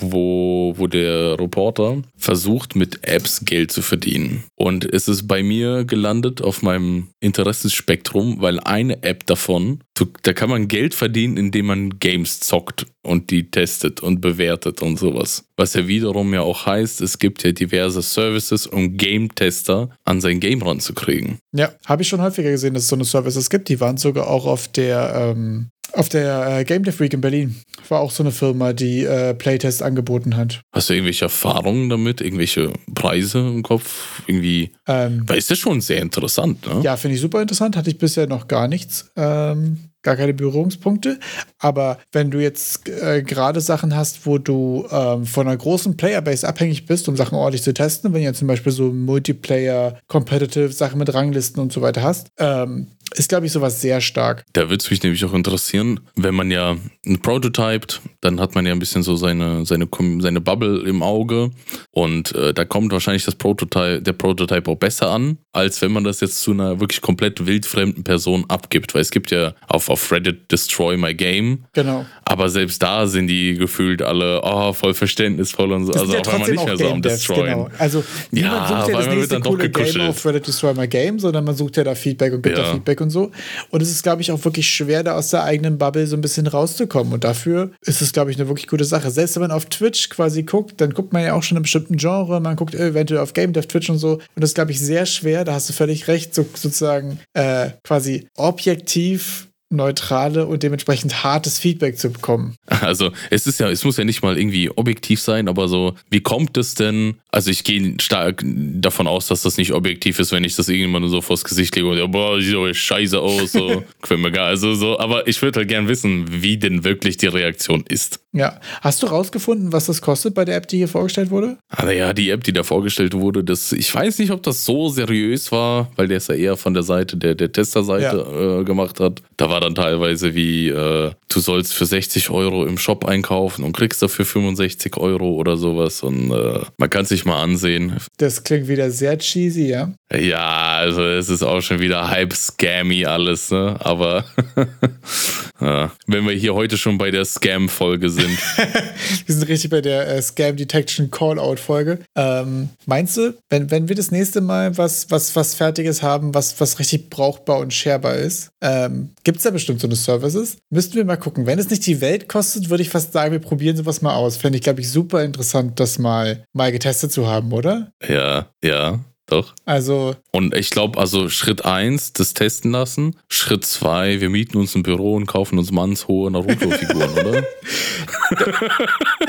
wo, 0.00 0.74
wo 0.76 0.86
der 0.86 1.38
Reporter 1.38 2.02
versucht, 2.16 2.76
mit 2.76 3.00
Apps 3.02 3.44
Geld 3.44 3.72
zu 3.72 3.82
verdienen. 3.82 4.44
Und 4.54 4.84
es 4.84 5.08
ist 5.08 5.26
bei 5.26 5.42
mir 5.42 5.84
gelandet 5.84 6.42
auf 6.42 6.62
meinem 6.62 7.08
Interessensspektrum, 7.20 8.40
weil 8.40 8.60
eine 8.60 9.02
App 9.02 9.26
davon, 9.26 9.80
da 10.22 10.32
kann 10.32 10.50
man 10.50 10.68
Geld 10.68 10.94
verdienen, 10.94 11.36
indem 11.36 11.66
man 11.66 11.98
Games 11.98 12.40
zockt. 12.40 12.86
und 13.08 13.30
die 13.30 13.50
testet 13.50 14.02
und 14.02 14.20
bewertet 14.20 14.82
und 14.82 14.98
sowas. 14.98 15.44
Was 15.56 15.72
ja 15.72 15.88
wiederum 15.88 16.34
ja 16.34 16.42
auch 16.42 16.66
heißt, 16.66 17.00
es 17.00 17.18
gibt 17.18 17.42
ja 17.42 17.52
diverse 17.52 18.02
Services, 18.02 18.66
um 18.66 18.96
Game-Tester 18.98 19.88
an 20.04 20.20
sein 20.20 20.40
Game 20.40 20.60
ranzukriegen. 20.62 21.38
Ja, 21.54 21.72
habe 21.86 22.02
ich 22.02 22.08
schon 22.08 22.20
häufiger 22.20 22.50
gesehen, 22.50 22.74
dass 22.74 22.82
es 22.82 22.88
so 22.90 22.96
eine 22.96 23.04
Services 23.06 23.48
gibt. 23.48 23.70
Die 23.70 23.80
waren 23.80 23.96
sogar 23.96 24.28
auch 24.28 24.46
auf 24.46 24.68
der 24.68 25.34
ähm, 25.34 25.70
auf 25.92 26.08
der 26.08 26.58
äh, 26.58 26.64
Game 26.64 26.84
Dev 26.84 27.00
Week 27.00 27.12
in 27.12 27.20
Berlin 27.20 27.56
war 27.88 28.00
auch 28.00 28.10
so 28.10 28.22
eine 28.22 28.32
Firma, 28.32 28.72
die 28.72 29.04
äh, 29.04 29.34
Playtest 29.34 29.82
angeboten 29.82 30.36
hat. 30.36 30.60
Hast 30.72 30.90
du 30.90 30.94
irgendwelche 30.94 31.24
Erfahrungen 31.24 31.88
damit? 31.88 32.20
Irgendwelche 32.20 32.72
Preise 32.94 33.38
im 33.38 33.62
Kopf? 33.62 34.22
Irgendwie. 34.26 34.72
Ähm, 34.86 35.22
weil 35.26 35.38
ist 35.38 35.50
das 35.50 35.58
schon 35.58 35.80
sehr 35.80 36.02
interessant, 36.02 36.66
ne? 36.66 36.82
Ja, 36.82 36.96
finde 36.96 37.16
ich 37.16 37.20
super 37.20 37.40
interessant. 37.40 37.76
Hatte 37.76 37.90
ich 37.90 37.98
bisher 37.98 38.26
noch 38.26 38.48
gar 38.48 38.68
nichts. 38.68 39.10
Ähm, 39.16 39.78
gar 40.02 40.16
keine 40.16 40.34
Berührungspunkte. 40.34 41.18
Aber 41.58 41.98
wenn 42.12 42.30
du 42.30 42.40
jetzt 42.40 42.88
äh, 42.88 43.22
gerade 43.22 43.60
Sachen 43.60 43.96
hast, 43.96 44.26
wo 44.26 44.38
du 44.38 44.86
ähm, 44.90 45.26
von 45.26 45.46
einer 45.46 45.56
großen 45.56 45.96
Playerbase 45.96 46.46
abhängig 46.46 46.86
bist, 46.86 47.08
um 47.08 47.16
Sachen 47.16 47.36
ordentlich 47.36 47.62
zu 47.62 47.74
testen, 47.74 48.12
wenn 48.12 48.20
du 48.20 48.26
jetzt 48.26 48.38
zum 48.38 48.48
Beispiel 48.48 48.72
so 48.72 48.92
Multiplayer, 48.92 49.98
Competitive 50.06 50.72
Sachen 50.72 50.98
mit 50.98 51.12
Ranglisten 51.12 51.60
und 51.60 51.72
so 51.72 51.82
weiter 51.82 52.02
hast, 52.02 52.28
ähm, 52.38 52.88
ist, 53.14 53.28
glaube 53.28 53.46
ich, 53.46 53.52
sowas 53.52 53.80
sehr 53.80 54.00
stark. 54.00 54.44
Da 54.52 54.62
würde 54.62 54.82
es 54.82 54.90
mich 54.90 55.02
nämlich 55.02 55.24
auch 55.24 55.34
interessieren, 55.34 56.00
wenn 56.16 56.34
man 56.34 56.50
ja 56.50 56.76
ein 57.06 57.20
Prototyped, 57.20 58.00
dann 58.20 58.40
hat 58.40 58.54
man 58.54 58.66
ja 58.66 58.72
ein 58.72 58.78
bisschen 58.78 59.02
so 59.02 59.16
seine, 59.16 59.64
seine, 59.64 59.88
seine 60.20 60.40
Bubble 60.40 60.82
im 60.86 61.02
Auge 61.02 61.50
und 61.90 62.34
äh, 62.34 62.52
da 62.52 62.64
kommt 62.64 62.92
wahrscheinlich 62.92 63.24
das 63.24 63.34
Prototype, 63.34 64.02
der 64.02 64.12
Prototype 64.12 64.70
auch 64.70 64.76
besser 64.76 65.10
an, 65.10 65.38
als 65.52 65.80
wenn 65.82 65.92
man 65.92 66.04
das 66.04 66.20
jetzt 66.20 66.42
zu 66.42 66.52
einer 66.52 66.80
wirklich 66.80 67.00
komplett 67.00 67.46
wildfremden 67.46 68.04
Person 68.04 68.44
abgibt, 68.48 68.94
weil 68.94 69.02
es 69.02 69.10
gibt 69.10 69.30
ja 69.30 69.54
auf, 69.66 69.88
auf 69.88 70.12
Reddit 70.12 70.50
Destroy 70.52 70.96
My 70.96 71.14
Game. 71.14 71.64
Genau. 71.72 72.06
Aber 72.24 72.48
selbst 72.48 72.82
da 72.82 73.06
sind 73.06 73.28
die 73.28 73.54
gefühlt 73.54 74.02
alle 74.02 74.40
oh, 74.42 74.72
voll 74.72 74.94
verständnisvoll 74.94 75.72
und 75.72 75.86
so. 75.86 75.92
Das 75.92 76.02
also 76.02 76.14
ja 76.14 76.20
auch 76.20 76.32
wenn 76.32 76.40
man 76.40 76.50
nicht 76.50 76.64
mehr 76.64 76.76
so 76.76 76.88
am 76.90 77.02
Destroyen. 77.02 77.64
Genau. 77.64 77.68
Also 77.78 78.04
niemand 78.30 78.70
ja, 78.70 78.80
sucht 78.80 78.90
ja 78.90 78.98
das 78.98 79.14
nächste 79.14 79.40
coole 79.40 79.70
Game 79.70 80.00
auf 80.02 80.24
Reddit 80.24 80.46
Destroy 80.46 80.74
My 80.74 80.88
Game, 80.88 81.18
sondern 81.18 81.44
man 81.44 81.56
sucht 81.56 81.76
ja 81.76 81.84
da 81.84 81.94
Feedback 81.94 82.32
und 82.34 82.42
gibt 82.42 82.56
ja. 82.56 82.64
da 82.64 82.72
Feedback 82.72 82.97
und 83.00 83.10
so. 83.10 83.30
Und 83.70 83.82
es 83.82 83.90
ist, 83.90 84.02
glaube 84.02 84.22
ich, 84.22 84.32
auch 84.32 84.44
wirklich 84.44 84.68
schwer, 84.68 85.02
da 85.02 85.14
aus 85.14 85.30
der 85.30 85.44
eigenen 85.44 85.78
Bubble 85.78 86.06
so 86.06 86.16
ein 86.16 86.20
bisschen 86.20 86.46
rauszukommen. 86.46 87.12
Und 87.12 87.24
dafür 87.24 87.70
ist 87.82 88.02
es, 88.02 88.12
glaube 88.12 88.30
ich, 88.30 88.38
eine 88.38 88.48
wirklich 88.48 88.68
gute 88.68 88.84
Sache. 88.84 89.10
Selbst 89.10 89.36
wenn 89.36 89.42
man 89.42 89.50
auf 89.50 89.66
Twitch 89.66 90.08
quasi 90.08 90.42
guckt, 90.42 90.80
dann 90.80 90.94
guckt 90.94 91.12
man 91.12 91.22
ja 91.22 91.34
auch 91.34 91.42
schon 91.42 91.56
in 91.56 91.58
einem 91.58 91.62
bestimmten 91.62 91.96
Genre, 91.96 92.40
man 92.40 92.56
guckt 92.56 92.74
eventuell 92.74 93.20
auf 93.20 93.32
Game 93.32 93.52
Dev 93.52 93.66
Twitch 93.66 93.90
und 93.90 93.98
so. 93.98 94.14
Und 94.14 94.22
das 94.36 94.50
ist, 94.50 94.54
glaube 94.54 94.70
ich, 94.70 94.80
sehr 94.80 95.06
schwer, 95.06 95.44
da 95.44 95.54
hast 95.54 95.68
du 95.68 95.72
völlig 95.72 96.08
recht, 96.08 96.34
so, 96.34 96.46
sozusagen 96.54 97.18
äh, 97.34 97.70
quasi 97.84 98.28
objektiv 98.36 99.48
neutrale 99.70 100.46
und 100.46 100.62
dementsprechend 100.62 101.22
hartes 101.22 101.58
Feedback 101.58 101.98
zu 101.98 102.10
bekommen. 102.10 102.56
Also 102.66 103.12
es 103.30 103.46
ist 103.46 103.60
ja, 103.60 103.68
es 103.68 103.84
muss 103.84 103.98
ja 103.98 104.04
nicht 104.04 104.22
mal 104.22 104.38
irgendwie 104.38 104.70
objektiv 104.70 105.20
sein, 105.20 105.48
aber 105.48 105.68
so, 105.68 105.94
wie 106.10 106.20
kommt 106.20 106.56
es 106.56 106.74
denn? 106.74 107.16
Also 107.30 107.50
ich 107.50 107.64
gehe 107.64 107.94
stark 108.00 108.42
davon 108.46 109.06
aus, 109.06 109.26
dass 109.26 109.42
das 109.42 109.58
nicht 109.58 109.72
objektiv 109.72 110.18
ist, 110.18 110.32
wenn 110.32 110.44
ich 110.44 110.56
das 110.56 110.68
irgendwann 110.68 111.06
so 111.08 111.20
vors 111.20 111.44
Gesicht 111.44 111.76
lege 111.76 111.88
und 111.88 111.98
ja, 111.98 112.06
boah, 112.06 112.40
sieht 112.40 112.54
doch 112.54 112.72
scheiße 112.72 113.20
aus, 113.20 113.52
so, 113.52 113.84
gefällt 114.00 114.20
mir 114.20 114.32
gar. 114.32 114.46
Also 114.46 114.74
so, 114.74 114.98
aber 114.98 115.26
ich 115.26 115.40
würde 115.42 115.60
halt 115.60 115.68
gern 115.68 115.88
wissen, 115.88 116.42
wie 116.42 116.56
denn 116.56 116.84
wirklich 116.84 117.18
die 117.18 117.26
Reaktion 117.26 117.84
ist. 117.88 118.20
Ja. 118.34 118.60
Hast 118.82 119.02
du 119.02 119.06
rausgefunden, 119.06 119.72
was 119.72 119.86
das 119.86 120.02
kostet 120.02 120.34
bei 120.34 120.44
der 120.44 120.56
App, 120.56 120.68
die 120.68 120.76
hier 120.76 120.88
vorgestellt 120.88 121.30
wurde? 121.30 121.56
Aber 121.68 121.92
ja, 121.92 122.12
die 122.12 122.28
App, 122.30 122.44
die 122.44 122.52
da 122.52 122.62
vorgestellt 122.62 123.14
wurde, 123.14 123.42
das, 123.42 123.72
ich 123.72 123.92
weiß 123.92 124.18
nicht, 124.18 124.30
ob 124.32 124.42
das 124.42 124.66
so 124.66 124.90
seriös 124.90 125.50
war, 125.50 125.90
weil 125.96 126.08
der 126.08 126.18
es 126.18 126.26
ja 126.26 126.34
eher 126.34 126.56
von 126.56 126.74
der 126.74 126.82
Seite 126.82 127.16
der, 127.16 127.34
der 127.34 127.50
Testerseite 127.50 128.26
ja. 128.30 128.60
äh, 128.60 128.64
gemacht 128.64 129.00
hat. 129.00 129.22
Da 129.38 129.48
war 129.48 129.60
dann 129.60 129.74
teilweise 129.74 130.34
wie, 130.34 130.68
äh, 130.68 131.12
du 131.28 131.40
sollst 131.40 131.72
für 131.72 131.86
60 131.86 132.28
Euro 132.28 132.66
im 132.66 132.76
Shop 132.76 133.06
einkaufen 133.06 133.64
und 133.64 133.72
kriegst 133.72 134.02
dafür 134.02 134.26
65 134.26 134.98
Euro 134.98 135.32
oder 135.32 135.56
sowas. 135.56 136.02
Und 136.02 136.30
äh, 136.30 136.60
man 136.76 136.90
kann 136.90 137.06
sich 137.06 137.24
mal 137.24 137.42
ansehen. 137.42 137.96
Das 138.18 138.44
klingt 138.44 138.68
wieder 138.68 138.90
sehr 138.90 139.16
cheesy, 139.16 139.68
ja? 139.68 139.92
Ja, 140.12 140.76
also 140.76 141.02
es 141.02 141.30
ist 141.30 141.42
auch 141.42 141.62
schon 141.62 141.80
wieder 141.80 142.08
halb 142.08 142.34
scammy 142.34 143.06
alles, 143.06 143.50
ne? 143.50 143.76
Aber 143.80 144.24
ja, 145.60 145.92
wenn 146.06 146.26
wir 146.26 146.34
hier 146.34 146.54
heute 146.54 146.76
schon 146.76 146.98
bei 146.98 147.10
der 147.10 147.24
Scam-Folge 147.24 148.10
sind. 148.10 148.27
wir 149.26 149.34
sind 149.34 149.48
richtig 149.48 149.70
bei 149.70 149.80
der 149.80 150.08
äh, 150.08 150.22
Scam 150.22 150.56
Detection 150.56 151.10
Call-Out-Folge. 151.10 152.00
Ähm, 152.16 152.70
meinst 152.86 153.16
du, 153.16 153.34
wenn, 153.48 153.70
wenn 153.70 153.88
wir 153.88 153.96
das 153.96 154.10
nächste 154.10 154.40
Mal 154.40 154.76
was, 154.76 155.10
was, 155.10 155.34
was 155.36 155.54
Fertiges 155.54 156.02
haben, 156.02 156.34
was, 156.34 156.60
was 156.60 156.78
richtig 156.78 157.10
brauchbar 157.10 157.58
und 157.58 157.72
sharebar 157.72 158.16
ist, 158.16 158.50
ähm, 158.60 159.10
gibt 159.24 159.38
es 159.38 159.44
da 159.44 159.50
bestimmt 159.50 159.80
so 159.80 159.86
eine 159.86 159.96
Services. 159.96 160.58
Müssten 160.70 160.94
wir 160.94 161.04
mal 161.04 161.16
gucken. 161.16 161.46
Wenn 161.46 161.58
es 161.58 161.70
nicht 161.70 161.86
die 161.86 162.00
Welt 162.00 162.28
kostet, 162.28 162.70
würde 162.70 162.82
ich 162.82 162.90
fast 162.90 163.12
sagen, 163.12 163.32
wir 163.32 163.38
probieren 163.38 163.76
sowas 163.76 164.02
mal 164.02 164.14
aus. 164.14 164.36
Fände 164.36 164.58
ich, 164.58 164.64
glaube 164.64 164.80
ich, 164.80 164.90
super 164.90 165.24
interessant, 165.24 165.80
das 165.80 165.98
mal, 165.98 166.44
mal 166.52 166.72
getestet 166.72 167.12
zu 167.12 167.26
haben, 167.26 167.52
oder? 167.52 167.92
Ja, 168.06 168.50
ja. 168.62 169.00
Doch. 169.28 169.54
Also. 169.64 170.16
Und 170.32 170.54
ich 170.54 170.70
glaube, 170.70 170.98
also 170.98 171.28
Schritt 171.28 171.64
1, 171.64 172.14
das 172.14 172.34
testen 172.34 172.70
lassen. 172.70 173.16
Schritt 173.28 173.64
2, 173.64 174.20
wir 174.20 174.30
mieten 174.30 174.56
uns 174.56 174.74
ein 174.74 174.82
Büro 174.82 175.14
und 175.14 175.26
kaufen 175.26 175.58
uns 175.58 175.70
mannshohe 175.70 176.30
Naruto-Figuren, 176.30 177.10
oder? 177.10 177.44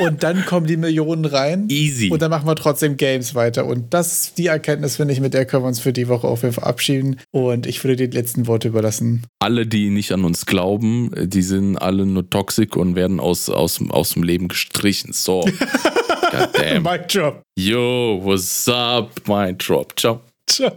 und 0.00 0.22
dann 0.22 0.46
kommen 0.46 0.66
die 0.66 0.76
Millionen 0.76 1.24
rein. 1.24 1.66
Easy. 1.68 2.10
Und 2.10 2.22
dann 2.22 2.30
machen 2.30 2.46
wir 2.46 2.56
trotzdem 2.56 2.96
Games 2.96 3.34
weiter. 3.34 3.66
Und 3.66 3.92
das, 3.92 4.34
die 4.34 4.46
Erkenntnis, 4.46 4.96
finde 4.96 5.12
ich, 5.12 5.20
mit 5.20 5.34
der 5.34 5.44
können 5.44 5.64
wir 5.64 5.68
uns 5.68 5.80
für 5.80 5.92
die 5.92 6.08
Woche 6.08 6.26
auf 6.26 6.42
jeden 6.42 6.54
Fall 6.54 6.62
verabschieden. 6.62 7.20
Und 7.30 7.66
ich 7.66 7.82
würde 7.84 7.96
die 7.96 8.16
letzten 8.16 8.46
Worte 8.46 8.68
überlassen. 8.68 9.26
Alle, 9.38 9.66
die 9.66 9.90
nicht 9.90 10.12
an 10.12 10.24
uns 10.24 10.46
glauben, 10.46 11.10
die 11.16 11.42
sind 11.42 11.76
alle 11.76 12.06
nur 12.06 12.28
toxisch 12.28 12.76
und 12.76 12.94
werden 12.94 13.20
aus, 13.20 13.48
aus, 13.48 13.80
aus 13.88 14.10
dem 14.10 14.22
Leben 14.22 14.48
gestrichen. 14.48 15.12
So. 15.12 15.44
God 16.30 16.52
damn. 16.52 16.82
Mic 16.84 17.08
drop. 17.08 17.42
Yo, 17.56 18.14
what's 18.14 18.68
up? 18.68 19.26
Mic 19.28 19.58
drop. 19.58 19.94
Ciao. 19.96 20.22
Ciao. 20.46 20.76